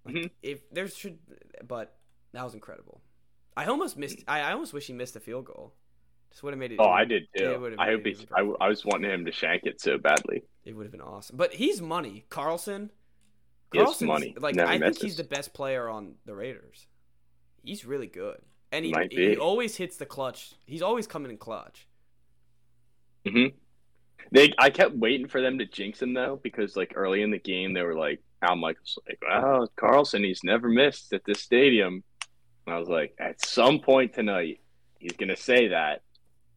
Like, 0.05 0.15
Mhm. 0.15 0.31
If 0.43 0.71
there's 0.71 0.97
should, 0.97 1.19
but 1.67 1.97
that 2.33 2.45
was 2.45 2.55
incredible. 2.55 3.01
I 3.57 3.65
almost 3.67 3.97
missed. 3.97 4.23
I, 4.29 4.41
I 4.41 4.53
almost 4.53 4.73
wish 4.73 4.87
he 4.87 4.93
missed 4.93 5.17
a 5.17 5.21
field 5.21 5.47
goal. 5.47 5.75
Just 6.31 6.43
would 6.43 6.53
have 6.53 6.59
made 6.61 6.73
it. 6.73 6.79
oh, 6.79 6.89
I 6.89 7.05
did 7.05 7.27
too. 7.37 7.75
I 7.79 7.87
hope 7.87 8.07
even 8.07 8.27
I. 8.37 8.41
I 8.61 8.69
was 8.69 8.85
wanting 8.85 9.11
him 9.11 9.25
to 9.25 9.33
shank 9.33 9.65
it 9.65 9.81
so 9.81 9.99
badly. 9.99 10.45
It 10.65 10.75
would 10.77 10.85
have 10.85 10.93
been 10.93 11.01
awesome. 11.01 11.37
But 11.37 11.55
he's 11.55 11.81
money. 11.83 12.27
Carlson. 12.29 12.91
He 13.73 13.79
Carlson's- 13.79 14.07
money. 14.09 14.35
Like 14.39 14.55
Never 14.55 14.71
I 14.71 14.79
think 14.79 14.99
he's 15.01 15.17
the 15.17 15.25
best 15.25 15.53
player 15.55 15.89
on 15.89 16.15
the 16.27 16.35
Raiders. 16.35 16.87
He's 17.65 17.85
really 17.85 18.07
good, 18.07 18.41
and 18.71 18.85
he 18.85 18.95
he 19.11 19.37
always 19.37 19.77
hits 19.77 19.97
the 19.97 20.07
clutch. 20.07 20.53
He's 20.67 20.83
always 20.83 21.07
coming 21.07 21.31
in 21.31 21.39
clutch. 21.39 21.87
hmm 23.27 23.47
They, 24.31 24.53
I 24.59 24.71
kept 24.71 24.95
waiting 24.95 25.29
for 25.29 25.41
them 25.41 25.59
to 25.59 25.67
jinx 25.67 26.03
him 26.03 26.15
though, 26.15 26.39
because 26.43 26.77
like 26.77 26.93
early 26.95 27.23
in 27.23 27.31
the 27.31 27.39
game 27.39 27.73
they 27.73 27.83
were 27.83 27.95
like, 27.95 28.21
Al 28.43 28.57
Michaels 28.57 28.99
like, 29.07 29.19
"Wow, 29.27 29.67
Carlson, 29.77 30.23
he's 30.23 30.45
never 30.45 30.69
missed 30.69 31.13
at 31.13 31.25
this 31.25 31.41
stadium." 31.41 32.05
And 32.67 32.75
I 32.75 32.79
was 32.79 32.89
like, 32.89 33.15
at 33.19 33.45
some 33.45 33.81
point 33.81 34.15
tonight, 34.15 34.61
he's 34.99 35.17
gonna 35.17 35.37
say 35.37 35.69
that, 35.69 36.03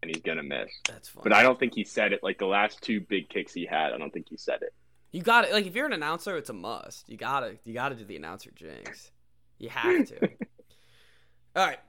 and 0.01 0.11
he's 0.13 0.21
gonna 0.21 0.43
miss. 0.43 0.69
That's 0.87 1.09
fun. 1.09 1.23
But 1.23 1.33
I 1.33 1.41
don't 1.41 1.59
think 1.59 1.73
he 1.73 1.83
said 1.83 2.13
it. 2.13 2.21
Like 2.21 2.37
the 2.37 2.45
last 2.45 2.81
two 2.81 3.01
big 3.01 3.29
kicks 3.29 3.53
he 3.53 3.65
had, 3.65 3.93
I 3.93 3.97
don't 3.97 4.11
think 4.11 4.27
he 4.29 4.37
said 4.37 4.61
it. 4.61 4.73
You 5.11 5.21
got 5.21 5.45
to 5.45 5.53
Like 5.53 5.65
if 5.65 5.75
you're 5.75 5.85
an 5.85 5.93
announcer, 5.93 6.37
it's 6.37 6.49
a 6.49 6.53
must. 6.53 7.09
You 7.09 7.17
gotta 7.17 7.57
you 7.63 7.73
gotta 7.73 7.95
do 7.95 8.05
the 8.05 8.15
announcer 8.15 8.51
jinx. 8.55 9.11
You 9.57 9.69
have 9.69 10.07
to. 10.07 10.21
All 11.55 11.65
right, 11.65 11.79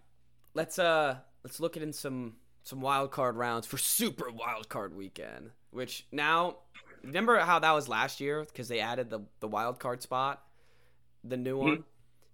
let's 0.54 0.78
uh 0.78 1.16
let's 1.44 1.60
look 1.60 1.76
at 1.76 1.82
in 1.82 1.92
some 1.92 2.34
some 2.64 2.80
wild 2.80 3.10
card 3.10 3.36
rounds 3.36 3.66
for 3.66 3.78
Super 3.78 4.30
Wild 4.30 4.68
Card 4.68 4.94
Weekend. 4.94 5.50
Which 5.72 6.06
now, 6.12 6.58
remember 7.02 7.38
how 7.40 7.58
that 7.60 7.72
was 7.72 7.88
last 7.88 8.20
year 8.20 8.44
because 8.44 8.68
they 8.68 8.80
added 8.80 9.10
the 9.10 9.20
the 9.40 9.48
wild 9.48 9.80
card 9.80 10.02
spot, 10.02 10.42
the 11.24 11.36
new 11.38 11.58
Mm-hmm. 11.62 11.68
one, 11.70 11.84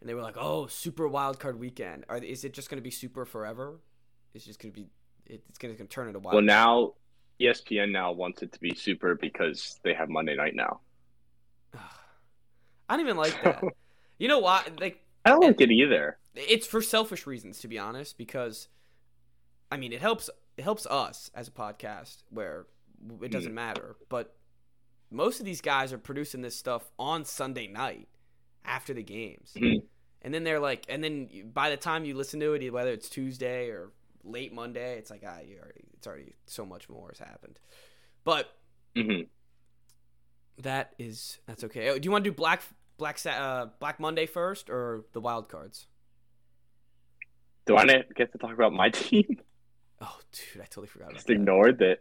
and 0.00 0.08
they 0.10 0.14
were 0.14 0.22
like, 0.22 0.36
oh, 0.38 0.66
Super 0.68 1.08
Wild 1.08 1.40
Card 1.40 1.58
Weekend. 1.60 2.04
Are 2.08 2.18
is 2.18 2.44
it 2.44 2.52
just 2.54 2.70
gonna 2.70 2.82
be 2.82 2.90
super 2.90 3.24
forever? 3.24 3.80
It's 4.34 4.44
just 4.44 4.60
gonna 4.60 4.72
be 4.74 4.88
it's 5.26 5.58
gonna, 5.58 5.74
gonna 5.74 5.88
turn 5.88 6.08
into 6.08 6.20
wild. 6.20 6.34
Well, 6.34 6.42
now 6.44 6.94
ESPN 7.40 7.92
now 7.92 8.12
wants 8.12 8.42
it 8.42 8.52
to 8.52 8.60
be 8.60 8.74
super 8.74 9.14
because 9.14 9.78
they 9.84 9.94
have 9.94 10.08
Monday 10.08 10.36
night 10.36 10.54
now. 10.56 10.80
I 11.74 12.96
don't 12.96 13.00
even 13.00 13.16
like 13.16 13.42
that. 13.42 13.62
you 14.18 14.28
know 14.28 14.38
why? 14.40 14.64
Like 14.80 15.04
I 15.24 15.30
don't 15.30 15.40
like 15.40 15.60
it 15.60 15.70
either. 15.70 16.18
it's 16.34 16.66
for 16.66 16.80
selfish 16.82 17.26
reasons 17.26 17.60
to 17.60 17.68
be 17.68 17.78
honest 17.78 18.16
because 18.16 18.68
i 19.72 19.76
mean 19.76 19.92
it 19.92 20.00
helps 20.00 20.30
it 20.56 20.62
helps 20.62 20.86
us 20.86 21.30
as 21.34 21.48
a 21.48 21.50
podcast 21.50 22.22
where 22.30 22.66
it 23.22 23.30
doesn't 23.30 23.54
matter. 23.54 23.96
But 24.08 24.34
most 25.10 25.40
of 25.40 25.46
these 25.46 25.60
guys 25.60 25.92
are 25.92 25.98
producing 25.98 26.42
this 26.42 26.56
stuff 26.56 26.90
on 26.98 27.24
sunday 27.24 27.66
night 27.66 28.08
after 28.64 28.92
the 28.92 29.02
games. 29.02 29.52
Mhm. 29.56 29.82
and 30.22 30.34
then 30.34 30.44
they're 30.44 30.60
like 30.60 30.84
and 30.88 31.02
then 31.02 31.50
by 31.54 31.70
the 31.70 31.76
time 31.76 32.04
you 32.04 32.14
listen 32.14 32.40
to 32.40 32.52
it 32.52 32.70
whether 32.70 32.90
it's 32.90 33.08
tuesday 33.08 33.68
or 33.68 33.92
late 34.24 34.52
monday 34.52 34.98
it's 34.98 35.10
like 35.10 35.22
ah 35.26 35.38
you 35.40 35.56
already 35.58 35.84
it's 35.94 36.06
already 36.06 36.34
so 36.46 36.66
much 36.66 36.88
more 36.88 37.08
has 37.08 37.18
happened. 37.18 37.58
But 38.24 38.52
hmm 38.94 39.22
that 40.58 40.92
is 40.98 41.38
that's 41.46 41.64
okay. 41.64 41.88
Oh, 41.88 41.98
do 41.98 42.04
you 42.06 42.10
want 42.10 42.24
to 42.24 42.30
do 42.30 42.34
black 42.36 42.62
black 42.98 43.18
uh, 43.24 43.66
black 43.78 44.00
monday 44.00 44.26
first 44.26 44.68
or 44.68 45.04
the 45.12 45.20
wild 45.20 45.48
cards? 45.48 45.86
Do 47.64 47.76
I 47.76 47.84
get 48.16 48.32
to 48.32 48.38
talk 48.38 48.52
about 48.52 48.72
my 48.72 48.90
team? 49.00 49.38
oh 50.00 50.18
dude 50.30 50.62
i 50.62 50.64
totally 50.66 50.86
forgot 50.86 51.06
about 51.06 51.14
Just 51.16 51.30
ignored 51.30 51.78
that. 51.78 51.98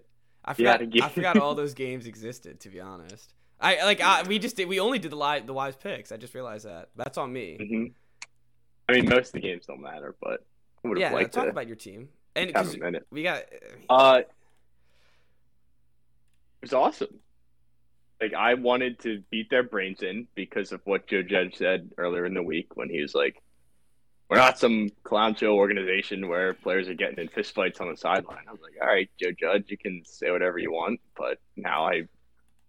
I 0.48 0.54
forgot. 0.54 0.82
I 0.82 1.10
forgot 1.10 1.38
all 1.38 1.54
those 1.56 1.74
games 1.74 2.08
existed. 2.08 2.62
To 2.62 2.70
be 2.70 2.80
honest, 2.80 3.34
I 3.60 3.84
like. 3.84 4.02
I, 4.02 4.24
we 4.24 4.40
just 4.40 4.56
did. 4.56 4.68
We 4.68 4.80
only 4.80 4.98
did 4.98 5.12
the 5.12 5.18
live, 5.18 5.46
the 5.46 5.54
wise 5.54 5.76
picks. 5.76 6.12
I 6.12 6.18
just 6.18 6.34
realized 6.34 6.66
that. 6.66 6.90
That's 6.96 7.18
on 7.18 7.32
me. 7.32 7.58
hmm 7.60 7.86
I 8.90 8.94
mean, 8.94 9.10
most 9.10 9.28
of 9.28 9.34
the 9.34 9.40
games 9.42 9.66
don't 9.66 9.82
matter, 9.82 10.16
but 10.22 10.46
I 10.86 10.88
would 10.88 10.98
have 11.02 11.12
Yeah, 11.12 11.16
liked 11.16 11.34
talk 11.34 11.44
to 11.44 11.50
about 11.50 11.68
your 11.68 11.76
team. 11.76 12.08
And 12.38 12.56
have 12.56 12.74
a 12.74 12.78
minute. 12.78 13.06
we 13.12 13.24
got. 13.24 13.44
Uh, 13.90 14.22
it 14.22 14.32
was 16.62 16.74
awesome. 16.74 17.20
Like 18.22 18.34
I 18.34 18.54
wanted 18.54 19.00
to 19.00 19.22
beat 19.30 19.50
their 19.50 19.64
brains 19.64 20.02
in 20.02 20.28
because 20.36 20.72
of 20.72 20.80
what 20.86 21.08
Joe 21.08 21.22
Judge 21.22 21.58
said 21.58 21.92
earlier 21.98 22.26
in 22.26 22.34
the 22.34 22.42
week 22.42 22.78
when 22.78 22.90
he 22.90 23.02
was 23.02 23.14
like, 23.14 23.36
"We're 24.30 24.38
not 24.38 24.60
some 24.60 24.90
clown 25.04 25.36
show 25.36 25.56
organization 25.56 26.28
where 26.28 26.54
players 26.54 26.88
are 26.90 26.94
getting 26.94 27.18
in 27.20 27.28
fistfights 27.30 27.80
on 27.82 27.90
the 27.90 27.98
sideline." 27.98 28.44
I 28.48 28.52
was 28.52 28.62
like, 28.62 28.76
"All 28.82 28.88
right, 28.88 29.10
Joe 29.22 29.32
Judge, 29.32 29.66
you 29.70 29.78
can 29.78 30.04
say 30.06 30.32
whatever 30.32 30.58
you 30.58 30.72
want," 30.72 31.00
but 31.18 31.40
now 31.56 31.86
I, 31.88 32.04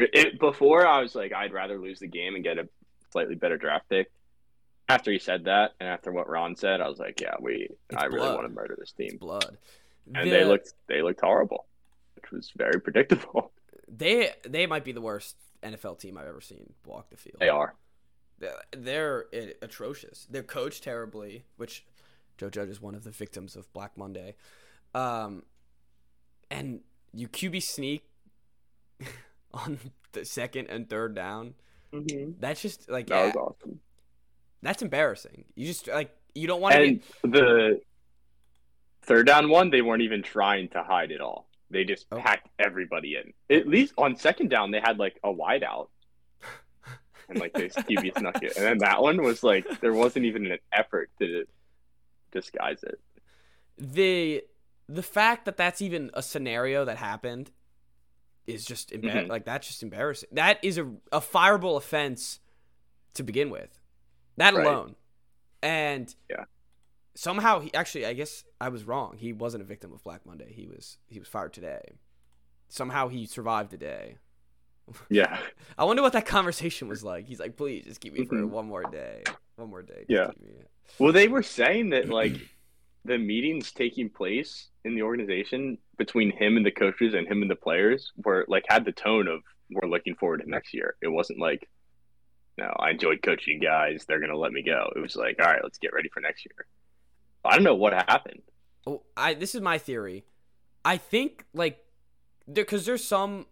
it, 0.01 0.39
before 0.39 0.87
I 0.87 1.01
was 1.01 1.15
like, 1.15 1.33
I'd 1.33 1.53
rather 1.53 1.79
lose 1.79 1.99
the 2.01 2.07
game 2.07 2.35
and 2.35 2.45
get 2.45 2.59
a 2.59 2.69
slightly 3.11 3.35
better 3.35 3.57
draft 3.57 3.89
pick. 3.89 4.11
After 4.89 5.11
he 5.13 5.19
said 5.19 5.45
that, 5.45 5.73
and 5.81 5.89
after 5.89 6.11
what 6.13 6.29
Ron 6.29 6.57
said, 6.57 6.81
I 6.81 6.89
was 6.89 6.99
like, 6.99 7.21
"Yeah, 7.21 7.35
we, 7.41 7.69
It's 7.91 8.03
I 8.03 8.07
really 8.07 8.29
want 8.35 8.47
to 8.47 8.55
murder 8.55 8.75
this 8.79 8.93
team." 8.93 9.19
blood. 9.19 9.59
and 10.15 10.27
The- 10.27 10.31
they 10.31 10.45
looked 10.45 10.73
they 10.87 11.03
looked 11.03 11.21
horrible, 11.21 11.67
which 12.17 12.31
was 12.31 12.51
very 12.57 12.81
predictable. 12.87 13.53
They 13.87 14.33
they 14.45 14.67
might 14.67 14.85
be 14.85 14.93
the 14.93 15.01
worst 15.01 15.37
NFL 15.63 15.99
team 15.99 16.17
I've 16.17 16.27
ever 16.29 16.41
seen 16.41 16.73
walk 16.87 17.11
the 17.11 17.17
field. 17.17 17.37
They 17.41 17.49
are. 17.49 17.75
They're 18.77 19.27
atrocious. 19.63 20.27
They're 20.31 20.43
coached 20.43 20.85
terribly, 20.85 21.45
which 21.57 21.85
Joe 22.37 22.51
Judge 22.51 22.69
is 22.69 22.81
one 22.81 22.95
of 22.95 23.05
the 23.05 23.11
victims 23.11 23.57
of 23.57 23.73
Black 23.73 23.97
Monday. 23.97 24.37
Um, 24.95 25.43
and 26.51 26.81
you 27.13 27.29
QB 27.29 27.63
sneak 27.63 28.05
on 29.53 29.79
the 30.13 30.25
second 30.25 30.69
and 30.69 30.89
third 30.89 31.15
down. 31.15 31.55
That's 32.39 32.61
just 32.63 32.89
like 32.91 33.07
That 33.09 33.17
yeah, 33.19 33.27
was 33.27 33.37
awesome. 33.63 33.81
that's 34.63 34.83
embarrassing. 34.83 35.45
You 35.55 35.67
just 35.67 35.89
like 35.89 36.11
you 36.35 36.47
don't 36.47 36.61
want 36.61 36.75
to 36.75 36.83
And 36.83 37.01
get 37.23 37.33
the 37.33 37.81
third 39.03 39.27
down 39.27 39.49
one, 39.49 39.71
they 39.71 39.83
weren't 39.83 40.03
even 40.03 40.23
trying 40.23 40.69
to 40.71 40.83
hide 40.83 41.11
it 41.11 41.21
all. 41.21 41.49
They 41.71 41.85
just 41.85 42.07
Oh. 42.13 42.19
packed 42.19 42.49
everybody 42.59 43.17
in. 43.17 43.33
At 43.55 43.67
least 43.67 43.95
on 43.99 44.17
second 44.17 44.49
down, 44.51 44.71
they 44.71 44.81
had 44.81 44.99
like 44.99 45.19
a 45.25 45.33
wide 45.33 45.63
out. 45.65 45.91
And 47.29 47.39
like 47.39 47.53
this 47.53 47.75
snuck 47.75 48.43
it. 48.43 48.57
And 48.57 48.65
then 48.65 48.79
that 48.79 49.03
one 49.03 49.23
was 49.23 49.43
like 49.43 49.81
there 49.81 49.93
wasn't 49.93 50.25
even 50.25 50.47
an 50.47 50.59
effort 50.73 51.11
to 51.21 51.45
disguise 52.31 52.83
it. 52.83 53.01
the 53.77 54.43
the 54.89 55.03
fact 55.03 55.45
that 55.45 55.57
that's 55.57 55.83
even 55.83 56.11
a 56.15 56.23
scenario 56.23 56.85
that 56.87 56.97
happened 56.97 57.51
is 58.47 58.65
just 58.65 58.91
embar- 58.91 59.27
Mhm. 59.27 59.29
like 59.29 59.45
that's 59.45 59.67
just 59.69 59.83
embarrassing. 59.83 60.31
That 60.33 60.59
is 60.65 60.79
a 60.79 60.85
a 61.13 61.21
fireable 61.21 61.77
offense 61.77 62.41
to 63.15 63.23
begin 63.23 63.51
with. 63.51 63.79
That 64.37 64.55
Right. 64.55 64.67
alone. 64.67 64.97
And 65.63 66.15
Yeah. 66.31 66.45
somehow 67.15 67.61
he 67.61 67.73
actually 67.75 68.07
I 68.07 68.15
guess 68.15 68.45
I 68.61 68.69
was 68.71 68.85
wrong. 68.85 69.19
He 69.19 69.33
wasn't 69.33 69.63
a 69.63 69.67
victim 69.67 69.93
of 69.93 70.03
Black 70.03 70.25
Monday. 70.25 70.53
He 70.53 70.67
was 70.67 70.99
he 71.09 71.19
was 71.19 71.29
fired 71.29 71.53
today. 71.53 71.83
Somehow 72.69 73.09
he 73.09 73.27
survived 73.27 73.71
the 73.71 73.77
day. 73.79 74.17
Yeah. 75.11 75.39
I 75.79 75.85
wonder 75.85 76.03
what 76.03 76.13
that 76.15 76.27
conversation 76.27 76.89
was 76.89 77.03
like. 77.05 77.27
He's 77.27 77.41
like, 77.41 77.57
"Please 77.57 77.85
just 77.85 78.01
keep 78.01 78.13
me 78.15 78.25
for 78.25 78.37
Mhm. 78.37 78.49
one 78.51 78.67
more 78.67 78.83
day. 78.85 79.23
One 79.57 79.71
more 79.71 79.83
day. 79.83 80.05
Yeah. 80.09 80.31
Well, 80.99 81.13
they 81.13 81.29
were 81.29 81.43
saying 81.43 81.91
that 81.91 82.09
like 82.21 82.35
the 83.05 83.19
meetings 83.19 83.73
taking 83.73 84.11
place 84.11 84.69
in 84.85 84.95
the 84.95 85.03
organization 85.03 85.79
between 85.97 86.31
him 86.31 86.57
and 86.57 86.65
the 86.67 86.71
coaches 86.71 87.15
and 87.15 87.27
him 87.27 87.43
and 87.43 87.51
the 87.51 87.57
players 87.57 88.13
were 88.25 88.45
like 88.49 88.65
had 88.69 88.85
the 88.85 88.93
tone 88.93 89.29
of 89.29 89.41
we're 89.71 89.89
looking 89.89 90.15
forward 90.17 90.41
to 90.43 90.49
next 90.51 90.73
year. 90.75 90.97
It 91.03 91.09
wasn't 91.09 91.39
like, 91.39 91.69
no, 92.57 92.75
I 92.79 92.91
enjoyed 92.91 93.23
coaching 93.23 93.61
guys. 93.61 94.05
They're 94.07 94.21
gonna 94.21 94.37
let 94.37 94.53
me 94.53 94.63
go. 94.63 94.91
It 94.97 95.01
was 95.01 95.15
like, 95.17 95.37
all 95.41 95.47
right, 95.47 95.63
let's 95.63 95.79
get 95.79 95.93
ready 95.93 96.09
for 96.09 96.21
next 96.21 96.45
year. 96.45 96.67
I 97.45 97.55
don't 97.55 97.65
know 97.65 97.75
what 97.77 97.93
happened. 97.93 98.43
Oh, 98.87 99.03
I 99.17 99.35
this 99.35 99.55
is 99.55 99.61
my 99.61 99.79
theory. 99.79 100.25
I 100.85 100.97
think 100.97 101.45
like 101.55 101.79
there 102.47 102.65
because 102.65 102.85
there's 102.87 103.05
some 103.05 103.47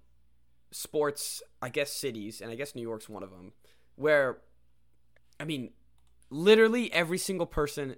sports, 0.70 1.42
I 1.62 1.68
guess 1.68 1.92
cities, 1.92 2.40
and 2.40 2.50
I 2.50 2.54
guess 2.54 2.74
New 2.74 2.82
York's 2.82 3.08
one 3.08 3.22
of 3.22 3.30
them, 3.30 3.52
where, 3.94 4.38
I 5.38 5.44
mean, 5.44 5.70
literally 6.30 6.92
every 6.92 7.18
single 7.18 7.46
person 7.46 7.96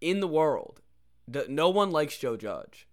in 0.00 0.20
the 0.20 0.28
world, 0.28 0.80
no 1.48 1.68
one 1.68 1.90
likes 1.90 2.16
Joe 2.16 2.36
Judge. 2.36 2.86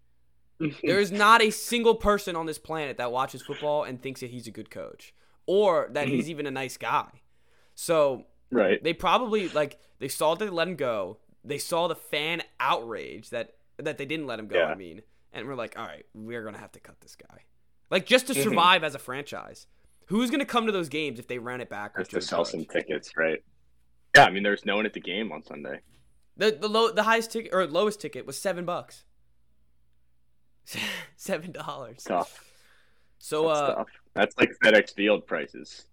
There 0.83 0.99
is 0.99 1.11
not 1.11 1.43
a 1.43 1.51
single 1.51 1.93
person 1.93 2.35
on 2.35 2.47
this 2.47 2.57
planet 2.57 2.97
that 2.97 3.11
watches 3.11 3.43
football 3.43 3.83
and 3.83 4.01
thinks 4.01 4.21
that 4.21 4.31
he's 4.31 4.47
a 4.47 4.51
good 4.51 4.71
coach 4.71 5.13
or 5.45 5.87
that 5.91 6.07
mm-hmm. 6.07 6.15
he's 6.15 6.31
even 6.31 6.47
a 6.47 6.51
nice 6.51 6.77
guy. 6.77 7.07
So 7.75 8.25
right. 8.51 8.83
they 8.83 8.93
probably 8.93 9.49
like 9.49 9.79
they 9.99 10.07
saw 10.07 10.33
that 10.35 10.45
they 10.45 10.49
let 10.49 10.67
him 10.67 10.75
go. 10.75 11.19
They 11.43 11.59
saw 11.59 11.87
the 11.87 11.95
fan 11.95 12.41
outrage 12.59 13.29
that 13.29 13.53
that 13.77 13.99
they 13.99 14.05
didn't 14.05 14.25
let 14.25 14.39
him 14.39 14.47
go. 14.47 14.57
Yeah. 14.57 14.65
I 14.65 14.75
mean, 14.75 15.01
and 15.31 15.47
we're 15.47 15.55
like, 15.55 15.77
all 15.77 15.85
right, 15.85 16.05
we're 16.13 16.43
gonna 16.43 16.57
have 16.57 16.71
to 16.73 16.79
cut 16.79 16.99
this 17.01 17.15
guy, 17.15 17.43
like 17.89 18.05
just 18.05 18.27
to 18.27 18.33
Mhm. 18.33 18.43
survive 18.43 18.83
as 18.83 18.95
a 18.95 18.99
franchise. 18.99 19.67
Who's 20.07 20.29
gonna 20.29 20.45
come 20.45 20.65
to 20.67 20.71
those 20.71 20.89
games 20.89 21.19
if 21.19 21.27
they 21.27 21.37
ran 21.39 21.61
it 21.61 21.69
back? 21.69 21.97
Just 21.97 22.11
to 22.11 22.21
sell 22.21 22.45
some 22.45 22.65
tickets, 22.65 23.15
right? 23.17 23.43
Yeah, 24.15 24.25
I 24.25 24.29
mean, 24.31 24.43
there's 24.43 24.65
no 24.65 24.75
one 24.77 24.85
at 24.85 24.93
the 24.93 24.99
game 25.01 25.31
on 25.31 25.43
Sunday. 25.43 25.81
The 26.37 26.51
the 26.51 26.69
low 26.69 26.91
the 26.91 27.03
highest 27.03 27.31
ticket 27.31 27.53
or 27.53 27.65
lowest 27.67 27.99
ticket 27.99 28.25
was 28.25 28.39
seven 28.39 28.63
bucks. 28.65 29.03
seven 31.15 31.51
dollars. 31.51 32.03
Tough. 32.03 32.43
So 33.19 33.47
That's 33.47 33.59
uh, 33.59 33.73
tough. 33.75 33.87
That's 34.13 34.37
like 34.37 34.51
FedEx 34.63 34.93
Field 34.95 35.25
prices 35.27 35.85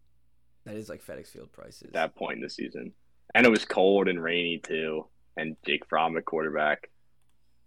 that 0.65 0.77
is 0.77 0.89
like 0.89 1.05
FedEx 1.05 1.29
Field 1.29 1.53
prices. 1.53 1.83
at 1.83 1.93
that 1.93 2.15
point 2.15 2.37
in 2.37 2.43
the 2.43 2.49
season. 2.51 2.93
And 3.35 3.47
it 3.47 3.51
was 3.51 3.65
cold 3.65 4.09
and 4.09 4.23
rainy 4.23 4.59
too. 4.59 5.07
And 5.37 5.57
Jake 5.67 5.87
Fromm 5.89 6.17
at 6.17 6.25
quarterback. 6.25 6.89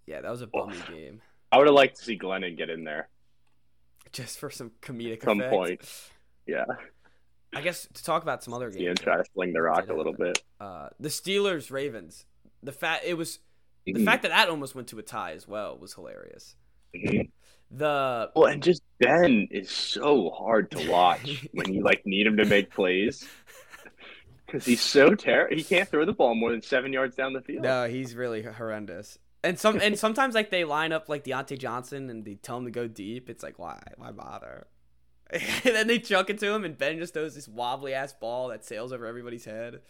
yeah, 0.05 0.21
that 0.21 0.31
was 0.31 0.41
a 0.41 0.47
bummy 0.47 0.77
game. 0.89 1.21
I 1.51 1.57
would 1.57 1.67
have 1.67 1.75
liked 1.75 1.97
to 1.97 2.03
see 2.03 2.17
Glennon 2.17 2.57
get 2.57 2.69
in 2.69 2.83
there. 2.83 3.09
Just 4.11 4.39
for 4.39 4.49
some 4.49 4.71
comedic 4.81 5.23
Some 5.23 5.39
effect. 5.39 5.53
point. 5.53 6.09
Yeah. 6.45 6.65
I 7.53 7.61
guess 7.61 7.87
to 7.93 8.03
talk 8.03 8.23
about 8.23 8.43
some 8.43 8.53
other 8.53 8.69
games. 8.69 8.99
try 8.99 9.17
to 9.17 9.23
sling 9.33 9.53
the 9.53 9.61
rock 9.61 9.89
a 9.89 9.93
little 9.93 10.13
happen. 10.13 10.27
bit. 10.33 10.43
Uh, 10.59 10.89
the 10.99 11.09
Steelers 11.09 11.71
Ravens. 11.71 12.25
The 12.63 12.71
fact 12.71 13.05
it 13.05 13.15
was 13.15 13.39
the 13.85 13.93
Mhm. 13.93 14.05
fact 14.05 14.23
that 14.23 14.29
that 14.29 14.49
almost 14.49 14.75
went 14.75 14.87
to 14.89 14.99
a 14.99 15.03
tie 15.03 15.31
as 15.31 15.47
well 15.47 15.77
was 15.77 15.93
hilarious. 15.93 16.55
Mhm. 16.93 17.29
The 17.71 18.31
Well, 18.35 18.45
and 18.51 18.61
just 18.63 18.81
Ben 18.99 19.47
is 19.51 19.69
so 19.69 20.29
hard 20.29 20.71
to 20.71 20.89
watch 20.89 21.45
when 21.53 21.73
you 21.73 21.83
like 21.83 22.05
need 22.05 22.27
him 22.27 22.37
to 22.37 22.45
make 22.45 22.69
plays 22.69 23.27
because 24.45 24.65
he's 24.65 24.81
so 24.81 25.15
terrible. 25.15 25.55
He 25.55 25.63
can't 25.63 25.87
throw 25.87 26.05
the 26.05 26.13
ball 26.13 26.35
more 26.35 26.51
than 26.51 26.61
seven 26.61 26.91
yards 26.93 27.15
down 27.15 27.33
the 27.33 27.41
field. 27.41 27.63
No, 27.63 27.87
he's 27.87 28.15
really 28.15 28.41
horrendous. 28.43 29.19
And 29.43 29.59
some 29.59 29.79
and 29.81 29.97
sometimes 30.05 30.35
like 30.35 30.49
they 30.49 30.63
line 30.63 30.91
up 30.91 31.09
like 31.09 31.23
Diontae 31.23 31.57
Johnson 31.57 32.09
and 32.09 32.25
they 32.25 32.35
tell 32.35 32.57
him 32.57 32.65
to 32.65 32.71
go 32.71 32.87
deep. 32.87 33.29
It's 33.29 33.43
like 33.43 33.59
why 33.59 33.81
why 33.97 34.11
bother? 34.11 34.67
and 35.29 35.41
then 35.63 35.87
they 35.87 35.99
chuck 35.99 36.29
it 36.29 36.39
to 36.39 36.51
him 36.51 36.63
and 36.63 36.77
Ben 36.77 36.97
just 36.97 37.13
throws 37.13 37.35
this 37.35 37.47
wobbly 37.47 37.93
ass 37.93 38.13
ball 38.13 38.47
that 38.47 38.63
sails 38.63 38.93
over 38.93 39.05
everybody's 39.05 39.45
head. 39.45 39.81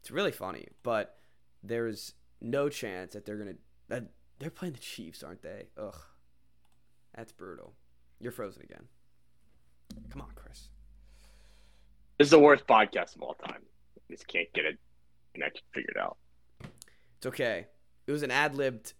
It's 0.00 0.10
really 0.10 0.32
funny, 0.32 0.68
but 0.82 1.18
there's 1.62 2.14
no 2.40 2.68
chance 2.68 3.12
that 3.12 3.24
they're 3.24 3.36
gonna 3.36 3.56
that 3.88 4.04
they're 4.38 4.50
playing 4.50 4.74
the 4.74 4.80
Chiefs, 4.80 5.22
aren't 5.22 5.42
they? 5.42 5.66
Ugh, 5.76 5.98
that's 7.14 7.32
brutal. 7.32 7.74
You're 8.18 8.32
frozen 8.32 8.62
again. 8.62 8.84
Come 10.10 10.22
on, 10.22 10.30
Cris. 10.34 10.68
This 12.18 12.26
is 12.26 12.30
the 12.30 12.38
worst 12.38 12.66
podcast 12.66 13.16
of 13.16 13.22
all 13.22 13.34
time. 13.34 13.62
Just 14.10 14.26
can't 14.26 14.52
get 14.52 14.64
it 14.64 14.78
connection 15.32 15.64
figured 15.72 15.96
out. 15.98 16.16
It's 17.18 17.26
okay. 17.26 17.66
It 18.10 18.12
was 18.12 18.24
an 18.24 18.32
ad 18.32 18.56
libbed. 18.56 18.92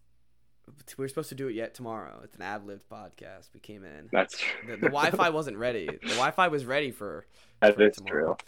We 0.97 1.03
were 1.03 1.09
supposed 1.09 1.31
to 1.31 1.35
do 1.35 1.49
it 1.49 1.55
yet 1.57 1.75
tomorrow. 1.75 2.21
It's 2.23 2.37
an 2.37 2.43
ad 2.43 2.65
libbed 2.65 2.89
podcast. 2.89 3.49
We 3.53 3.59
came 3.59 3.83
in. 3.85 4.09
That's 4.13 4.37
The, 4.65 4.77
the 4.77 4.87
Wi-Fi 4.87 5.31
wasn't 5.31 5.57
ready. 5.57 5.87
The 5.87 6.09
Wi-Fi 6.11 6.47
was 6.47 6.65
ready 6.65 6.93
for, 6.93 7.27
that 7.61 7.75
for 7.75 7.89
is 7.89 7.97
tomorrow. 7.97 8.37
true. 8.39 8.47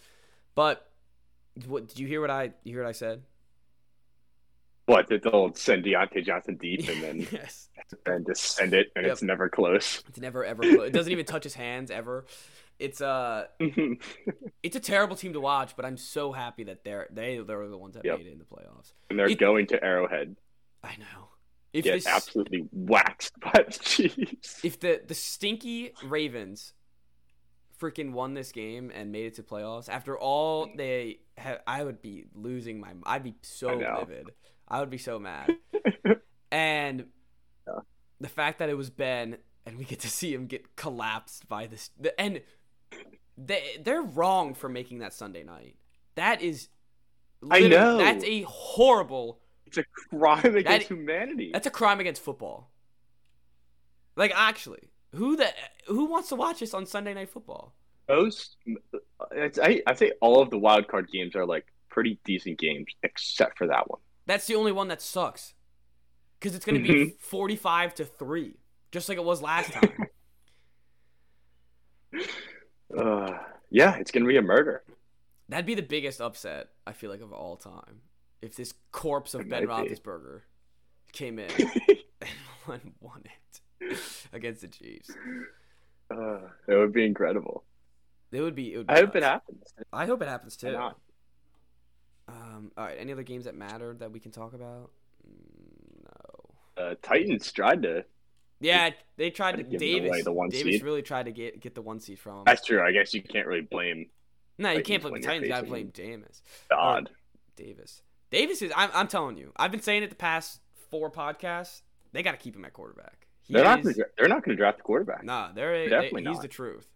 but 0.54 0.88
what 1.66 1.88
did 1.88 1.98
you 1.98 2.06
hear? 2.06 2.20
What 2.20 2.30
I 2.30 2.44
you 2.62 2.74
hear? 2.74 2.82
What 2.84 2.88
I 2.90 2.92
said? 2.92 3.22
What 4.86 5.08
that 5.08 5.24
they'll 5.24 5.52
send 5.54 5.84
Diontae 5.84 6.24
Johnson 6.24 6.56
deep 6.60 6.88
and 6.88 7.02
then 7.02 7.26
yes. 7.32 7.68
and 8.06 8.24
just 8.24 8.42
send 8.56 8.72
it 8.72 8.92
and 8.94 9.04
Yep. 9.04 9.12
it's 9.14 9.22
never 9.22 9.48
close. 9.48 10.02
It's 10.08 10.20
never 10.20 10.44
ever. 10.44 10.62
clo- 10.62 10.84
It 10.84 10.92
doesn't 10.92 11.10
even 11.10 11.24
touch 11.24 11.42
his 11.44 11.54
hands 11.54 11.90
ever. 11.90 12.24
It's 12.78 13.00
uh 13.00 13.46
it's 14.62 14.76
a 14.76 14.80
terrible 14.80 15.16
team 15.16 15.32
to 15.34 15.40
watch, 15.40 15.74
but 15.76 15.84
I'm 15.84 15.96
so 15.96 16.30
happy 16.32 16.64
that 16.64 16.84
they're 16.84 17.08
they 17.10 17.38
they're 17.38 17.68
the 17.68 17.76
ones 17.78 17.94
that 17.94 18.04
Yep. 18.04 18.18
made 18.18 18.26
it 18.28 18.32
in 18.32 18.38
the 18.38 18.44
playoffs. 18.44 18.92
And 19.10 19.18
they're 19.18 19.28
It- 19.28 19.38
going 19.40 19.66
to 19.68 19.82
Arrowhead. 19.82 20.36
I 20.84 20.96
know. 20.96 21.28
If 21.72 21.84
Get 21.84 21.92
this 21.94 22.06
absolutely 22.06 22.68
waxed 22.70 23.38
by 23.40 23.64
the 23.66 23.78
Chiefs. 23.80 24.62
if 24.64 24.78
the 24.80 25.00
the 25.06 25.14
stinky 25.14 25.92
Ravens 26.04 26.74
freaking 27.80 28.12
won 28.12 28.34
this 28.34 28.52
game 28.52 28.92
and 28.94 29.10
made 29.10 29.26
it 29.26 29.34
to 29.36 29.42
playoffs 29.42 29.88
after 29.88 30.16
all 30.18 30.68
they 30.76 31.20
have, 31.38 31.60
I 31.66 31.82
would 31.82 32.02
be 32.02 32.26
losing 32.34 32.78
my. 32.80 32.92
I'd 33.04 33.22
be 33.24 33.34
so 33.42 33.78
know. 33.78 33.96
livid. 34.00 34.30
I 34.68 34.80
would 34.80 34.90
be 34.90 34.98
so 34.98 35.18
mad. 35.18 35.56
and 36.52 37.06
Yeah. 37.66 37.78
the 38.20 38.28
fact 38.28 38.58
that 38.58 38.68
it 38.68 38.76
was 38.76 38.90
Ben 38.90 39.38
and 39.64 39.78
we 39.78 39.84
get 39.84 40.00
to 40.00 40.08
see 40.08 40.34
him 40.34 40.46
get 40.46 40.76
collapsed 40.76 41.48
by 41.48 41.66
this 41.66 41.90
the, 41.98 42.18
and 42.20 42.42
they 43.38 43.78
they're 43.82 44.02
wrong 44.02 44.54
for 44.54 44.68
making 44.68 44.98
that 44.98 45.14
Sunday 45.14 45.42
night. 45.42 45.76
That 46.16 46.42
is. 46.42 46.68
I 47.50 47.66
know. 47.66 47.98
That's 47.98 48.24
a 48.24 48.42
horrible. 48.42 49.40
It's 49.74 49.78
a 49.78 50.16
crime 50.16 50.44
against 50.56 50.66
That- 50.66 50.82
humanity. 50.82 51.50
That's 51.52 51.66
a 51.66 51.70
crime 51.70 52.00
against 52.00 52.22
football. 52.22 52.70
Like 54.16 54.32
actually, 54.34 54.90
who 55.14 55.36
the 55.36 55.48
who 55.86 56.04
wants 56.04 56.28
to 56.28 56.36
watch 56.36 56.60
this 56.60 56.74
on 56.74 56.84
Sunday 56.86 57.14
Night 57.14 57.30
Football? 57.30 57.74
Most, 58.08 58.56
it's, 59.30 59.58
I, 59.58 59.80
I 59.86 59.94
think 59.94 60.12
all 60.20 60.42
of 60.42 60.50
the 60.50 60.58
wild 60.58 60.88
card 60.88 61.08
games 61.10 61.34
are 61.34 61.46
like 61.46 61.64
pretty 61.88 62.18
decent 62.24 62.58
games, 62.58 62.86
except 63.02 63.56
for 63.56 63.66
that 63.68 63.88
one. 63.88 64.00
That's 64.26 64.46
the 64.46 64.54
only 64.56 64.72
one 64.72 64.88
that 64.88 65.00
sucks. 65.00 65.54
Because 66.38 66.54
it's 66.54 66.64
going 66.66 66.82
to 66.82 66.92
be 66.92 67.14
45 67.20 67.94
to 67.94 68.04
3, 68.04 68.56
just 68.90 69.08
like 69.08 69.16
it 69.16 69.24
was 69.24 69.40
last 69.40 69.72
time. 69.72 69.92
Uh, 72.96 73.38
yeah, 73.70 73.94
it's 73.96 74.10
gonna 74.10 74.26
be 74.26 74.36
a 74.36 74.42
murder. 74.42 74.82
That'd 75.48 75.64
be 75.64 75.74
the 75.74 75.82
biggest 75.82 76.20
upset, 76.20 76.68
I 76.86 76.92
feel 76.92 77.08
like, 77.10 77.22
of 77.22 77.32
all 77.32 77.56
time. 77.56 78.02
If 78.42 78.56
this 78.56 78.74
corpse 78.90 79.34
of 79.34 79.42
It 79.42 79.48
Ben 79.48 79.66
might 79.66 79.88
be. 79.88 79.94
Roethlisberger 79.94 80.40
came 81.12 81.38
in 81.38 81.48
and 82.20 82.30
won, 82.66 82.80
won 83.00 83.22
it 83.80 83.98
against 84.32 84.62
the 84.62 84.68
Chiefs. 84.68 85.10
Uh, 86.10 86.38
it 86.66 86.74
would 86.74 86.92
be 86.92 87.06
incredible. 87.06 87.64
It 88.32 88.40
would 88.40 88.54
be. 88.54 88.74
It 88.74 88.78
would 88.78 88.86
be 88.88 88.94
I 88.94 89.00
hope 89.00 89.14
it 89.16 89.22
happens. 89.22 89.62
I 89.92 90.06
hope 90.06 90.22
it 90.22 90.28
happens 90.28 90.56
too. 90.56 90.72
not? 90.72 90.98
Um, 92.28 92.72
all 92.76 92.84
right. 92.84 92.96
Any 92.98 93.12
other 93.12 93.22
games 93.22 93.44
that 93.44 93.54
matter 93.54 93.94
that 93.98 94.10
we 94.10 94.20
can 94.20 94.30
talk 94.32 94.54
about? 94.54 94.90
Mm, 95.26 96.04
No. 96.04 96.82
Uh, 96.84 96.94
Titans 97.02 97.50
tried 97.52 97.82
to. 97.82 98.04
Yeah, 98.60 98.90
they 99.16 99.30
tried 99.30 99.56
to. 99.56 99.62
Tried 99.64 99.70
to 99.72 99.78
give 99.78 99.82
away 99.82 100.08
Davis. 100.10 100.24
the 100.24 100.32
one 100.32 100.48
Davis 100.48 100.74
seed. 100.74 100.82
really 100.82 101.02
tried 101.02 101.26
to 101.26 101.32
get 101.32 101.60
get 101.60 101.74
the 101.74 101.82
one 101.82 102.00
seed 102.00 102.18
from 102.18 102.38
him. 102.38 102.42
That's 102.46 102.64
true. 102.64 102.80
I 102.82 102.92
guess 102.92 103.12
you 103.12 103.22
can't 103.22 103.46
really 103.46 103.62
blame 103.62 104.06
no, 104.58 104.70
you 104.70 104.82
Titans 104.82 104.86
can't 104.88 105.02
blame 105.02 105.14
the 105.14 105.20
Titans. 105.26 105.42
You 105.44 105.48
gotta 105.48 105.66
blame 105.66 105.88
Davis. 105.88 106.42
God. 106.70 107.10
Davis. 107.56 108.02
Davis 108.32 108.62
is. 108.62 108.72
I'm, 108.74 108.90
I'm 108.92 109.06
telling 109.06 109.36
you. 109.36 109.52
I've 109.56 109.70
been 109.70 109.82
saying 109.82 110.02
it 110.02 110.10
the 110.10 110.16
past 110.16 110.60
four 110.90 111.10
podcasts. 111.10 111.82
They 112.12 112.22
got 112.22 112.32
to 112.32 112.38
keep 112.38 112.56
him 112.56 112.64
at 112.64 112.72
quarterback. 112.72 113.28
He 113.42 113.54
They're 113.54 113.62
not. 113.64 113.82
Gonna, 113.82 113.94
they're 114.18 114.28
not 114.28 114.42
going 114.44 114.56
to 114.56 114.60
draft 114.60 114.78
the 114.78 114.82
quarterback. 114.84 115.22
Nah, 115.24 115.52
they're 115.52 115.84
they, 115.84 115.88
Definitely 115.88 116.22
he's 116.24 116.32
not. 116.36 116.42
the 116.42 116.48
truth. 116.48 116.88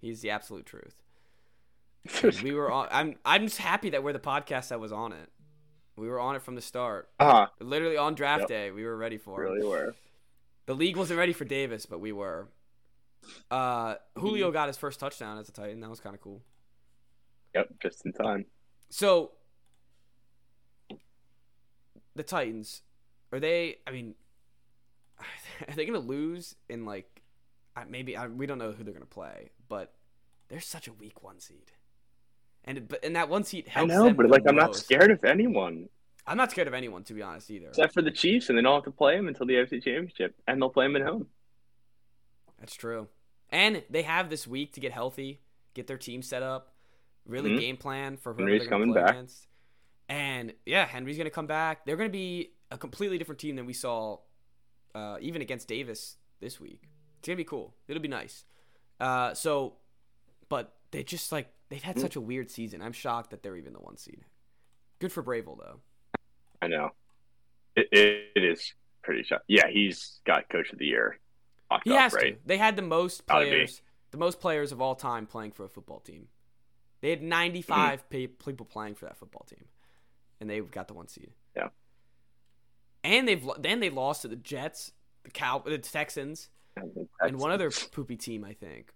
He's 0.00 0.20
the 0.22 0.30
absolute 0.30 0.64
truth. 0.66 0.94
we 2.42 2.52
were 2.52 2.70
on. 2.70 2.88
I'm. 2.90 3.16
I'm 3.24 3.42
just 3.46 3.58
happy 3.58 3.90
that 3.90 4.02
we're 4.02 4.12
the 4.12 4.18
podcast 4.18 4.68
that 4.68 4.80
was 4.80 4.92
on 4.92 5.12
it. 5.12 5.30
We 5.96 6.08
were 6.08 6.18
on 6.20 6.36
it 6.36 6.42
from 6.42 6.54
the 6.54 6.60
start. 6.60 7.08
uh 7.20 7.46
Literally 7.60 7.96
on 7.96 8.14
draft 8.14 8.40
Yep. 8.42 8.48
day, 8.48 8.70
we 8.70 8.84
were 8.84 8.96
ready 8.96 9.16
for 9.16 9.44
it. 9.44 9.50
really 9.50 9.66
were. 9.66 9.94
The 10.66 10.74
league 10.74 10.96
wasn't 10.96 11.18
ready 11.18 11.32
for 11.32 11.44
Davis, 11.44 11.86
but 11.86 12.00
we 12.00 12.12
were. 12.12 12.48
Uh, 13.50 13.94
Julio 14.18 14.50
got 14.50 14.68
his 14.68 14.76
first 14.76 15.00
touchdown 15.00 15.38
as 15.38 15.48
a 15.48 15.52
Titan. 15.52 15.80
That 15.80 15.90
was 15.90 16.00
kind 16.00 16.14
of 16.14 16.20
cool. 16.20 16.42
Yep, 17.54 17.68
just 17.80 18.04
in 18.04 18.12
time. 18.12 18.44
So, 18.90 19.32
the 22.14 22.22
Titans, 22.22 22.82
are 23.32 23.40
they? 23.40 23.78
I 23.86 23.90
mean, 23.90 24.14
are 25.68 25.74
they 25.74 25.86
going 25.86 26.00
to 26.00 26.06
lose 26.06 26.54
in 26.68 26.84
like? 26.84 27.22
I- 27.76 27.84
Maybe 27.84 28.16
I, 28.16 28.26
we 28.28 28.46
don't 28.46 28.58
know 28.58 28.72
who 28.72 28.84
they're 28.84 28.94
going 28.94 29.06
to 29.06 29.12
play, 29.12 29.50
but 29.68 29.92
they're 30.48 30.60
such 30.60 30.86
a 30.88 30.92
weak 30.92 31.22
one 31.22 31.40
seed, 31.40 31.72
and 32.64 32.86
but 32.88 33.04
and 33.04 33.16
that 33.16 33.28
one 33.28 33.44
seed 33.44 33.66
I 33.68 33.70
helps. 33.80 33.88
know, 33.92 34.04
them 34.04 34.16
but 34.16 34.28
like 34.30 34.42
I'm 34.48 34.56
not 34.56 34.76
scared 34.76 35.10
of 35.10 35.24
anyone 35.24 35.88
I'm 36.26 36.36
not 36.38 36.50
scared 36.52 36.68
of 36.68 36.72
anyone, 36.74 37.04
to 37.04 37.12
be 37.14 37.20
honest, 37.20 37.50
either. 37.50 37.68
except 37.68 37.92
for 37.92 38.00
the 38.00 38.10
Chiefs, 38.10 38.48
and 38.48 38.56
they 38.56 38.62
don't 38.62 38.74
have 38.74 38.84
to 38.84 38.90
play 38.90 39.14
them 39.16 39.28
until 39.28 39.44
the 39.44 39.54
AFC 39.54 39.82
Championship, 39.82 40.34
and 40.48 40.60
they'll 40.62 40.70
play 40.70 40.86
them 40.86 40.96
at 40.96 41.02
home. 41.02 41.26
That's 42.58 42.74
true. 42.74 43.08
And 43.50 43.82
they 43.90 44.02
have 44.02 44.30
this 44.30 44.46
week 44.46 44.72
to 44.72 44.80
get 44.80 44.90
healthy, 44.92 45.40
get 45.74 45.86
their 45.86 45.98
team 45.98 46.22
set 46.22 46.42
up, 46.42 46.72
really 47.26 47.50
Mhm. 47.50 47.60
game 47.60 47.76
plan 47.76 48.16
for 48.16 48.34
Henry's 48.34 48.62
they're 48.62 48.70
coming 48.70 48.92
play 48.92 49.02
back. 49.02 49.10
against. 49.10 49.48
And 50.08 50.52
yeah, 50.66 50.86
Henry's 50.86 51.16
going 51.16 51.26
to 51.26 51.30
come 51.30 51.46
back. 51.46 51.86
They're 51.86 51.96
going 51.96 52.08
to 52.08 52.12
be 52.12 52.52
a 52.70 52.78
completely 52.78 53.18
different 53.18 53.38
team 53.40 53.56
than 53.56 53.66
we 53.66 53.72
saw 53.72 54.18
uh, 54.94 55.16
even 55.20 55.42
against 55.42 55.68
Davis 55.68 56.16
this 56.40 56.60
week. 56.60 56.88
It's 57.18 57.26
going 57.28 57.36
to 57.36 57.40
be 57.40 57.44
cool. 57.44 57.74
It'll 57.88 58.02
be 58.02 58.08
nice. 58.08 58.44
Uh, 59.00 59.34
so, 59.34 59.74
but 60.48 60.74
they 60.90 61.02
just 61.02 61.32
like, 61.32 61.48
they've 61.70 61.82
had 61.82 61.98
such 61.98 62.16
a 62.16 62.20
weird 62.20 62.50
season. 62.50 62.82
I'm 62.82 62.92
shocked 62.92 63.30
that 63.30 63.42
they're 63.42 63.56
even 63.56 63.72
the 63.72 63.80
one 63.80 63.96
seed. 63.96 64.24
Good 65.00 65.10
for 65.12 65.22
Vrabel, 65.22 65.58
though. 65.58 65.80
I 66.60 66.68
know. 66.68 66.90
It, 67.76 67.88
it, 67.90 68.24
it 68.36 68.44
is 68.44 68.74
pretty 69.02 69.22
shot. 69.24 69.42
Yeah, 69.48 69.68
he's 69.70 70.20
got 70.26 70.48
Coach 70.48 70.72
of 70.72 70.78
the 70.78 70.86
Year. 70.86 71.18
He 71.82 71.90
up, 71.92 71.98
has 71.98 72.12
right? 72.12 72.34
to. 72.34 72.40
They 72.46 72.58
had 72.58 72.76
the 72.76 72.82
most 72.82 73.26
players, 73.26 73.82
the 74.12 74.18
most 74.18 74.38
players 74.38 74.70
of 74.70 74.80
all 74.80 74.94
time 74.94 75.26
playing 75.26 75.52
for 75.52 75.64
a 75.64 75.68
football 75.68 76.00
team. 76.00 76.28
They 77.00 77.10
had 77.10 77.22
95 77.22 78.08
Mm-hmm. 78.08 78.34
people 78.46 78.64
playing 78.66 78.94
for 78.94 79.06
that 79.06 79.16
football 79.16 79.44
team, 79.48 79.64
and 80.44 80.50
they've 80.50 80.70
got 80.70 80.88
the 80.88 80.94
one 80.94 81.08
seed. 81.08 81.30
Yeah. 81.56 81.68
And 83.02 83.26
they've 83.26 83.42
then 83.58 83.80
they 83.80 83.88
lost 83.88 84.22
to 84.22 84.28
the 84.28 84.36
Jets, 84.36 84.92
the 85.22 85.30
Cow, 85.30 85.60
the 85.64 85.78
Texans, 85.78 86.50
and 86.76 87.38
one 87.38 87.50
other 87.50 87.70
poopy 87.70 88.16
team, 88.16 88.44
I 88.44 88.52
think, 88.52 88.92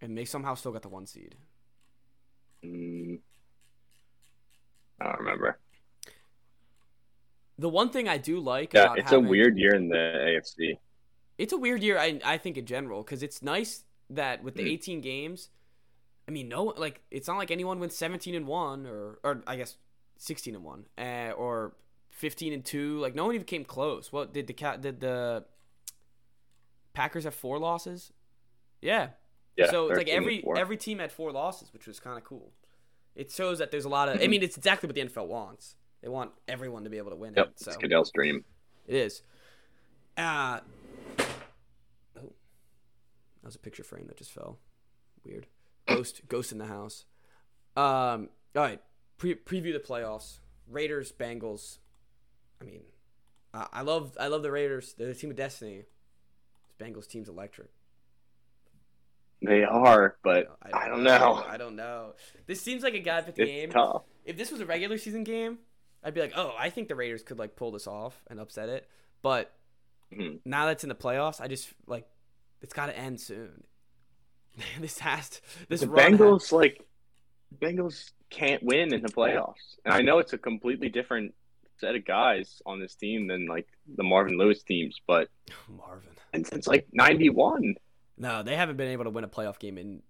and 0.00 0.16
they 0.16 0.24
somehow 0.24 0.54
still 0.54 0.70
got 0.72 0.82
the 0.82 0.88
one 0.88 1.06
seed. 1.06 1.34
Mm, 2.64 3.18
I 5.00 5.04
don't 5.04 5.18
remember. 5.18 5.58
The 7.58 7.68
one 7.68 7.90
thing 7.90 8.08
I 8.08 8.18
do 8.18 8.38
like 8.38 8.72
Yeah, 8.72 8.84
about 8.84 8.98
it's 9.00 9.10
having, 9.10 9.26
a 9.26 9.28
weird 9.28 9.58
year 9.58 9.74
in 9.74 9.88
the 9.88 9.96
AFC. 9.96 10.78
it's 11.38 11.52
a 11.52 11.56
weird 11.58 11.82
year 11.82 11.98
I, 11.98 12.20
I 12.24 12.38
think 12.38 12.56
in 12.56 12.66
general 12.66 13.02
because 13.02 13.22
it's 13.24 13.42
nice 13.42 13.82
that 14.10 14.44
with 14.44 14.54
the 14.54 14.62
Mhm. 14.62 14.72
18 14.72 15.00
games 15.00 15.50
i 16.26 16.30
mean 16.30 16.48
no 16.48 16.64
like 16.64 17.00
it's 17.10 17.26
not 17.28 17.36
like 17.36 17.50
anyone 17.50 17.78
went 17.78 17.92
17 17.92 18.34
and 18.34 18.46
1 18.46 18.86
or 18.86 19.18
or 19.22 19.42
i 19.46 19.56
guess 19.56 19.76
16 20.18 20.54
and 20.54 20.64
1 20.64 20.84
uh, 20.98 21.30
or 21.36 21.74
15 22.10 22.52
and 22.52 22.64
2 22.64 22.98
like 22.98 23.14
no 23.14 23.24
one 23.26 23.34
even 23.34 23.44
came 23.46 23.64
close 23.64 24.12
what 24.12 24.32
did 24.34 24.46
the 24.46 24.52
cat 24.52 24.80
did 24.80 25.00
the 25.00 25.44
packers 26.92 27.24
have 27.24 27.34
four 27.34 27.58
losses 27.58 28.12
yeah 28.82 29.10
Yeah, 29.56 29.70
so 29.70 29.88
it's 29.88 29.98
like 29.98 30.08
every 30.08 30.44
every 30.56 30.76
team 30.76 30.98
had 30.98 31.12
four 31.12 31.30
losses 31.32 31.72
which 31.72 31.86
was 31.86 32.00
kind 32.00 32.18
of 32.18 32.24
cool 32.24 32.52
it 33.14 33.30
shows 33.30 33.58
that 33.58 33.70
there's 33.70 33.84
a 33.84 33.88
lot 33.88 34.08
of 34.08 34.16
i 34.16 34.24
Mhm. 34.24 34.30
mean 34.30 34.42
it's 34.42 34.56
exactly 34.56 34.86
what 34.88 34.94
the 34.96 35.02
nfl 35.04 35.26
wants 35.28 35.76
they 36.02 36.08
want 36.08 36.32
everyone 36.48 36.84
to 36.84 36.90
be 36.90 36.98
able 36.98 37.10
to 37.10 37.16
win 37.16 37.34
Yep, 37.36 37.46
it 37.48 37.58
so 37.60 37.70
it's 37.70 37.76
Goodell's 37.78 38.10
dream. 38.12 38.44
it 38.86 38.94
is. 38.96 39.22
Uh, 40.16 40.60
oh, 42.16 42.32
that 43.42 43.44
was 43.44 43.54
a 43.54 43.58
picture 43.58 43.84
frame 43.84 44.06
that 44.08 44.16
just 44.16 44.32
fell. 44.32 44.58
Weird. 45.24 45.46
Ghost, 45.86 46.22
ghost 46.28 46.50
in 46.52 46.58
the 46.58 46.66
house. 46.66 47.04
Um. 47.76 48.28
All 48.56 48.62
right. 48.62 48.80
Pre- 49.18 49.34
preview 49.34 49.72
the 49.72 49.80
playoffs. 49.80 50.38
Raiders, 50.68 51.12
Bengals. 51.12 51.78
I 52.60 52.64
mean, 52.64 52.82
I 53.54 53.66
I 53.74 53.82
love 53.82 54.16
I 54.18 54.28
love 54.28 54.42
the 54.42 54.50
Raiders. 54.52 54.94
They're 54.96 55.08
the 55.08 55.14
team 55.14 55.30
of 55.30 55.36
destiny. 55.36 55.84
This 55.84 56.74
Bengals 56.88 57.06
team's 57.08 57.28
electric. 57.28 57.68
They 59.40 59.62
are, 59.62 60.16
but 60.24 60.48
I 60.72 60.88
don't 60.88 61.04
know. 61.04 61.42
I 61.46 61.56
don't 61.58 61.76
know. 61.76 62.14
This 62.46 62.60
seems 62.60 62.82
like 62.82 62.94
a 62.94 62.98
God 63.00 63.24
picked 63.26 63.38
game. 63.38 63.66
It's 63.66 63.74
tough. 63.74 64.02
If 64.24 64.36
this 64.36 64.50
was 64.50 64.60
a 64.60 64.66
regular 64.66 64.98
season 64.98 65.22
game, 65.22 65.58
I'd 66.02 66.12
be 66.12 66.20
like, 66.20 66.32
oh, 66.34 66.54
I 66.58 66.70
think 66.70 66.88
the 66.88 66.96
Raiders 66.96 67.22
could 67.22 67.38
like 67.38 67.54
pull 67.54 67.70
this 67.70 67.86
off 67.86 68.20
and 68.28 68.40
upset 68.40 68.68
it. 68.68 68.88
But 69.22 69.52
Mhm. 70.12 70.40
now 70.44 70.66
that's 70.66 70.82
in 70.82 70.88
the 70.88 70.94
playoffs, 70.96 71.40
I 71.40 71.46
just 71.48 71.68
like 71.86 72.08
it's 72.62 72.72
got 72.74 72.86
to 72.86 72.98
end 72.98 73.20
soon. 73.20 73.62
this 74.80 74.98
has 74.98 75.30
to. 75.30 75.40
This 75.68 75.80
The 75.82 75.88
run 75.88 76.12
has- 76.12 76.20
Bengals, 76.20 76.52
like, 76.52 76.84
Bengals 77.60 78.10
can't 78.30 78.62
win 78.62 78.92
in 78.92 79.02
the 79.02 79.08
playoffs, 79.08 79.76
and 79.84 79.94
I 79.94 80.02
know 80.02 80.18
it's 80.18 80.32
a 80.32 80.38
completely 80.38 80.88
different 80.88 81.34
set 81.78 81.94
of 81.94 82.04
guys 82.04 82.60
on 82.66 82.80
this 82.80 82.94
team 82.94 83.26
than 83.28 83.46
like 83.46 83.66
the 83.96 84.02
Marvin 84.02 84.36
Lewis 84.36 84.62
teams, 84.62 85.00
but 85.06 85.28
Marvin. 85.68 86.10
and 86.32 86.46
since 86.46 86.66
like 86.66 86.86
'91, 86.92 87.74
No, 88.16 88.42
they 88.42 88.56
haven't 88.56 88.76
been 88.76 88.88
able 88.88 89.04
to 89.04 89.10
win 89.10 89.24
a 89.24 89.28
playoff 89.28 89.58
game 89.58 89.78
in 89.78 90.02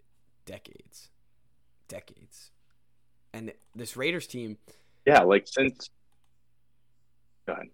decades. 0.47 1.11
Decades. 1.89 2.51
And 3.33 3.53
this 3.75 3.97
Raiders 3.97 4.27
team, 4.27 4.57
yeah, 5.07 5.23
like 5.23 5.47
since. 5.47 5.91
Go 7.47 7.53
ahead. 7.55 7.69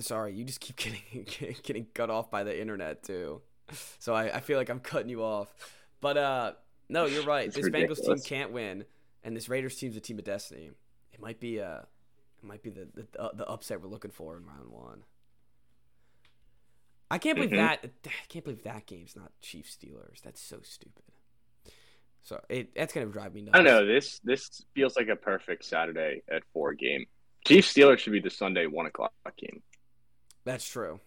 sorry, 0.00 0.34
you 0.34 0.44
just 0.44 0.60
keep 0.60 0.76
getting 1.40 1.54
getting 1.62 1.86
cut 1.94 2.10
off 2.10 2.30
by 2.30 2.44
the 2.44 2.58
internet 2.60 3.02
too. 3.02 3.40
So 3.98 4.14
I, 4.14 4.36
I 4.36 4.40
feel 4.40 4.58
like 4.58 4.68
I'm 4.68 4.80
cutting 4.80 5.08
you 5.08 5.22
off. 5.22 5.52
But 6.00 6.16
uh 6.16 6.52
no, 6.88 7.04
you're 7.06 7.24
right. 7.24 7.46
It's 7.46 7.56
this 7.56 7.68
Bengals 7.68 8.02
team 8.04 8.18
can't 8.24 8.52
win, 8.52 8.84
and 9.24 9.36
this 9.36 9.48
Raiders 9.48 9.76
team's 9.76 9.96
a 9.96 10.00
team 10.00 10.18
of 10.18 10.24
destiny. 10.24 10.70
It 11.12 11.20
might 11.20 11.40
be 11.40 11.60
uh 11.60 11.80
it 11.80 12.44
might 12.46 12.62
be 12.62 12.70
the 12.70 12.88
the, 12.94 13.20
uh, 13.20 13.32
the 13.34 13.46
upset 13.46 13.80
we're 13.82 13.88
looking 13.88 14.10
for 14.10 14.36
in 14.36 14.46
round 14.46 14.70
one. 14.70 15.04
I 17.10 17.18
can't 17.18 17.36
believe 17.36 17.50
Mhm. 17.52 17.56
that. 17.56 17.84
I 18.06 18.10
can't 18.28 18.44
believe 18.44 18.62
that 18.64 18.86
game's 18.86 19.16
not 19.16 19.32
Chiefs 19.40 19.76
Steelers. 19.76 20.20
That's 20.22 20.40
so 20.40 20.60
stupid. 20.62 21.04
So 22.22 22.44
it 22.48 22.74
that's 22.74 22.92
gonna 22.92 23.06
drive 23.06 23.34
me 23.34 23.42
nuts. 23.42 23.54
I 23.58 23.62
don't 23.62 23.66
know. 23.66 23.86
This 23.86 24.18
this 24.20 24.62
feels 24.74 24.96
like 24.96 25.08
a 25.08 25.16
perfect 25.16 25.64
Saturday 25.64 26.22
at 26.28 26.42
four 26.52 26.74
game. 26.74 27.06
Chiefs 27.46 27.72
Steelers 27.72 27.98
should 27.98 28.12
be 28.12 28.20
the 28.20 28.30
Sunday 28.30 28.66
one 28.66 28.86
o'clock 28.86 29.12
game. 29.36 29.62
That's 30.44 30.68
true. 30.68 31.00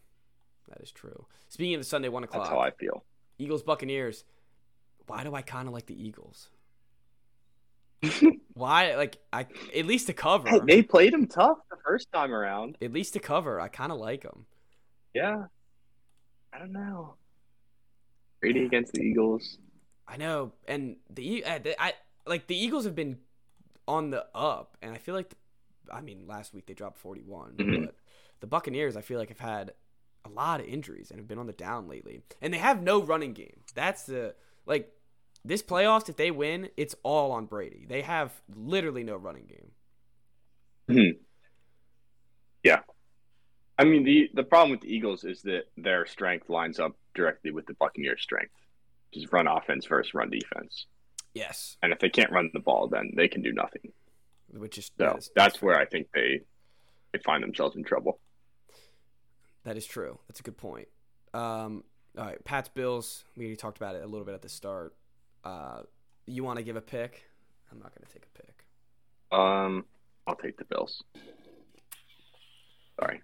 That 0.70 0.82
is 0.82 0.92
true. 0.92 1.26
Speaking 1.50 1.76
of 1.76 1.82
the 1.82 1.86
Sunday 1.86 2.10
one 2.10 2.24
o'clock, 2.24 2.44
That's 2.44 2.50
how 2.54 2.60
I 2.60 2.72
feel. 2.72 3.04
Eagles 3.38 3.62
Buccaneers. 3.62 4.24
Why 5.08 5.24
do 5.24 5.36
I 5.36 5.42
kind 5.42 5.68
of 5.68 5.74
like 5.74 5.88
the 5.88 6.02
Eagles? 6.02 6.50
Why 8.54 8.96
like 8.96 9.18
I 9.32 9.46
at 9.76 9.86
least 9.86 10.08
to 10.08 10.14
cover. 10.14 10.50
Hey, 10.50 10.60
they 10.66 10.82
played 10.82 11.14
him 11.14 11.28
tough 11.28 11.58
the 11.70 11.78
first 11.86 12.12
time 12.12 12.34
around. 12.34 12.78
At 12.82 12.94
least 12.94 13.14
to 13.14 13.20
cover, 13.20 13.60
I 13.60 13.68
kind 13.68 13.92
of 13.92 14.00
like 14.00 14.24
them. 14.24 14.46
Yeah. 15.14 15.46
I 16.54 16.60
don't 16.60 16.74
know. 16.74 17.16
Brady 18.42 18.66
against 18.66 18.94
the 18.94 19.02
Eagles. 19.02 19.58
I 20.08 20.18
know, 20.18 20.52
and 20.68 20.98
the 21.10 21.36
E- 21.36 21.44
uh, 21.44 21.60
I 21.80 21.94
like 22.26 22.48
the 22.48 22.58
Eagles 22.58 22.86
have 22.86 22.96
been 22.96 23.20
on 23.88 24.10
the 24.10 24.26
up, 24.36 24.78
and 24.82 24.94
I 24.94 24.98
feel 24.98 25.16
like, 25.16 25.30
the, 25.30 25.36
I 25.94 26.02
mean, 26.02 26.26
last 26.28 26.54
week 26.54 26.66
they 26.66 26.74
dropped 26.74 26.98
forty 26.98 27.22
one, 27.22 27.54
Mhm. 27.54 27.86
but 27.86 27.96
the 28.42 28.48
Buccaneers 28.48 28.98
I 28.98 29.02
feel 29.02 29.20
like 29.20 29.30
have 29.30 29.40
had 29.40 29.74
a 30.26 30.30
lot 30.30 30.60
of 30.60 30.66
injuries 30.66 31.12
and 31.12 31.20
have 31.20 31.28
been 31.28 31.38
on 31.38 31.48
the 31.48 31.54
down 31.54 31.88
lately, 31.88 32.24
and 32.42 32.54
they 32.54 32.58
have 32.58 32.82
no 32.82 33.02
running 33.02 33.34
game. 33.34 33.62
That's 33.74 34.04
the 34.04 34.36
like 34.66 34.92
this 35.44 35.62
playoffs. 35.64 36.10
If 36.10 36.18
they 36.18 36.32
win, 36.32 36.70
it's 36.78 36.96
all 37.04 37.32
on 37.32 37.46
Brady. 37.46 37.86
They 37.88 38.02
have 38.02 38.32
literally 38.56 39.04
no 39.04 39.16
running 39.16 39.46
game. 39.46 39.72
Hmm. 40.88 41.18
Yeah. 42.64 42.80
I 43.78 43.84
mean, 43.86 44.04
the 44.04 44.30
the 44.34 44.44
problem 44.44 44.72
with 44.72 44.82
the 44.82 44.94
Eagles 44.94 45.24
is 45.24 45.42
that 45.44 45.64
their 45.78 46.06
strength 46.06 46.50
lines 46.50 46.80
up 46.80 46.96
directly 47.16 47.52
with 47.52 47.66
the 47.66 47.74
Buccaneers' 47.74 48.22
strength, 48.22 48.54
which 49.10 49.24
is 49.24 49.32
run 49.32 49.48
offense 49.48 49.86
versus 49.86 50.14
run 50.14 50.30
defense. 50.30 50.86
Yes, 51.34 51.78
And 51.82 51.94
if 51.94 52.00
they 52.00 52.10
can't 52.10 52.30
run 52.32 52.50
the 52.54 52.60
ball, 52.60 52.90
then 52.90 53.14
they 53.16 53.30
can 53.30 53.42
do 53.42 53.54
nothing. 53.54 53.94
which 54.54 54.78
is 54.78 54.88
So 54.88 54.92
that 54.98 55.18
is- 55.18 55.32
that's 55.34 55.62
where 55.62 55.80
I 55.80 55.86
think 55.86 56.10
they 56.14 56.42
they 57.14 57.20
find 57.20 57.42
themselves 57.42 57.76
in 57.78 57.84
trouble. 57.86 58.20
That 59.64 59.78
is 59.78 59.86
true. 59.86 60.20
That's 60.28 60.40
a 60.42 60.44
good 60.44 60.58
point. 60.58 60.90
Um, 61.34 61.84
all 62.18 62.26
right, 62.26 62.44
Pat's 62.44 62.68
Bills. 62.70 63.24
We 63.38 63.46
already 63.46 63.56
talked 63.56 63.78
about 63.78 63.96
it 63.96 64.04
a 64.04 64.08
little 64.08 64.26
bit 64.26 64.34
at 64.34 64.42
the 64.42 64.50
start. 64.50 64.94
Uh, 65.44 65.82
you 66.26 66.44
want 66.44 66.58
to 66.58 66.64
give 66.64 66.76
a 66.76 66.82
pick? 66.82 67.24
I'm 67.72 67.80
not 67.80 67.94
going 67.96 68.06
to 68.08 68.14
take 68.14 68.26
a 68.26 68.42
pick. 68.42 68.66
Um, 69.32 69.86
I'll 70.28 70.36
take 70.36 70.58
the 70.58 70.66
Bills. 70.66 71.04
Sorry. 73.00 73.22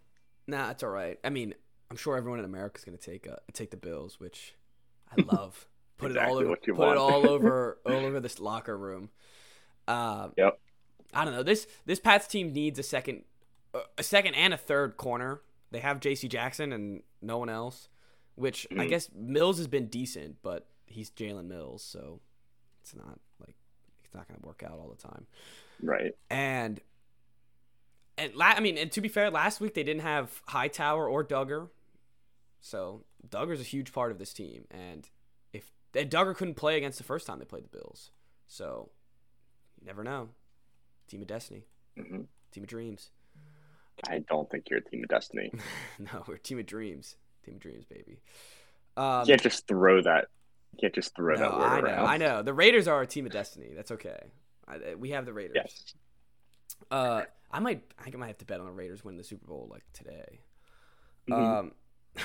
Nah, 0.47 0.72
it's 0.72 0.84
all 0.84 0.89
right. 0.89 1.20
I 1.24 1.30
mean, 1.30 1.53
I'm 1.91 1.97
sure 1.97 2.18
everyone 2.18 2.39
in 2.39 2.45
America 2.45 2.78
is 2.80 2.86
going 2.86 2.97
to 2.97 3.03
take 3.11 3.28
uh, 3.28 3.36
take 3.53 3.72
the 3.72 3.78
Bills, 3.78 4.20
which 4.20 4.55
I 5.11 5.22
love. 5.22 5.68
Put 5.97 6.11
it 6.11 6.18
all 6.18 6.38
over. 6.38 6.55
Put 6.55 6.70
it 6.91 6.97
all 6.97 7.28
over 7.28 7.80
all 7.86 8.05
over 8.05 8.20
this 8.20 8.39
locker 8.39 8.78
room. 8.78 9.09
Uh, 9.88 10.30
Yep. 10.38 10.59
I 11.13 11.24
don't 11.26 11.34
know. 11.34 11.43
This 11.43 11.68
this 11.86 11.99
Pats 11.99 12.28
team 12.28 12.51
needs 12.51 12.78
a 12.80 12.84
second, 12.84 13.24
a 13.97 14.03
second 14.03 14.36
and 14.36 14.53
a 14.53 14.57
third 14.57 14.97
corner. 14.97 15.41
They 15.72 15.80
have 15.80 15.99
J.C. 15.99 16.28
Jackson 16.28 16.72
and 16.74 17.01
no 17.22 17.38
one 17.38 17.49
else. 17.49 17.89
Which 18.36 18.68
I 18.72 18.86
Mhm. 18.86 18.89
guess 18.89 19.09
Mills 19.15 19.57
has 19.57 19.68
been 19.68 19.88
decent, 19.88 20.38
but 20.43 20.68
he's 20.88 21.10
Jalen 21.12 21.48
Mills, 21.48 21.84
so 21.84 22.20
it's 22.82 22.96
not 22.96 23.20
like 23.40 23.56
it's 24.04 24.14
not 24.14 24.28
going 24.28 24.40
to 24.40 24.46
work 24.48 24.64
out 24.66 24.80
all 24.80 24.90
the 24.90 25.02
time. 25.02 25.28
Right. 25.82 26.14
And 26.30 26.80
and 28.18 28.34
la- 28.36 28.46
I 28.56 28.60
mean, 28.60 28.78
and 28.78 28.92
to 28.94 29.02
be 29.02 29.08
fair, 29.08 29.30
last 29.30 29.62
week 29.62 29.74
they 29.74 29.84
didn't 29.84 30.02
have 30.02 30.42
Hightower 30.48 31.08
or 31.08 31.24
Dugger, 31.24 31.70
so 32.62 33.04
Dugger's 33.30 33.62
a 33.62 33.64
huge 33.64 33.94
part 33.94 34.12
of 34.12 34.18
this 34.18 34.34
team. 34.34 34.66
And 34.72 35.08
if 35.54 35.72
and 35.96 36.10
Dugger 36.10 36.36
couldn't 36.36 36.56
play 36.56 36.78
against 36.78 36.98
the 36.98 37.04
first 37.04 37.28
time 37.28 37.40
they 37.40 37.46
played 37.46 37.64
the 37.66 37.78
Bills, 37.78 38.12
so 38.48 38.90
you 39.80 39.86
never 39.86 40.04
know. 40.04 40.30
Team 41.08 41.22
of 41.22 41.28
destiny, 41.28 41.64
hmm 41.96 42.22
team 42.52 42.64
of 42.64 42.70
dreams. 42.70 43.12
I 44.08 44.20
don't 44.20 44.50
think 44.50 44.66
you're 44.70 44.80
a 44.80 44.84
team 44.84 45.04
of 45.04 45.10
destiny. 45.10 45.52
no, 46.00 46.24
we're 46.28 46.36
a 46.36 46.40
team 46.40 46.60
of 46.60 46.66
dreams, 46.66 47.16
team 47.44 47.56
of 47.56 47.60
dreams, 47.62 47.86
baby. 47.86 48.20
Um, 48.96 49.22
You 49.22 49.28
can't 49.34 49.42
just 49.42 49.68
throw 49.68 50.02
that. 50.02 50.28
You 50.78 50.82
can't 50.82 50.94
just 50.94 51.16
throw 51.16 51.34
no, 51.36 51.42
that 51.42 51.58
word 51.58 51.64
I 51.64 51.80
know, 51.82 51.88
around. 51.88 52.06
I 52.06 52.18
know. 52.18 52.42
The 52.44 52.54
Raiders 52.54 52.88
are 52.88 53.02
a 53.02 53.08
team 53.08 53.26
of 53.26 53.32
destiny. 53.32 53.72
That's 53.76 53.92
okay. 53.92 54.20
I, 54.68 54.94
we 54.96 55.10
have 55.12 55.26
the 55.26 55.34
Raiders. 55.34 55.56
Yes. 55.56 55.94
Uh, 56.92 57.24
I 57.52 57.60
might, 57.60 57.82
I 57.98 58.04
think 58.04 58.16
I 58.16 58.20
might 58.20 58.28
have 58.28 58.38
to 58.40 58.46
bet 58.46 58.60
on 58.60 58.68
the 58.68 58.72
Raiders 58.72 59.04
winning 59.04 59.18
the 59.18 59.24
Super 59.24 59.48
Bowl 59.48 59.68
like 59.72 59.84
today. 59.94 60.40
Mhm. 61.30 61.34
Um, 61.60 61.72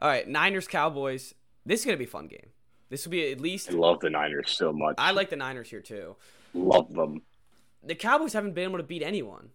all 0.00 0.08
right, 0.08 0.26
Niners 0.26 0.66
Cowboys. 0.66 1.34
This 1.66 1.80
is 1.80 1.86
gonna 1.86 1.98
be 1.98 2.04
a 2.04 2.08
fun 2.08 2.26
game. 2.28 2.48
This 2.88 3.04
will 3.04 3.10
be 3.10 3.30
at 3.32 3.40
least. 3.40 3.68
I 3.70 3.74
love 3.74 4.00
the 4.00 4.08
Niners 4.10 4.50
so 4.56 4.72
much. 4.72 4.94
I 4.98 5.10
like 5.10 5.28
the 5.28 5.36
Niners 5.36 5.68
here 5.68 5.80
too. 5.82 6.16
love 6.54 6.92
them. 6.94 7.20
The 7.82 7.94
Cowboys 7.94 8.32
haven't 8.32 8.54
been 8.54 8.64
able 8.64 8.78
to 8.78 8.82
beat 8.84 9.02
anyone. 9.02 9.50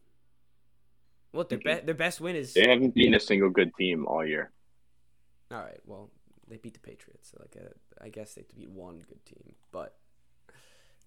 What 1.32 1.50
their 1.50 1.58
Mhm. 1.58 1.80
be- 1.80 1.86
their 1.86 1.96
best 1.96 2.22
win 2.22 2.36
is. 2.36 2.54
They 2.54 2.68
haven't 2.68 2.94
beaten 2.94 3.16
a 3.16 3.20
single 3.20 3.50
good 3.50 3.74
team 3.76 4.06
all 4.06 4.26
year. 4.26 4.52
All 5.50 5.58
right, 5.60 5.80
well 5.86 6.10
they 6.52 6.58
beat 6.58 6.74
the 6.74 6.80
Patriots. 6.80 7.32
Like 7.40 7.56
uh, 7.60 7.70
I 8.04 8.10
guess 8.10 8.34
they 8.34 8.42
have 8.42 8.50
to 8.50 8.56
beat 8.56 8.70
one 8.70 9.00
good 9.08 9.26
team, 9.26 9.56
but 9.72 9.96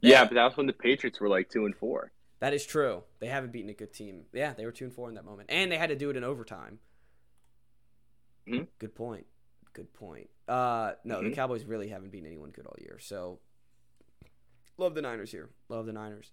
Yeah, 0.01 0.24
but 0.24 0.34
that 0.34 0.45
was 0.45 0.57
when 0.57 0.66
the 0.66 0.72
Patriots 0.72 1.20
were 1.20 1.28
like 1.28 1.51
two 1.51 1.66
and 1.66 1.76
four. 1.76 2.12
that 2.40 2.53
is 2.55 2.64
true. 2.66 3.03
They 3.20 3.26
haven't 3.28 3.53
beaten 3.53 3.70
a 3.70 3.74
good 3.74 3.92
team. 3.92 4.24
Yeah, 4.32 4.55
they 4.55 4.64
were 4.64 4.72
two 4.72 4.86
and 4.86 4.95
four 4.95 5.09
in 5.09 5.14
that 5.16 5.24
moment, 5.24 5.51
and 5.53 5.70
they 5.70 5.76
had 5.76 5.90
to 5.90 5.97
do 5.97 6.11
it 6.11 6.16
in 6.16 6.24
overtime. 6.24 6.78
Mhm. 8.47 8.68
Good 8.78 8.95
point. 8.95 9.26
Good 9.74 9.92
point. 9.92 10.28
Uh, 10.49 10.92
no, 11.05 11.22
the 11.22 11.30
Mhm. 11.30 11.34
Cowboys 11.34 11.64
really 11.64 11.88
haven't 11.88 12.11
beaten 12.11 12.26
anyone 12.26 12.51
good 12.51 12.66
all 12.66 12.76
year. 12.80 12.99
So, 12.99 13.40
love 14.76 14.95
the 14.95 15.03
Niners 15.03 15.30
here. 15.32 15.51
Love 15.68 15.86
the 15.86 15.92
Niners. 15.92 16.32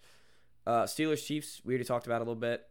Uh, 0.65 0.83
Steelers 0.83 1.25
Chiefs. 1.25 1.61
We 1.65 1.73
already 1.73 1.85
talked 1.85 2.05
about 2.05 2.17
a 2.19 2.23
little 2.25 2.35
bit. 2.35 2.69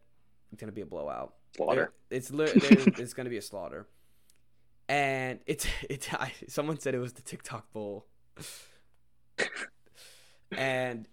It's 0.51 0.59
gonna 0.59 0.71
be 0.71 0.81
a 0.81 0.85
blowout. 0.85 1.35
Slaughter. 1.55 1.93
It- 2.09 2.15
it's 2.17 2.31
li- 2.31 2.51
it's 3.01 3.13
gonna 3.13 3.29
be 3.29 3.37
a 3.37 3.41
slaughter. 3.41 3.87
And 4.91 5.39
it's 5.45 5.65
it's 5.89 6.13
I, 6.13 6.33
someone 6.49 6.77
said 6.77 6.93
it 6.93 6.99
was 6.99 7.13
the 7.13 7.21
TikTok 7.21 7.71
bowl. 7.71 8.05
and 10.51 11.07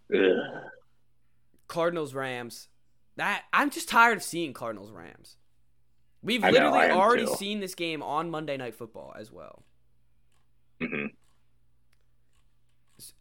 Cardinals 1.69 2.13
Rams. 2.13 2.69
That 3.17 3.45
I'm 3.53 3.71
just 3.71 3.89
tired 3.89 4.17
of 4.17 4.23
seeing 4.23 4.53
Cardinals 4.53 4.91
Rams. 4.91 5.37
We've 6.23 6.43
I 6.43 6.51
literally 6.51 6.81
am 6.81 6.99
already 6.99 7.27
too. 7.27 7.35
seen 7.37 7.61
this 7.61 7.77
game 7.77 8.03
on 8.03 8.31
Monday 8.31 8.57
Night 8.57 8.75
Football 8.75 9.15
as 9.17 9.31
well. 9.31 9.65
Mhm. 10.81 11.11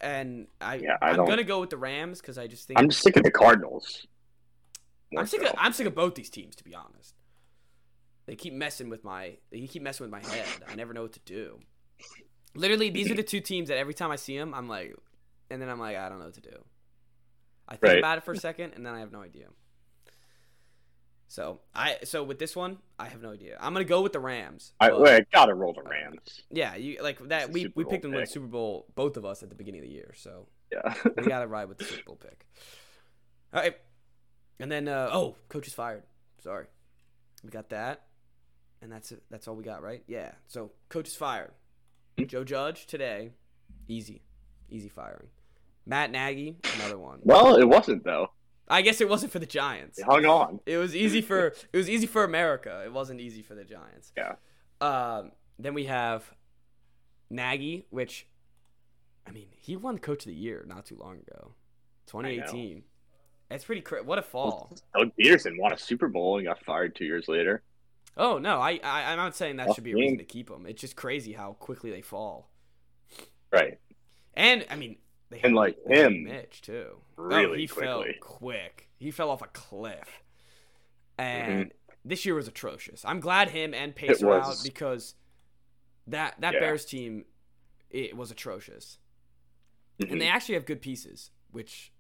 And 0.01 0.47
I, 0.59 0.75
Yeah, 0.75 0.97
I 1.03 1.09
I'm 1.11 1.17
gonna 1.17 1.43
go 1.43 1.59
with 1.59 1.69
the 1.69 1.77
Rams 1.77 2.19
because 2.19 2.39
I 2.39 2.47
just 2.47 2.67
think 2.67 2.79
I'm 2.79 2.89
sick 2.89 3.15
of 3.15 3.23
the 3.23 3.31
Cardinals. 3.31 4.07
I'm 5.15 5.27
sick. 5.27 5.41
so. 5.41 5.49
Of, 5.49 5.55
I'm 5.59 5.73
sick 5.73 5.85
of 5.85 5.93
both 5.93 6.15
these 6.15 6.31
teams, 6.31 6.55
to 6.55 6.63
be 6.63 6.73
honest. 6.73 7.13
They 8.27 8.35
keep 8.35 8.53
messing 8.53 8.89
with 8.89 9.03
my. 9.03 9.37
They 9.51 9.61
keep 9.67 9.81
messing 9.81 10.03
with 10.03 10.11
my 10.11 10.19
head. 10.29 10.45
I 10.67 10.75
never 10.75 10.93
know 10.93 11.01
what 11.01 11.13
to 11.13 11.19
do. 11.21 11.59
Literally, 12.55 12.89
these 12.89 13.09
are 13.09 13.15
the 13.15 13.23
two 13.23 13.39
teams 13.41 13.69
that 13.69 13.77
every 13.77 13.93
time 13.93 14.11
I 14.11 14.15
see 14.17 14.37
them, 14.37 14.53
I'm 14.53 14.67
like, 14.67 14.95
and 15.49 15.61
then 15.61 15.69
I'm 15.69 15.79
like, 15.79 15.95
I 15.97 16.09
don't 16.09 16.19
know 16.19 16.25
what 16.25 16.33
to 16.35 16.41
do. 16.41 16.63
I 17.67 17.73
think 17.73 17.83
Right. 17.83 17.97
about 17.99 18.17
it 18.19 18.23
for 18.25 18.33
a 18.33 18.37
second, 18.37 18.73
and 18.75 18.85
then 18.85 18.93
I 18.93 18.99
have 18.99 19.11
no 19.11 19.21
idea. 19.21 19.47
So 21.29 21.59
I 21.75 21.97
so 22.05 22.23
with 22.23 22.39
this 22.39 22.55
one, 22.55 22.77
I 22.97 23.09
have 23.09 23.21
no 23.21 23.31
idea. 23.31 23.57
I'm 23.59 23.73
gonna 23.73 23.83
go 23.85 24.01
with 24.01 24.13
the 24.13 24.19
Rams. 24.19 24.71
I, 24.79 24.91
I 24.91 25.25
gotta 25.33 25.53
roll 25.53 25.73
the 25.73 25.83
Rams. 25.83 26.41
yeah, 26.49 26.75
you 26.75 26.97
like 27.01 27.19
that. 27.27 27.51
We 27.51 27.63
Super 27.63 27.73
we 27.75 27.83
Bowl 27.83 27.91
picked 27.91 28.03
them 28.03 28.11
to 28.13 28.17
win. 28.19 28.25
Super 28.27 28.47
Bowl, 28.47 28.85
both 28.95 29.17
of 29.17 29.25
us 29.25 29.43
at 29.43 29.49
the 29.49 29.55
beginning 29.55 29.81
of 29.81 29.87
the 29.87 29.93
year. 29.93 30.13
So 30.15 30.47
Yeah. 30.71 30.93
we 31.17 31.23
gotta 31.23 31.47
ride 31.47 31.67
with 31.67 31.79
the 31.79 31.83
Super 31.83 32.03
Bowl 32.05 32.15
pick. 32.15 32.45
All 33.53 33.61
right, 33.61 33.75
and 34.59 34.71
then 34.71 34.87
uh, 34.87 35.09
oh, 35.11 35.35
coach 35.49 35.67
is 35.67 35.73
fired. 35.73 36.03
Sorry, 36.43 36.67
we 37.43 37.49
got 37.49 37.69
that, 37.69 38.03
and 38.81 38.91
that's 38.91 39.11
it. 39.11 39.23
That's 39.29 39.47
all 39.47 39.55
we 39.55 39.63
got, 39.63 39.81
right? 39.81 40.03
Yeah. 40.07 40.31
So 40.47 40.71
coach 40.89 41.07
is 41.07 41.15
fired. 41.15 41.51
Joe 42.25 42.43
Judge 42.43 42.87
today, 42.87 43.31
easy, 43.87 44.23
easy 44.69 44.89
firing. 44.89 45.27
Matt 45.85 46.11
Nagy, 46.11 46.57
another 46.75 46.97
one. 46.97 47.19
well, 47.23 47.55
it 47.55 47.65
wasn't 47.67 48.03
though. 48.03 48.31
I 48.67 48.81
guess 48.81 48.99
it 48.99 49.07
wasn't 49.07 49.31
for 49.31 49.39
the 49.39 49.45
Giants. 49.45 49.97
They 49.97 50.03
hung 50.03 50.25
on. 50.25 50.59
It 50.65 50.77
was 50.77 50.95
easy 50.95 51.21
for 51.21 51.47
it 51.47 51.77
was 51.77 51.89
easy 51.89 52.07
for 52.07 52.23
America. 52.23 52.81
It 52.85 52.91
wasn't 52.91 53.21
easy 53.21 53.41
for 53.41 53.55
the 53.55 53.63
Giants. 53.63 54.11
Yeah. 54.17 54.35
Um, 54.81 55.31
then 55.57 55.73
we 55.73 55.85
have 55.85 56.29
Nagy, 57.29 57.85
which 57.89 58.27
I 59.27 59.31
mean, 59.31 59.47
he 59.57 59.75
won 59.75 59.99
Coach 59.99 60.25
of 60.25 60.29
the 60.31 60.35
Year 60.37 60.65
not 60.67 60.85
too 60.85 60.97
long 60.97 61.17
ago, 61.17 61.53
2018. 62.07 62.83
It's 63.49 63.63
pretty 63.63 63.81
cra- 63.81 64.03
what 64.03 64.17
a 64.17 64.21
fall. 64.21 64.75
Doug 64.97 65.11
Pederson 65.17 65.57
won 65.57 65.71
a 65.71 65.77
Super 65.77 66.09
Bowl 66.09 66.37
and 66.37 66.45
got 66.45 66.63
fired 66.65 66.95
two 66.95 67.05
years 67.05 67.27
later. 67.29 67.63
Oh 68.17 68.37
no, 68.39 68.59
I, 68.59 68.79
I 68.83 69.11
I'm 69.11 69.17
not 69.17 69.35
saying 69.35 69.57
that 69.57 69.73
should 69.75 69.83
be 69.83 69.91
a 69.91 69.95
reason 69.95 70.17
to 70.17 70.23
keep 70.23 70.49
him. 70.49 70.65
It's 70.65 70.81
just 70.81 70.95
crazy 70.95 71.33
how 71.33 71.53
quickly 71.53 71.91
they 71.91 72.01
fall. 72.01 72.49
Right. 73.51 73.79
And 74.33 74.65
I 74.69 74.75
mean, 74.75 74.97
they 75.29 75.39
And, 75.41 75.55
like, 75.55 75.77
him, 75.85 76.23
Mitch 76.23 76.61
too. 76.61 76.97
oh, 77.17 77.23
really 77.23 77.61
he 77.61 77.67
fell 77.67 78.01
quickly. 78.03 78.17
quick. 78.19 78.89
He 78.97 79.11
fell 79.11 79.29
off 79.29 79.41
a 79.41 79.47
cliff, 79.47 80.23
Mm-hmm. 81.19 81.51
and 81.51 81.71
this 82.05 82.25
year 82.25 82.35
was 82.35 82.47
atrocious. 82.47 83.03
I'm 83.05 83.19
glad 83.19 83.49
him 83.49 83.73
and 83.73 83.95
Pace 83.95 84.21
It 84.21 84.23
are 84.23 84.39
out 84.41 84.55
because 84.63 85.15
that 86.07 86.35
that 86.41 86.53
Yeah. 86.55 86.59
Bears 86.59 86.85
team 86.85 87.25
it 87.89 88.15
was 88.17 88.31
atrocious, 88.31 88.99
and 89.99 90.09
Mhm. 90.11 90.19
they 90.19 90.27
actually 90.27 90.55
have 90.55 90.65
good 90.65 90.81
pieces, 90.81 91.31
which 91.51 91.91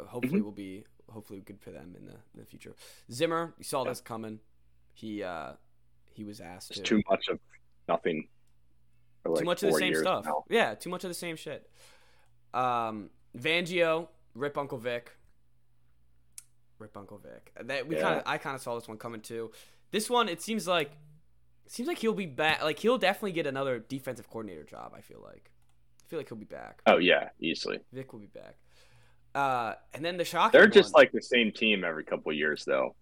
hopefully 0.00 0.40
Mhm. 0.40 0.44
will 0.44 0.52
be 0.52 0.84
hopefully 1.10 1.40
good 1.40 1.60
for 1.60 1.70
them 1.70 1.94
in 1.96 2.04
the 2.06 2.14
in 2.34 2.40
the 2.40 2.44
future. 2.46 2.74
Zimmer, 3.10 3.54
you 3.58 3.64
saw 3.64 3.82
Yeah. 3.84 3.90
this 3.90 4.00
coming. 4.00 4.40
He 4.96 5.22
uh 5.22 5.52
he 6.14 6.24
was 6.24 6.40
asked 6.40 6.72
to 6.72 6.80
too 6.82 7.02
much 7.10 7.28
of 7.28 7.38
nothing. 7.86 8.28
Like 9.26 9.40
too 9.40 9.44
much 9.44 9.62
of 9.62 9.72
the 9.72 9.78
same 9.78 9.94
stuff. 9.94 10.24
now. 10.24 10.44
Yeah, 10.48 10.74
too 10.74 10.88
much 10.88 11.04
of 11.04 11.10
the 11.10 11.14
same 11.14 11.36
shit. 11.36 11.68
Um, 12.54 13.10
Fangio, 13.36 14.08
Rip 14.34 14.56
Uncle 14.56 14.78
Vic, 14.78 15.10
Rip 16.78 16.96
Uncle 16.96 17.18
Vic. 17.18 17.52
That 17.62 17.86
we 17.86 17.96
Yeah. 17.96 18.02
kind 18.02 18.16
of, 18.20 18.22
I 18.24 18.38
kind 18.38 18.54
of 18.56 18.62
saw 18.62 18.74
this 18.78 18.88
one 18.88 18.96
coming 18.96 19.20
too. 19.20 19.50
This 19.90 20.08
one, 20.08 20.28
it 20.30 20.40
seems 20.40 20.66
like, 20.66 20.92
it 21.66 21.72
seems 21.72 21.86
like 21.88 21.98
he'll 21.98 22.14
be 22.14 22.24
back. 22.26 22.62
Like 22.62 22.78
he'll 22.78 22.96
definitely 22.98 23.32
get 23.32 23.46
another 23.46 23.78
defensive 23.78 24.30
coordinator 24.30 24.64
job. 24.64 24.92
I 24.96 25.02
feel 25.02 25.20
like, 25.22 25.50
I 26.04 26.08
feel 26.08 26.18
like 26.18 26.28
he'll 26.28 26.38
be 26.38 26.44
back. 26.46 26.80
Oh 26.86 26.96
yeah, 26.98 27.28
easily. 27.40 27.80
Vic 27.92 28.12
will 28.12 28.20
be 28.20 28.26
back. 28.26 28.56
Uh, 29.34 29.74
and 29.92 30.02
then 30.02 30.16
the 30.16 30.24
shocking. 30.24 30.58
They're 30.58 30.68
just 30.68 30.94
one- 30.94 31.02
like 31.02 31.12
the 31.12 31.20
same 31.20 31.52
team 31.52 31.84
every 31.84 32.04
couple 32.04 32.32
years, 32.32 32.64
though. 32.64 32.94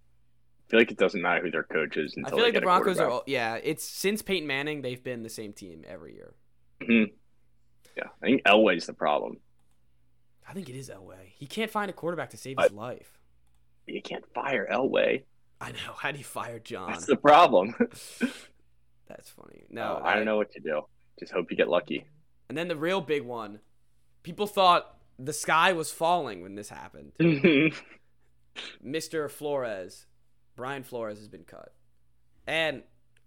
I 0.66 0.70
feel 0.70 0.80
like 0.80 0.90
it 0.90 0.96
doesn't 0.98 1.20
matter 1.20 1.42
who 1.42 1.50
their 1.50 1.62
coach 1.62 1.96
is 1.96 2.14
until 2.16 2.34
I 2.34 2.36
feel 2.36 2.44
like 2.46 2.54
the 2.54 2.60
Broncos 2.62 2.98
are. 2.98 3.22
Yeah, 3.26 3.56
it's 3.62 3.84
since 3.86 4.22
Peyton 4.22 4.46
Manning, 4.46 4.82
they've 4.82 5.02
been 5.02 5.22
the 5.22 5.28
same 5.28 5.52
team 5.52 5.84
every 5.86 6.14
year. 6.14 6.34
Mhm. 6.80 7.12
Yeah, 7.96 8.08
I 8.22 8.26
think 8.26 8.42
Elway's 8.44 8.86
the 8.86 8.92
problem. 8.94 9.38
I 10.48 10.52
think 10.52 10.68
it 10.68 10.76
is 10.76 10.90
Elway. 10.90 11.28
He 11.36 11.46
can't 11.46 11.70
find 11.70 11.90
a 11.90 11.94
quarterback 11.94 12.30
to 12.30 12.36
save 12.36 12.58
I- 12.58 12.64
his 12.64 12.72
life. 12.72 13.18
You 13.86 14.00
can't 14.02 14.24
fire 14.34 14.66
Elway. 14.70 15.24
I 15.60 15.72
know. 15.72 15.92
How 15.98 16.10
do 16.10 16.18
you 16.18 16.24
fire 16.24 16.58
John? 16.58 16.90
That's 16.92 17.06
the 17.06 17.16
problem. 17.16 17.74
That's 19.06 19.28
funny. 19.30 19.64
No, 19.70 19.98
No, 19.98 20.04
I 20.04 20.14
don't 20.14 20.24
know 20.24 20.36
what 20.36 20.50
to 20.52 20.60
do. 20.60 20.82
Just 21.20 21.32
hope 21.32 21.50
you 21.50 21.56
get 21.56 21.68
lucky. 21.68 22.06
And 22.48 22.56
then 22.58 22.68
the 22.68 22.76
real 22.76 23.00
big 23.00 23.22
one, 23.22 23.60
people 24.22 24.46
thought 24.46 24.96
the 25.18 25.32
sky 25.32 25.72
was 25.74 25.92
falling 25.92 26.42
when 26.42 26.54
this 26.56 26.70
happened. 26.70 27.12
Mr. 28.84 29.30
Flores, 29.30 30.06
Brian 30.56 30.82
Flores 30.82 31.18
has 31.18 31.28
been 31.28 31.44
cut, 31.44 31.72
and 32.46 32.82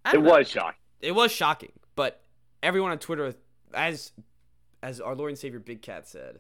I 0.06 0.14
don't 0.14 0.24
know, 0.24 0.32
was 0.32 0.50
shocking. 0.50 0.80
it 1.02 1.12
was 1.14 1.32
shocking. 1.32 1.72
But 1.96 2.22
everyone 2.64 2.92
on 2.92 3.00
Twitter, 3.00 3.34
as 3.74 4.12
as 4.84 5.02
our 5.02 5.16
Lord 5.16 5.30
and 5.32 5.38
Savior 5.40 5.60
Big 5.60 5.82
Cat 5.82 6.08
said, 6.08 6.40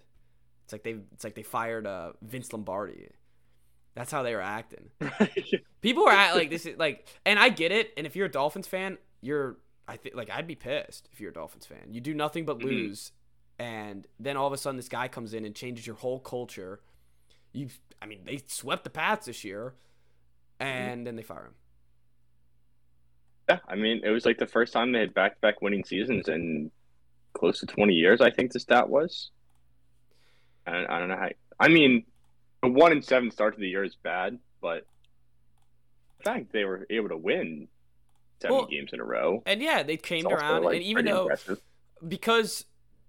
it's 0.63 0.71
like 0.73 0.83
they 0.83 0.97
it's 1.13 1.23
like 1.23 1.35
they 1.35 1.43
fired 1.43 1.85
uh, 1.87 2.13
Vince 2.21 2.51
Lombardi. 2.53 3.09
That's 3.95 4.11
how 4.11 4.21
they 4.23 4.35
were 4.35 4.41
acting. 4.41 4.89
People 5.81 6.05
were 6.05 6.11
at 6.11 6.35
like 6.35 6.49
this 6.51 6.65
is 6.65 6.77
like, 6.77 7.07
and 7.25 7.39
I 7.39 7.49
get 7.49 7.71
it. 7.71 7.91
And 7.97 8.05
if 8.05 8.15
you're 8.15 8.27
a 8.27 8.31
Dolphins 8.31 8.67
fan, 8.67 8.97
you're 9.21 9.57
I 9.87 9.97
think 9.97 10.15
like 10.15 10.29
I'd 10.29 10.47
be 10.47 10.55
pissed 10.55 11.09
if 11.11 11.19
you're 11.19 11.31
a 11.31 11.33
Dolphins 11.33 11.65
fan. 11.65 11.91
You 11.91 11.99
do 12.01 12.13
nothing 12.13 12.45
but 12.45 12.59
Mhm. 12.59 12.63
lose, 12.65 13.11
and 13.57 14.05
then 14.19 14.37
all 14.37 14.45
of 14.47 14.53
a 14.53 14.57
sudden 14.57 14.77
this 14.77 14.89
guy 14.89 15.07
comes 15.07 15.33
in 15.33 15.45
and 15.45 15.55
changes 15.55 15.87
your 15.87 15.95
whole 15.95 16.19
culture. 16.19 16.79
You, 17.53 17.69
I 18.01 18.05
mean, 18.05 18.19
they 18.25 18.43
swept 18.45 18.83
the 18.83 18.89
Pats 18.91 19.25
this 19.25 19.43
year, 19.43 19.73
and 20.59 21.05
then 21.05 21.15
they 21.15 21.23
fire 21.23 21.45
him. 21.47 21.53
yeah, 23.49 23.59
I 23.67 23.75
mean, 23.75 24.01
it 24.03 24.09
was 24.09 24.25
like 24.25 24.37
the 24.37 24.47
first 24.47 24.73
time 24.73 24.91
they 24.91 24.99
had 24.99 25.13
back-to-back 25.13 25.61
winning 25.61 25.83
seasons 25.83 26.27
in 26.27 26.71
close 27.33 27.59
to 27.59 27.65
20 27.65 27.93
years. 27.93 28.19
I 28.21 28.29
think 28.31 28.51
the 28.51 28.59
stat 28.59 28.89
was. 28.89 29.31
I, 30.65 30.85
I 30.89 30.99
don't 30.99 31.07
know 31.09 31.15
how. 31.17 31.29
I 31.59 31.67
mean, 31.69 32.03
a 32.63 32.67
one 32.67 32.91
and 32.91 33.03
seven 33.03 33.31
start 33.31 33.53
to 33.55 33.59
the 33.59 33.67
year 33.69 33.83
is 33.83 33.95
bad, 33.95 34.37
but 34.61 34.85
the 36.17 36.23
fact 36.23 36.51
they 36.51 36.65
were 36.65 36.85
able 36.89 37.09
to 37.09 37.17
win 37.17 37.67
seven 38.41 38.55
Well, 38.57 38.65
games 38.65 38.91
in 38.93 38.99
a 38.99 39.05
row. 39.05 39.43
And 39.45 39.61
yeah, 39.61 39.83
they 39.83 39.97
came 39.97 40.27
around, 40.27 40.63
like, 40.63 40.75
and 40.75 40.83
even 40.83 41.05
though 41.05 41.21
impressive. 41.23 41.61
because 42.07 42.65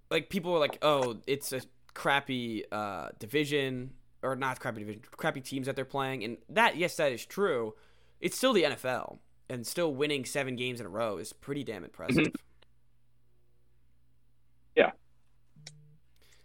like 0.09 0.29
people 0.29 0.53
were 0.53 0.59
like, 0.59 0.77
oh, 0.81 1.17
it's 1.27 1.51
a 1.51 1.61
crappy 1.93 2.63
uh, 2.71 3.09
division 3.19 3.91
or 4.21 4.35
not 4.35 4.59
crappy 4.59 4.79
division, 4.79 5.01
crappy 5.11 5.41
teams 5.41 5.67
that 5.67 5.75
they're 5.75 5.85
playing, 5.85 6.23
and 6.23 6.37
that 6.49 6.77
yes, 6.77 6.95
that 6.97 7.11
is 7.11 7.25
true. 7.25 7.75
It's 8.19 8.37
still 8.37 8.53
the 8.53 8.63
NFL, 8.63 9.19
and 9.49 9.65
still 9.65 9.93
winning 9.93 10.25
seven 10.25 10.55
games 10.55 10.79
in 10.79 10.85
a 10.85 10.89
row 10.89 11.17
is 11.17 11.33
pretty 11.33 11.63
damn 11.63 11.83
impressive. 11.83 12.25
Mm-hmm. 12.25 12.35
Yeah. 14.75 14.91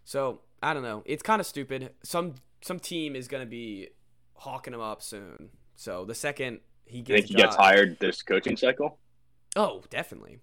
So 0.05 0.41
I 0.63 0.75
don't 0.75 0.83
know. 0.83 1.03
It's 1.05 1.23
kind 1.23 1.41
of 1.41 1.47
stupid. 1.47 1.91
Some 2.03 2.35
some 2.63 2.79
team 2.79 3.17
is 3.17 3.29
gonna 3.29 3.47
be 3.47 3.89
hawking 4.35 4.75
him 4.75 4.81
up 4.81 5.03
soon. 5.03 5.51
So 5.77 6.05
the 6.05 6.15
second 6.15 6.61
he 6.87 7.03
gets 7.03 7.21
think 7.21 7.29
he 7.29 7.35
a 7.35 7.47
gets 7.47 7.57
hired 7.57 7.99
this 7.99 8.23
coaching 8.23 8.57
cycle? 8.57 8.99
oh, 9.57 9.83
definitely. 9.91 10.39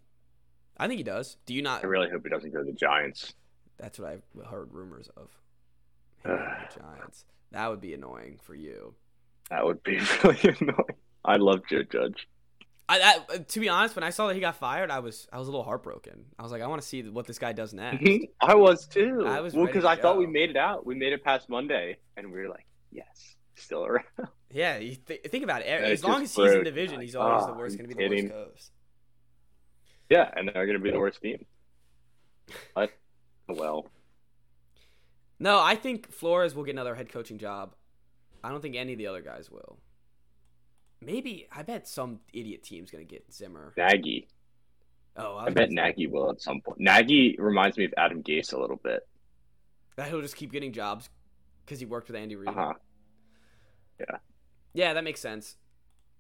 I 0.78 0.88
think 0.88 0.98
he 0.98 1.04
does. 1.04 1.38
Do 1.46 1.54
you 1.54 1.62
not? 1.62 1.84
I 1.84 1.88
really 1.88 2.10
hope 2.10 2.24
he 2.24 2.30
doesn't 2.30 2.52
go 2.52 2.60
to 2.60 2.66
the 2.66 2.72
Giants. 2.72 3.34
That's 3.78 4.00
what 4.00 4.10
I've 4.10 4.24
heard 4.50 4.74
rumors 4.74 5.10
of. 5.18 5.30
Him 5.30 5.30
going 5.30 6.02
to 6.02 6.11
the 6.11 6.11
Giants. 6.26 7.26
That 7.52 7.70
would 7.70 7.82
be 7.82 7.94
annoying 7.94 8.40
for 8.42 8.56
you. 8.56 8.94
That 9.50 9.66
would 9.66 9.84
be 9.84 10.00
really 10.24 10.56
annoying. 10.60 10.96
I 11.26 11.36
love 11.38 11.62
Joe 11.70 11.84
Judge. 11.84 12.28
I, 12.92 13.00
that, 13.00 13.48
to 13.50 13.60
be 13.62 13.70
honest, 13.70 13.96
when 13.96 14.04
I 14.04 14.10
saw 14.10 14.28
that 14.28 14.34
he 14.34 14.42
got 14.42 14.58
fired, 14.58 14.92
I 14.92 15.00
was 15.00 15.28
I 15.32 15.40
was 15.40 15.48
a 15.48 15.52
little 15.52 15.64
heartbroken. 15.64 16.26
I 16.38 16.44
was 16.44 16.52
like, 16.52 16.62
I 16.62 16.68
want 16.68 16.82
to 16.82 16.88
see 16.88 17.04
what 17.04 17.26
this 17.26 17.40
guy 17.40 17.54
does 17.54 17.74
next. 17.74 18.04
I 18.42 18.56
was 18.56 18.86
too. 18.86 19.26
I 19.26 19.40
was 19.40 19.54
well 19.54 19.66
because 19.66 19.86
I 19.86 19.96
thought 19.96 20.18
we 20.18 20.28
made 20.28 20.50
it 20.50 20.58
out. 20.58 20.86
We 20.86 20.96
made 20.96 21.14
it 21.14 21.24
past 21.24 21.48
Monday, 21.48 21.98
and 22.18 22.32
we 22.32 22.40
were 22.40 22.50
like, 22.50 22.66
"Yes, 22.92 23.36
still 23.56 23.86
around." 23.86 24.06
yeah, 24.52 24.78
you 24.78 24.96
th- 24.96 25.22
think 25.24 25.46
about 25.46 25.62
it. 25.62 25.68
And 25.68 25.86
As 25.86 26.04
long 26.04 26.24
as 26.24 26.36
he's 26.36 26.52
in 26.52 26.64
division, 26.66 27.00
he's 27.00 27.16
always 27.16 27.44
ah, 27.44 27.48
the 27.48 27.54
worst. 27.54 27.78
Going 27.78 27.90
to 27.90 27.96
be 27.96 28.08
the 28.08 28.16
worst 28.16 28.30
coast. 28.30 28.72
Yeah, 30.10 30.30
and 30.36 30.50
they're 30.50 30.66
going 30.66 30.78
to 30.78 30.84
be 30.84 30.92
the 30.92 31.00
worst 31.00 31.22
team. 31.22 31.46
But 32.76 32.92
well, 33.48 33.86
No, 35.42 35.60
I 35.60 35.74
think 35.74 36.12
Flores 36.12 36.54
will 36.54 36.64
get 36.64 36.76
another 36.76 36.94
head 36.94 37.12
coaching 37.12 37.40
job. 37.40 37.74
I 38.44 38.50
don't 38.50 38.62
think 38.62 38.76
any 38.76 38.94
of 38.94 39.00
the 39.00 39.08
other 39.08 39.22
guys 39.22 39.50
will. 39.50 39.80
Maybe 41.02 41.48
I 41.52 41.64
bet 41.64 41.88
some 41.88 42.20
idiot 42.32 42.62
team's 42.62 42.92
gonna 42.92 43.06
get 43.06 43.34
Zimmer. 43.34 43.74
Nagy. 43.76 44.28
Oh, 45.18 45.38
I 45.38 45.50
bet 45.50 45.72
Nagy 45.72 46.06
will 46.06 46.30
at 46.30 46.42
some 46.42 46.62
point. 46.62 46.80
Nagy 46.80 47.38
reminds 47.40 47.76
me 47.76 47.86
of 47.86 47.94
Adam 47.98 48.22
Gase 48.22 48.54
a 48.54 48.60
little 48.60 48.80
bit. 48.84 49.08
That 49.96 50.10
he'll 50.10 50.22
just 50.22 50.36
keep 50.36 50.52
getting 50.52 50.74
jobs 50.74 51.10
because 51.66 51.80
he 51.80 51.88
worked 51.88 52.08
with 52.08 52.18
Andy 52.18 52.36
Reid. 52.36 52.50
Uh 52.50 52.54
huh. 52.54 54.18
Yeah, 54.74 54.94
that 54.94 55.04
makes 55.04 55.20
sense. 55.20 55.56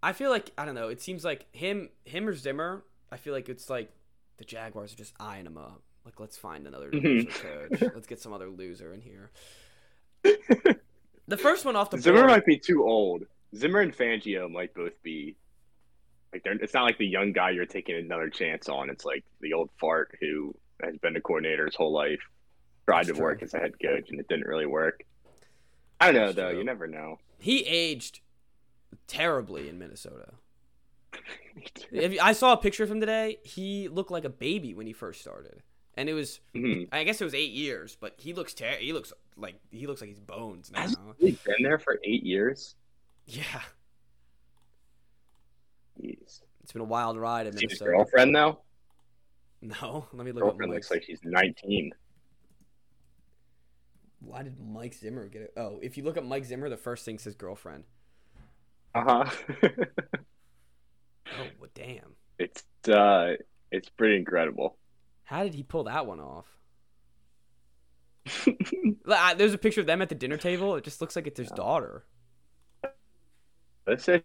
I 0.02 0.14
feel 0.14 0.32
like 0.32 0.50
I 0.58 0.66
don't 0.66 0.74
know. 0.74 0.88
It 0.88 1.00
seems 1.00 1.24
like 1.24 1.46
him, 1.56 1.90
him 2.06 2.28
or 2.28 2.34
Zimmer. 2.34 2.84
I 3.12 3.18
feel 3.18 3.34
like 3.34 3.50
it's 3.50 3.70
like 3.70 3.92
the 4.38 4.46
Jaguars 4.46 4.94
are 4.94 4.98
just 4.98 5.14
eyeing 5.20 5.46
him 5.46 5.58
up. 5.60 5.84
Like, 6.06 6.20
let's 6.20 6.38
find 6.38 6.66
another 6.68 6.90
Mhm. 6.92 7.30
coach. 7.30 7.82
let's 7.96 8.08
get 8.08 8.20
some 8.20 8.34
other 8.34 8.50
loser 8.50 8.94
in 8.94 9.02
here. 9.02 9.32
The 11.28 11.38
first 11.38 11.64
one 11.64 11.78
off 11.78 11.90
the 11.92 11.98
Zimmer 12.02 12.18
board. 12.22 12.30
might 12.32 12.46
be 12.46 12.58
too 12.58 12.84
old. 12.84 13.24
Zimmer 13.56 13.80
and 13.80 13.96
Fangio 13.96 14.52
might 14.52 14.74
both 14.74 15.02
be 15.02 15.38
like 16.34 16.44
they're. 16.44 16.54
It's 16.54 16.74
not 16.74 16.84
like 16.84 16.98
the 16.98 17.06
young 17.08 17.32
guy 17.32 17.52
you're 17.52 17.66
taking 17.66 17.96
another 17.96 18.30
chance 18.30 18.68
on. 18.68 18.90
It's 18.90 19.06
like 19.06 19.24
the 19.40 19.54
old 19.54 19.70
fart 19.80 20.18
who 20.20 20.54
has 20.84 20.98
been 20.98 21.16
a 21.16 21.22
coordinator 21.22 21.66
his 21.68 21.76
whole 21.76 21.94
life, 21.94 22.20
tried 22.86 23.06
to 23.08 23.14
work 23.14 23.44
as 23.44 23.54
a 23.54 23.60
head 23.60 23.74
coach, 23.82 24.10
and 24.10 24.20
it 24.20 24.28
didn't 24.28 24.46
really 24.48 24.66
work. 24.66 25.04
I 26.02 26.08
don't 26.08 26.16
know 26.16 26.26
That's 26.28 26.36
though. 26.36 26.50
true. 26.50 26.58
You 26.60 26.64
never 26.66 26.88
know. 26.88 27.20
he 27.40 27.66
aged 27.66 28.20
terribly 29.08 29.70
in 29.70 29.80
Minnesota. 29.80 30.34
I 32.22 32.34
saw 32.34 32.54
a 32.54 32.58
picture 32.58 32.84
of 32.84 32.92
him 32.92 33.00
today. 33.00 33.38
He 33.44 33.88
looked 33.88 34.12
like 34.12 34.26
a 34.26 34.30
baby 34.30 34.74
when 34.74 34.88
he 34.88 34.92
first 34.94 35.22
started, 35.22 35.62
and 36.02 36.10
it 36.10 36.14
was. 36.14 36.40
Mhm. 36.56 36.90
I 36.92 37.04
guess 37.04 37.22
it 37.22 37.24
was 37.24 37.34
eight 37.36 37.52
years, 37.52 37.96
but 38.02 38.16
he 38.18 38.34
looks 38.34 38.54
ter- 38.54 38.78
He 38.78 38.92
looks 38.92 39.14
like 39.38 39.56
he 39.72 39.86
looks 39.88 40.02
like 40.02 40.10
he's 40.10 40.20
bones 40.20 40.72
now. 40.72 40.82
Has 40.82 40.98
he 41.20 41.32
been 41.46 41.64
there 41.64 41.80
for 41.80 42.00
eight 42.04 42.24
years? 42.24 42.76
Yeah, 43.28 43.62
Jeez. 46.02 46.42
it's 46.64 46.72
been 46.74 46.82
a 46.82 46.86
wild 46.86 47.18
ride 47.18 47.48
in 47.48 47.54
See 47.54 47.66
his 47.70 47.80
Minnesota. 47.80 47.92
girlfriend 47.92 48.36
though. 48.36 48.60
No, 49.62 50.08
let 50.14 50.26
me 50.26 50.32
look 50.32 50.44
Girlfriend 50.44 50.72
looks 50.74 50.90
like 50.90 51.04
she's 51.04 51.20
19. 51.24 51.92
Why 54.22 54.44
did 54.44 54.60
Mike 54.60 54.94
Zimmer 54.96 55.28
get 55.28 55.44
it? 55.44 55.54
Oh, 55.56 55.80
if 55.82 55.98
you 55.98 56.04
look 56.04 56.18
up 56.18 56.24
Mike 56.24 56.46
Zimmer, 56.46 56.68
the 56.70 56.78
first 56.78 57.06
thing 57.06 57.18
says 57.20 57.36
girlfriend. 57.36 57.84
Uh 58.96 59.26
huh. 59.26 59.32
Oh, 61.40 61.46
well, 61.62 61.70
damn. 61.74 62.16
it's 62.40 62.62
uh, 62.90 63.36
it's 63.72 63.88
pretty 63.88 64.18
incredible. 64.18 64.76
How 65.32 65.44
did 65.44 65.54
he 65.54 65.64
pull 65.64 65.86
that 65.86 66.06
one 66.06 66.20
off? 66.20 66.46
There's 69.38 69.54
a 69.54 69.58
picture 69.58 69.80
of 69.80 69.88
them 69.88 70.02
at 70.02 70.10
the 70.10 70.16
dinner 70.16 70.36
table. 70.36 70.76
It 70.76 70.84
just 70.84 71.00
looks 71.00 71.16
like 71.16 71.26
it's 71.26 71.40
his 71.40 71.50
daughter. 71.52 72.04
Let's 73.88 74.04
say 74.04 74.24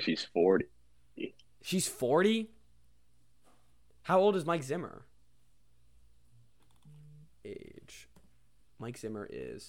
she's 0.00 0.26
40. 0.34 0.64
She's 1.62 1.86
40. 1.86 2.50
How 4.02 4.18
old 4.18 4.34
is 4.34 4.44
Mike 4.44 4.64
Zimmer? 4.64 5.06
Age. 7.44 8.08
Mike 8.80 8.98
Zimmer 8.98 9.28
is 9.30 9.68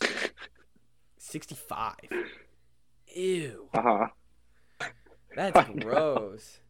65. 1.20 1.94
Ew. 3.16 3.70
Uh 3.76 3.82
huh. 3.84 4.88
That's 5.36 5.70
gross. 5.80 6.62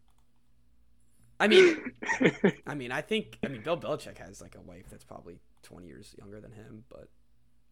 I 1.42 1.48
mean, 1.48 1.92
I 2.68 2.76
mean, 2.76 2.92
I 2.92 3.02
think 3.02 3.38
I 3.44 3.48
mean 3.48 3.62
Bill 3.64 3.78
Belichick 3.78 4.18
has 4.20 4.42
like 4.42 4.56
a 4.56 4.62
wife 4.62 4.86
that's 4.90 5.04
probably 5.04 5.38
20 5.64 5.88
years 5.88 6.14
younger 6.18 6.40
than 6.40 6.52
him, 6.52 6.84
but 6.90 7.08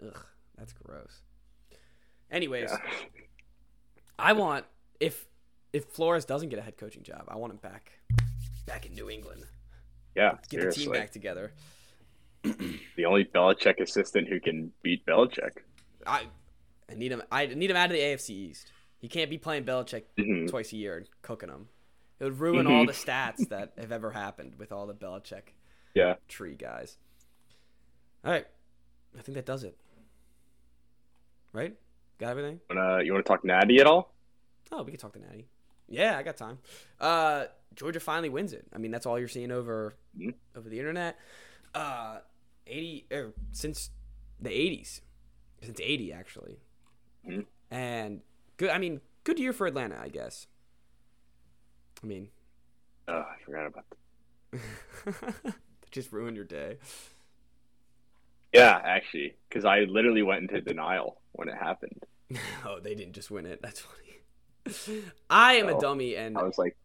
ugh, 0.06 0.26
that's 0.58 0.74
gross. 0.74 1.22
Anyways, 2.32 2.70
Yeah. 2.72 2.78
I 4.18 4.34
want 4.34 4.66
if 5.00 5.28
if 5.72 5.86
Flores 5.86 6.26
doesn't 6.26 6.50
get 6.50 6.58
a 6.60 6.62
head 6.64 6.78
coaching 6.78 7.04
job, 7.04 7.24
I 7.28 7.36
want 7.38 7.54
him 7.54 7.60
back 7.60 7.92
back 8.66 8.86
in 8.86 8.94
New 8.94 9.10
England. 9.10 9.44
yeah, 10.16 10.38
Get 10.50 10.62
the 10.62 10.72
team 10.72 10.92
back 10.92 11.12
together. 11.12 11.52
The 12.44 13.06
only 13.06 13.26
Belichick 13.26 13.80
assistant 13.82 14.28
who 14.30 14.40
can 14.40 14.72
beat 14.82 15.06
Belichick. 15.06 15.58
I 16.08 16.24
I 16.90 16.96
need 16.96 17.12
him 17.12 17.22
I 17.32 17.46
need 17.46 17.70
him 17.70 17.78
out 17.78 17.86
of 17.92 17.92
the 17.94 18.00
AFC 18.02 18.30
East. 18.32 18.72
He 19.00 19.08
can't 19.08 19.30
be 19.30 19.38
playing 19.38 19.64
Belichick 19.66 20.04
Mhm. 20.18 20.50
twice 20.50 20.74
a 20.74 20.78
year 20.78 20.98
and 20.98 21.08
cooking 21.22 21.50
him. 21.50 21.68
It 22.20 22.24
would 22.26 22.40
ruin 22.40 22.68
all 22.68 22.86
the 22.86 22.92
stats 22.92 23.48
that 23.50 23.74
have 23.78 23.92
ever 23.92 24.12
happened 24.12 24.56
with 24.58 24.72
all 24.72 24.86
the 24.88 24.94
Belichick 24.94 25.54
Yeah. 25.94 26.16
tree 26.28 26.56
guys. 26.56 26.98
All 28.26 28.32
right, 28.32 28.46
I 29.18 29.22
think 29.22 29.36
that 29.36 29.46
does 29.46 29.64
it. 29.64 29.78
Right? 31.54 31.76
Got 32.20 32.32
everything? 32.32 32.60
You 32.70 32.76
want 33.14 33.26
to 33.26 33.30
talk 33.30 33.44
Natty 33.46 33.80
at 33.80 33.88
all? 33.88 34.14
Oh, 34.72 34.84
we 34.84 34.92
can 34.92 35.00
talk 35.00 35.14
to 35.14 35.20
Natty. 35.20 35.48
Yeah, 35.88 36.18
I 36.18 36.24
got 36.24 36.38
time. 36.38 36.60
Uh, 37.00 37.46
Georgia 37.76 38.00
finally 38.00 38.30
wins 38.30 38.54
it. 38.54 38.68
I 38.74 38.78
mean, 38.78 38.92
that's 38.92 39.06
all 39.06 39.18
you're 39.18 39.28
seeing 39.28 39.52
over 39.52 39.96
Mhm. 40.18 40.36
over 40.56 40.70
the 40.70 40.78
internet. 40.78 41.18
Uh, 41.74 42.20
eighty 42.68 43.08
er, 43.12 43.34
since 43.52 43.90
the 44.40 44.50
'80s, 44.52 45.02
since 45.64 45.80
'80 45.82 46.14
actually, 46.14 46.60
Mhm. 47.26 47.46
and 47.72 48.22
good. 48.58 48.70
I 48.70 48.78
mean, 48.78 49.02
good 49.24 49.40
year 49.40 49.54
for 49.54 49.66
Atlanta, 49.66 49.98
I 50.00 50.10
guess. 50.10 50.46
I 52.04 52.08
mean, 52.08 52.30
Oh, 53.08 53.14
I 53.26 53.36
forgot 53.44 53.66
about 53.68 53.86
that. 54.52 55.54
just 55.92 56.12
ruined 56.12 56.36
your 56.36 56.46
day. 56.46 56.78
Yeah, 58.54 58.80
actually, 58.84 59.36
because 59.48 59.66
I 59.66 59.82
literally 59.82 60.22
went 60.24 60.42
into 60.50 60.62
denial 60.62 61.22
when 61.34 61.50
it 61.50 61.56
happened. 61.56 62.04
oh, 62.66 62.80
they 62.80 62.96
didn't 62.96 63.14
just 63.14 63.32
win 63.32 63.46
it. 63.46 63.62
That's 63.62 63.80
funny. 63.82 65.06
I 65.30 65.54
am 65.54 65.70
a 65.70 65.74
Oh, 65.76 65.80
dummy, 65.80 66.16
and 66.16 66.38
I 66.38 66.44
was 66.44 66.58
like, 66.58 66.78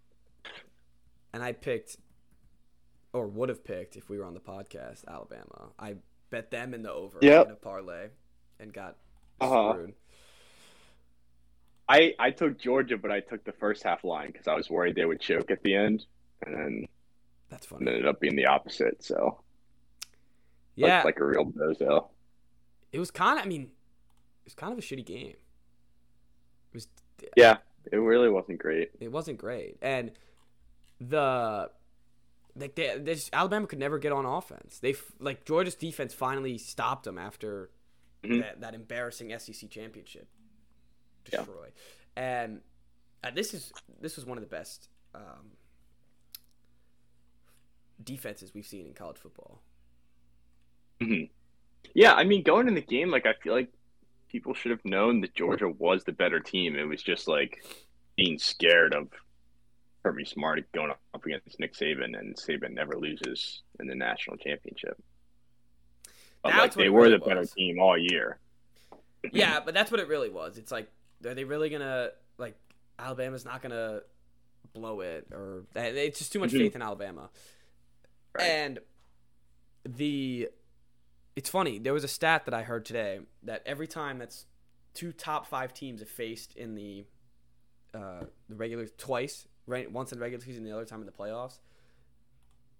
and 1.32 1.42
I 1.42 1.52
picked, 1.52 1.96
or 3.12 3.26
would 3.26 3.48
have 3.50 3.64
picked 3.64 3.96
if 3.96 4.08
we 4.08 4.18
were 4.18 4.24
on 4.24 4.34
the 4.34 4.40
podcast, 4.40 5.06
Alabama. 5.06 5.70
I 5.78 5.96
bet 6.30 6.50
them 6.50 6.72
in 6.74 6.82
the 6.82 6.92
over 6.92 7.18
Yep. 7.20 7.46
in 7.46 7.52
a 7.52 7.56
parlay, 7.56 8.08
and 8.58 8.72
got 8.72 8.96
Uh-huh. 9.40 9.72
screwed. 9.72 9.94
I 11.88 12.14
I 12.18 12.30
took 12.30 12.58
Georgia, 12.58 12.96
but 12.96 13.10
I 13.10 13.20
took 13.20 13.44
the 13.44 13.52
first 13.52 13.82
half 13.82 14.04
line 14.04 14.28
because 14.32 14.48
I 14.48 14.54
was 14.54 14.70
worried 14.70 14.94
they 14.96 15.04
would 15.04 15.20
choke 15.20 15.50
at 15.50 15.62
the 15.62 15.74
end, 15.74 16.06
and 16.44 16.54
then 16.54 16.88
That's 17.50 17.66
it 17.66 17.68
funny. 17.68 17.86
ended 17.88 18.06
up 18.06 18.20
being 18.20 18.36
the 18.36 18.46
opposite. 18.46 19.02
So 19.04 19.40
Yeah, 20.76 20.96
like, 20.98 21.04
like 21.04 21.20
a 21.20 21.24
real 21.26 21.44
bozo. 21.44 22.08
it 22.92 22.98
was 22.98 23.10
kind 23.10 23.38
of. 23.38 23.44
I 23.44 23.48
mean, 23.48 23.62
it 23.62 24.44
was 24.46 24.54
kind 24.54 24.72
of 24.72 24.78
a 24.78 24.82
shitty 24.82 25.04
game. 25.04 25.36
It 25.36 26.74
was. 26.74 26.88
Yeah, 27.36 27.58
it 27.92 27.96
really 27.96 28.28
wasn't 28.30 28.58
great. 28.58 28.90
It 29.00 29.12
wasn't 29.12 29.38
great, 29.38 29.76
and 29.82 30.12
the. 31.00 31.70
Like 32.56 32.76
they, 32.76 32.96
this 32.98 33.30
Alabama 33.32 33.66
could 33.66 33.80
never 33.80 33.98
get 33.98 34.12
on 34.12 34.24
offense. 34.24 34.78
They 34.78 34.94
like 35.18 35.44
Georgia's 35.44 35.74
defense 35.74 36.14
finally 36.14 36.56
stopped 36.56 37.02
them 37.04 37.18
after 37.18 37.70
Mhm. 38.22 38.40
that, 38.42 38.60
that 38.60 38.74
embarrassing 38.74 39.36
SEC 39.36 39.68
championship 39.68 40.28
Yeah. 41.32 41.38
destroy. 41.38 41.68
And 42.16 42.60
uh, 43.22 43.30
this 43.34 43.54
is 43.54 43.72
this 44.00 44.16
was 44.16 44.24
one 44.26 44.38
of 44.38 44.44
the 44.44 44.50
best 44.50 44.88
um, 45.14 45.52
defenses 48.02 48.52
we've 48.54 48.66
seen 48.66 48.86
in 48.86 48.94
college 48.94 49.16
football. 49.16 49.60
Mhm. 51.00 51.30
Yeah, 51.94 52.14
I 52.14 52.24
mean, 52.24 52.42
going 52.42 52.68
in 52.68 52.74
the 52.74 52.80
game, 52.80 53.10
like 53.10 53.26
I 53.26 53.34
feel 53.34 53.52
like 53.52 53.72
people 54.28 54.54
should 54.54 54.70
have 54.70 54.84
known 54.84 55.20
that 55.20 55.34
Georgia 55.34 55.68
was 55.68 56.04
the 56.04 56.12
better 56.12 56.40
team. 56.40 56.76
It 56.76 56.84
was 56.88 57.02
just 57.02 57.28
like 57.28 57.64
being 58.16 58.38
scared 58.38 58.94
of 58.94 59.08
Kirby 60.02 60.24
Smart 60.24 60.70
going 60.72 60.90
up 60.90 61.24
against 61.24 61.58
Nick 61.60 61.74
Saban, 61.74 62.18
and 62.18 62.36
Saban 62.36 62.72
never 62.72 62.96
loses 62.98 63.62
in 63.80 63.86
the 63.86 63.94
national 63.94 64.36
championship. 64.36 64.96
But 66.42 66.50
That's 66.50 66.76
like 66.76 66.84
they 66.84 66.90
were 66.90 67.08
the 67.08 67.18
better 67.18 67.44
team 67.46 67.78
all 67.80 67.96
year. 67.96 68.38
yeah, 69.32 69.60
but 69.64 69.72
that's 69.72 69.90
what 69.90 70.00
it 70.00 70.08
really 70.08 70.28
was. 70.28 70.58
It's 70.58 70.70
like, 70.70 70.90
are 71.26 71.34
they 71.34 71.44
really 71.44 71.68
gonna 71.70 72.10
like 72.38 72.56
Alabama's 72.98 73.44
not 73.44 73.62
gonna 73.62 74.00
blow 74.72 75.00
it, 75.00 75.26
or 75.32 75.64
it's 75.74 76.18
just 76.18 76.32
too 76.32 76.38
much 76.38 76.50
Mhm. 76.52 76.58
faith 76.58 76.76
in 76.76 76.82
Alabama. 76.82 77.30
Right. 78.34 78.44
And 78.44 78.78
the 79.84 80.48
it's 81.36 81.50
funny. 81.50 81.78
There 81.78 81.92
was 81.92 82.04
a 82.04 82.08
stat 82.08 82.44
that 82.44 82.54
I 82.54 82.62
heard 82.62 82.84
today 82.84 83.20
that 83.42 83.62
every 83.66 83.86
time 83.88 84.18
that's 84.18 84.46
two 84.94 85.12
top 85.12 85.46
five 85.46 85.74
teams 85.74 86.00
have 86.00 86.08
faced 86.08 86.54
in 86.56 86.74
the 86.74 87.06
uh, 87.92 88.24
the 88.48 88.54
regular 88.56 88.86
twice, 88.86 89.46
right? 89.66 89.90
Once 89.90 90.10
in 90.12 90.18
the 90.18 90.22
regular 90.22 90.44
season, 90.44 90.64
the 90.64 90.72
other 90.72 90.84
time 90.84 91.00
in 91.00 91.06
the 91.06 91.12
playoffs. 91.12 91.58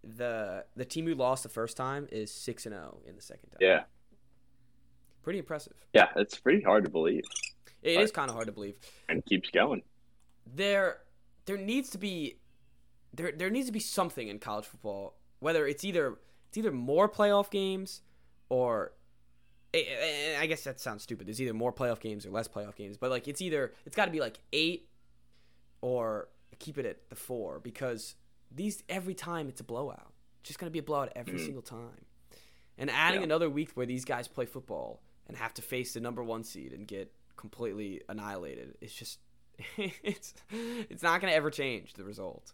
The 0.02 0.66
the 0.76 0.84
team 0.84 1.06
who 1.06 1.14
lost 1.14 1.42
the 1.44 1.48
first 1.48 1.76
time 1.76 2.08
is 2.12 2.30
six 2.32 2.66
and 2.66 2.74
zero 2.74 3.00
in 3.06 3.16
the 3.16 3.22
second 3.22 3.48
time. 3.50 3.58
Yeah, 3.60 3.84
pretty 5.22 5.38
impressive. 5.38 5.74
yeah, 5.94 6.08
it's 6.16 6.38
pretty 6.38 6.62
hard 6.62 6.84
to 6.84 6.90
believe, 6.90 7.22
It 7.84 7.96
Right. 7.96 8.02
is 8.04 8.10
kind 8.10 8.28
of 8.30 8.34
hard 8.34 8.46
to 8.46 8.52
believe. 8.52 8.76
and 9.08 9.24
keeps 9.26 9.50
going. 9.50 9.82
there 10.46 11.00
there 11.46 11.56
needs 11.58 11.90
to 11.90 11.98
be 11.98 12.38
there 13.12 13.30
there 13.32 13.50
needs 13.50 13.66
to 13.66 13.72
be 13.72 13.78
something 13.80 14.28
in 14.28 14.38
college 14.38 14.64
football 14.66 15.14
whether 15.40 15.66
it's 15.66 15.84
either 15.84 16.18
it's 16.48 16.56
either 16.58 16.72
more 16.72 17.08
playoff 17.08 17.50
games 17.50 18.02
or 18.48 18.92
I, 19.74 20.46
guess 20.46 20.62
that 20.64 20.78
sounds 20.78 21.02
stupid. 21.02 21.26
There's 21.26 21.42
either 21.42 21.52
more 21.52 21.72
playoff 21.72 21.98
games 21.98 22.24
or 22.24 22.30
less 22.30 22.46
playoff 22.46 22.76
games, 22.76 22.96
but 22.96 23.10
like 23.10 23.26
it's 23.26 23.40
either 23.42 23.72
it's 23.84 23.96
got 23.96 24.04
to 24.04 24.12
be 24.12 24.20
like 24.20 24.38
eight 24.52 24.88
or 25.80 26.28
keep 26.60 26.78
it 26.78 26.86
at 26.86 27.08
the 27.10 27.16
four 27.16 27.58
because 27.58 28.14
these 28.52 28.84
every 28.88 29.14
time 29.14 29.48
it's 29.48 29.60
a 29.60 29.64
blowout. 29.64 30.12
It's 30.40 30.48
just 30.50 30.60
gonna 30.60 30.70
be 30.70 30.78
a 30.78 30.82
blowout 30.82 31.12
every 31.16 31.34
Mhm. 31.38 31.44
single 31.44 31.62
time. 31.62 32.04
And 32.78 32.88
adding 32.90 33.20
Yeah. 33.22 33.24
another 33.24 33.50
week 33.50 33.72
where 33.72 33.86
these 33.86 34.04
guys 34.04 34.28
play 34.28 34.46
football 34.46 35.02
and 35.26 35.36
have 35.36 35.52
to 35.54 35.62
face 35.62 35.94
the 35.94 36.00
number 36.00 36.22
one 36.22 36.44
seed 36.44 36.72
and 36.72 36.86
get 36.86 37.12
completely 37.44 38.00
annihilated, 38.08 38.74
it's 38.80 38.94
just 38.94 39.18
it's 39.76 40.32
it's 40.50 41.02
not 41.02 41.20
gonna 41.20 41.34
ever 41.34 41.50
change 41.50 41.92
the 41.92 42.04
result. 42.04 42.52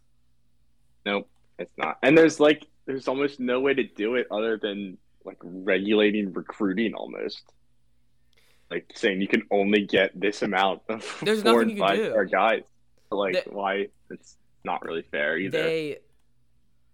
Nope, 1.06 1.28
it's 1.58 1.70
not. 1.78 1.98
And 2.02 2.18
there's 2.18 2.40
like 2.40 2.66
there's 2.86 3.06
almost 3.06 3.38
no 3.38 3.60
way 3.60 3.72
to 3.72 3.84
do 3.84 4.16
it 4.16 4.26
other 4.32 4.58
than 4.58 4.98
like 5.24 5.38
regulating 5.42 6.32
recruiting 6.32 6.94
almost. 6.94 7.42
Like 8.68 8.90
saying 8.94 9.20
you 9.20 9.28
can 9.28 9.44
only 9.50 9.86
get 9.86 10.18
this 10.18 10.42
amount 10.42 10.82
of 10.88 11.20
There's 11.22 11.42
four 11.42 11.64
nothing 11.64 11.70
and 11.70 11.70
you 11.70 11.76
can 11.76 11.88
five 11.88 11.98
do. 11.98 12.10
star 12.10 12.24
guys. 12.24 12.62
Like 13.12 13.44
why 13.50 13.86
it's 14.10 14.36
not 14.64 14.84
really 14.84 15.02
fair 15.02 15.38
either. 15.38 15.62
They 15.62 15.98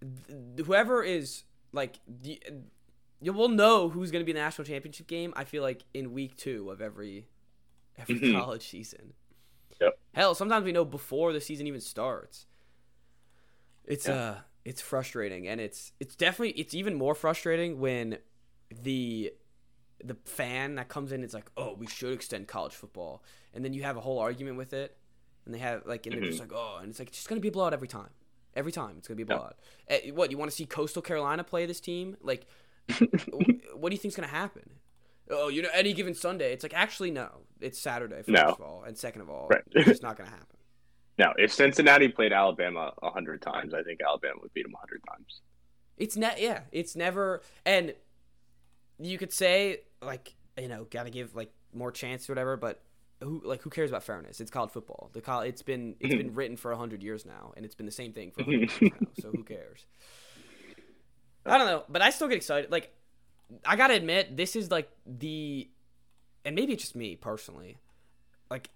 th- 0.00 0.66
whoever 0.66 1.02
is 1.02 1.44
like 1.72 1.98
you 3.20 3.32
will 3.32 3.48
know 3.48 3.88
who's 3.88 4.10
going 4.10 4.20
to 4.20 4.24
be 4.24 4.32
in 4.32 4.36
the 4.36 4.42
national 4.42 4.66
championship 4.66 5.06
game. 5.06 5.32
I 5.36 5.44
feel 5.44 5.62
like 5.62 5.84
in 5.94 6.12
week 6.12 6.36
two 6.36 6.70
of 6.70 6.80
every 6.80 7.26
every 7.98 8.16
Mhm. 8.16 8.32
college 8.38 8.68
season. 8.68 9.14
Yep. 9.80 9.98
Hell, 10.14 10.34
sometimes 10.34 10.64
we 10.64 10.72
know 10.72 10.84
before 10.84 11.32
the 11.32 11.40
season 11.40 11.66
even 11.66 11.80
starts. 11.80 12.46
It's 13.84 14.08
uh 14.08 14.40
it's 14.64 14.80
frustrating 14.80 15.46
and 15.46 15.60
it's 15.60 15.92
it's 16.00 16.16
definitely 16.16 16.60
it's 16.60 16.74
even 16.74 16.94
more 16.94 17.14
frustrating 17.14 17.78
when 17.78 18.18
the 18.70 19.32
the 20.02 20.16
fan 20.24 20.74
that 20.74 20.88
comes 20.88 21.12
in 21.12 21.22
it's 21.22 21.34
like, 21.34 21.50
"Oh, 21.56 21.74
we 21.74 21.86
should 21.86 22.12
extend 22.12 22.48
college 22.48 22.74
football." 22.74 23.22
And 23.54 23.64
then 23.64 23.72
you 23.72 23.82
have 23.84 23.96
a 23.96 24.00
whole 24.00 24.18
argument 24.18 24.56
with 24.56 24.72
it 24.72 24.96
and 25.44 25.54
they 25.54 25.58
have 25.58 25.86
like 25.86 26.06
and 26.06 26.16
they're 26.16 26.24
just 26.24 26.40
like, 26.40 26.52
"Oh," 26.52 26.78
and 26.80 26.90
it's 26.90 26.98
like 26.98 27.08
it's 27.08 27.18
just 27.18 27.28
going 27.28 27.38
to 27.40 27.42
be 27.42 27.48
a 27.48 27.52
blowout 27.52 27.72
every 27.72 27.88
time. 27.88 28.10
Every 28.54 28.72
time 28.72 28.96
it's 28.98 29.06
going 29.06 29.18
to 29.18 29.24
be 29.24 29.30
a 29.32 29.36
blowout. 29.36 29.58
Eh, 29.88 30.10
what, 30.12 30.30
you 30.30 30.38
want 30.38 30.50
to 30.50 30.56
see 30.56 30.64
Coastal 30.66 31.02
Carolina 31.02 31.44
play 31.44 31.66
this 31.66 31.78
team? 31.80 32.16
Like 32.22 32.46
what 33.74 33.90
do 33.90 33.94
you 33.94 33.98
think's 33.98 34.16
going 34.16 34.28
to 34.28 34.34
happen? 34.34 34.70
Oh, 35.30 35.48
you 35.48 35.62
know, 35.62 35.68
any 35.74 35.92
given 35.92 36.14
Sunday. 36.14 36.52
It's 36.52 36.62
like 36.62 36.74
actually 36.74 37.10
no. 37.10 37.42
It's 37.60 37.78
Saturday 37.78 38.16
first 38.16 38.28
No. 38.28 38.42
of 38.42 38.60
all, 38.60 38.84
and 38.86 38.96
second 38.96 39.22
of 39.22 39.30
all, 39.30 39.48
Right. 39.48 39.62
it's 39.72 40.02
not 40.02 40.16
going 40.16 40.28
to 40.28 40.36
happen. 40.36 40.56
no, 41.18 41.32
if 41.36 41.52
Cincinnati 41.52 42.08
played 42.08 42.32
Alabama 42.32 42.92
a 43.02 43.10
hundred 43.10 43.42
times, 43.42 43.72
I 43.74 43.82
think 43.82 44.00
Alabama 44.06 44.40
would 44.42 44.52
beat 44.54 44.64
them 44.64 44.74
a 44.74 44.78
hundred 44.78 45.02
times. 45.08 45.40
It's 45.96 46.16
ne- 46.16 46.42
yeah, 46.42 46.60
it's 46.72 46.94
never 46.94 47.42
and 47.64 47.94
you 48.98 49.18
could 49.18 49.32
say 49.32 49.80
like, 50.02 50.34
you 50.58 50.68
know, 50.68 50.84
got 50.84 51.04
to 51.04 51.10
give 51.10 51.34
like 51.34 51.52
more 51.72 51.90
chance 51.90 52.28
or 52.28 52.32
whatever, 52.32 52.56
but 52.56 52.82
who 53.22 53.40
like 53.44 53.62
who 53.62 53.70
cares 53.70 53.90
about 53.90 54.02
fairness? 54.02 54.40
It's 54.40 54.50
college 54.50 54.70
football. 54.70 55.10
The 55.12 55.22
col- 55.22 55.40
it's 55.40 55.62
been 55.62 55.96
it's 56.00 56.10
mm-hmm. 56.10 56.18
been 56.18 56.34
written 56.34 56.56
for 56.56 56.70
100 56.70 57.02
years 57.02 57.24
now 57.24 57.54
and 57.56 57.64
it's 57.64 57.74
been 57.74 57.86
the 57.86 57.92
same 57.92 58.12
thing 58.12 58.30
for 58.30 58.42
100 58.42 58.58
years 58.58 58.70
mm-hmm. 58.72 59.04
now. 59.04 59.10
So 59.20 59.30
who 59.30 59.42
cares? 59.42 59.86
I 61.46 61.58
don't 61.58 61.66
know, 61.66 61.84
but 61.88 62.02
I 62.02 62.10
still 62.10 62.28
get 62.28 62.36
excited. 62.36 62.70
Like 62.70 62.92
I 63.64 63.76
got 63.76 63.88
to 63.88 63.94
admit 63.94 64.36
this 64.36 64.56
is 64.56 64.70
like 64.70 64.90
the 65.06 65.70
and 66.46 66.54
maybe 66.56 66.72
it's 66.72 66.82
just 66.84 66.96
me 66.96 67.16
personally. 67.16 67.76
Like 68.50 68.70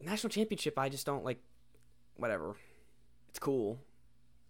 national 0.00 0.30
championship 0.30 0.78
I 0.78 0.88
just 0.88 1.06
don't 1.06 1.24
like 1.24 1.38
whatever. 2.16 2.54
It's 3.30 3.38
cool. 3.40 3.78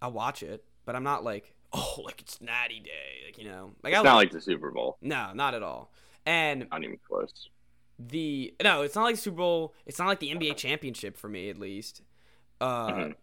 I'll 0.02 0.12
watch 0.12 0.42
it, 0.42 0.64
but 0.84 0.94
I'm 0.94 1.04
not 1.04 1.24
like, 1.24 1.54
oh, 1.72 2.02
like 2.04 2.20
it's 2.20 2.40
Natty 2.42 2.80
Day, 2.80 3.24
like 3.26 3.38
you 3.38 3.48
know, 3.48 3.72
like 3.82 3.92
It's 3.94 4.00
I 4.00 4.02
not 4.02 4.16
like 4.16 4.30
the 4.30 4.40
Super 4.40 4.70
Bowl. 4.70 4.98
no, 5.00 5.30
not 5.34 5.54
at 5.54 5.62
all. 5.62 5.90
And 6.26 6.66
Not 6.70 6.82
even 6.84 6.98
close. 7.08 7.48
the 7.98 8.54
no, 8.62 8.82
it's 8.82 8.94
not 8.94 9.04
like 9.04 9.16
Super 9.16 9.36
Bowl. 9.36 9.74
It's 9.86 9.98
not 9.98 10.08
like 10.08 10.20
the 10.20 10.30
NBA 10.34 10.56
championship 10.56 11.16
for 11.16 11.28
me, 11.28 11.48
at 11.50 11.58
least, 11.58 12.02
uh, 12.60 12.88
Mhm. 12.92 13.14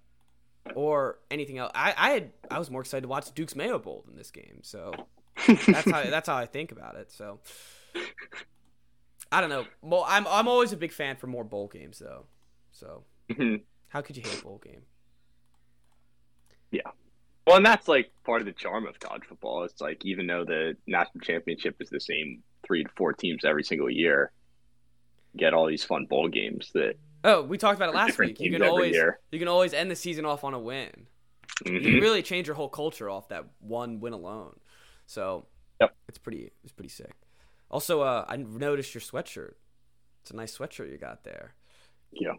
or 0.76 1.20
anything 1.32 1.58
else. 1.58 1.72
I 1.76 1.94
I 1.98 2.10
had 2.12 2.32
I 2.50 2.60
was 2.60 2.70
more 2.72 2.82
excited 2.82 3.02
to 3.02 3.08
watch 3.08 3.32
Duke's 3.34 3.56
Mayo 3.56 3.80
Bowl 3.80 4.04
than 4.06 4.16
this 4.16 4.30
game, 4.32 4.60
so 4.62 4.94
that's 5.48 5.90
how 5.90 6.04
that's 6.04 6.28
how 6.30 6.36
I 6.36 6.46
think 6.46 6.72
about 6.72 6.96
it. 6.96 7.12
So 7.12 7.40
I 9.32 9.40
don't 9.42 9.50
know. 9.50 9.66
Well, 9.82 10.06
I'm 10.08 10.28
I'm 10.28 10.48
always 10.48 10.74
a 10.74 10.78
big 10.78 10.92
fan 10.92 11.16
for 11.16 11.28
more 11.28 11.44
bowl 11.44 11.68
games, 11.68 12.00
though. 12.00 12.26
So 12.72 13.04
Mhm. 13.30 13.62
how 13.90 14.02
could 14.02 14.18
you 14.18 14.24
hate 14.24 14.40
a 14.40 14.44
bowl 14.44 14.58
game? 14.64 14.82
Yeah. 16.72 16.82
Well, 17.48 17.58
and 17.58 17.66
that's 17.66 17.88
like 17.88 18.12
part 18.24 18.42
of 18.42 18.46
the 18.46 18.54
charm 18.54 18.86
of 18.86 19.00
college 19.00 19.24
football. 19.28 19.64
It's 19.64 19.82
like 19.82 20.06
even 20.06 20.28
though 20.28 20.46
the 20.46 20.76
national 20.88 21.22
championship 21.24 21.76
is 21.82 21.90
the 21.90 22.00
same 22.00 22.44
three 22.66 22.84
to 22.84 22.90
four 22.96 23.14
teams 23.14 23.44
every 23.44 23.64
single 23.64 23.90
year, 23.90 24.32
you 25.34 25.40
get 25.40 25.54
all 25.54 25.68
these 25.68 25.84
fun 25.84 26.06
bowl 26.06 26.28
games 26.28 26.72
that 26.74 26.96
Oh, 27.24 27.44
we 27.44 27.58
talked 27.58 27.78
about 27.78 27.90
it 27.90 27.96
last 27.96 28.18
week. 28.18 28.40
You 28.40 28.52
can 28.52 28.64
always 28.64 28.94
year. 28.94 29.20
you 29.32 29.40
can 29.40 29.48
always 29.48 29.74
end 29.74 29.92
the 29.92 29.96
season 29.96 30.26
off 30.26 30.44
on 30.44 30.54
a 30.54 30.60
win. 30.60 31.08
You 31.66 31.72
Mhm. 31.74 31.84
can 31.84 31.94
really 32.02 32.24
change 32.24 32.48
your 32.48 32.56
whole 32.56 32.70
culture 32.70 33.10
off 33.10 33.28
that 33.30 33.46
one 33.60 34.00
win 34.00 34.14
alone. 34.14 34.60
So 35.06 35.46
Yep. 35.80 35.96
it's 36.08 36.18
pretty 36.18 36.52
it's 36.64 36.74
pretty 36.74 36.90
sick. 36.90 37.14
Also, 37.72 38.02
uh, 38.02 38.26
I 38.28 38.36
noticed 38.38 38.94
your 38.94 39.02
sweatshirt. 39.02 39.54
It's 40.22 40.30
a 40.32 40.36
nice 40.36 40.56
sweatshirt 40.58 40.92
you 40.92 40.98
got 40.98 41.24
there 41.24 41.56
Yeah. 42.12 42.34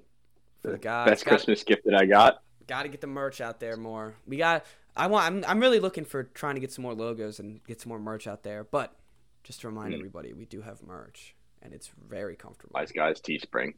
for 0.61 0.71
the 0.71 0.79
guys. 0.79 1.09
Best 1.09 1.25
Got, 1.25 1.31
Christmas 1.31 1.65
gift 1.65 1.83
that 1.87 1.95
I 1.95 2.05
got. 2.07 2.43
got 2.69 2.83
to 2.85 2.89
get 2.89 3.01
the 3.01 3.07
merch 3.09 3.41
out 3.41 3.59
there 3.59 3.77
more. 3.77 4.15
We 4.27 4.37
got. 4.37 4.65
I 4.95 5.07
want. 5.09 5.27
I'm. 5.27 5.45
I'm 5.49 5.59
really 5.61 5.81
looking 5.81 6.05
for 6.05 6.23
trying 6.25 6.55
to 6.57 6.61
get 6.61 6.71
some 6.71 6.83
more 6.83 6.95
logos 6.95 7.41
and 7.41 7.65
get 7.65 7.81
some 7.81 7.89
more 7.89 7.99
merch 7.99 8.27
out 8.29 8.43
there. 8.45 8.63
But 8.63 8.95
just 9.43 9.63
to 9.63 9.69
remind 9.69 9.95
Mm. 9.95 9.97
everybody, 9.99 10.33
we 10.35 10.45
do 10.45 10.61
have 10.61 10.83
merch, 10.83 11.35
and 11.63 11.73
it's 11.73 11.89
very 12.09 12.37
comfortable. 12.37 12.73
Wise 12.75 12.93
Guys 12.93 13.21
Teespring 13.21 13.75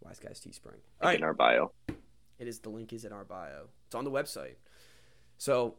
Wise 0.00 0.18
Guys 0.18 0.40
Teespring. 0.40 0.72
Link 0.72 0.82
All 1.02 1.08
right. 1.10 1.18
in 1.18 1.22
our 1.24 1.34
bio. 1.34 1.72
It 2.38 2.48
is 2.48 2.58
the 2.60 2.70
link 2.70 2.92
is 2.94 3.04
in 3.04 3.12
our 3.12 3.24
bio. 3.24 3.68
It's 3.86 3.94
on 3.94 4.04
the 4.04 4.10
website. 4.10 4.56
So 5.38 5.76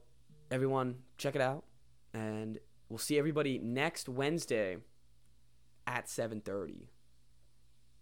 everyone 0.51 0.99
check 1.17 1.35
it 1.35 1.41
out 1.41 1.65
and 2.13 2.57
we'll 2.89 2.97
see 2.99 3.17
everybody 3.17 3.57
next 3.59 4.07
Wednesday 4.09 4.77
at 5.87 6.07
7:30. 6.07 6.89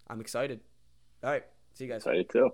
I'm 0.08 0.20
excited. 0.20 0.60
All 1.24 1.32
right. 1.32 1.44
See 1.74 1.86
you 1.86 1.90
guys. 1.92 2.02
Excited 2.02 2.30
too. 2.30 2.50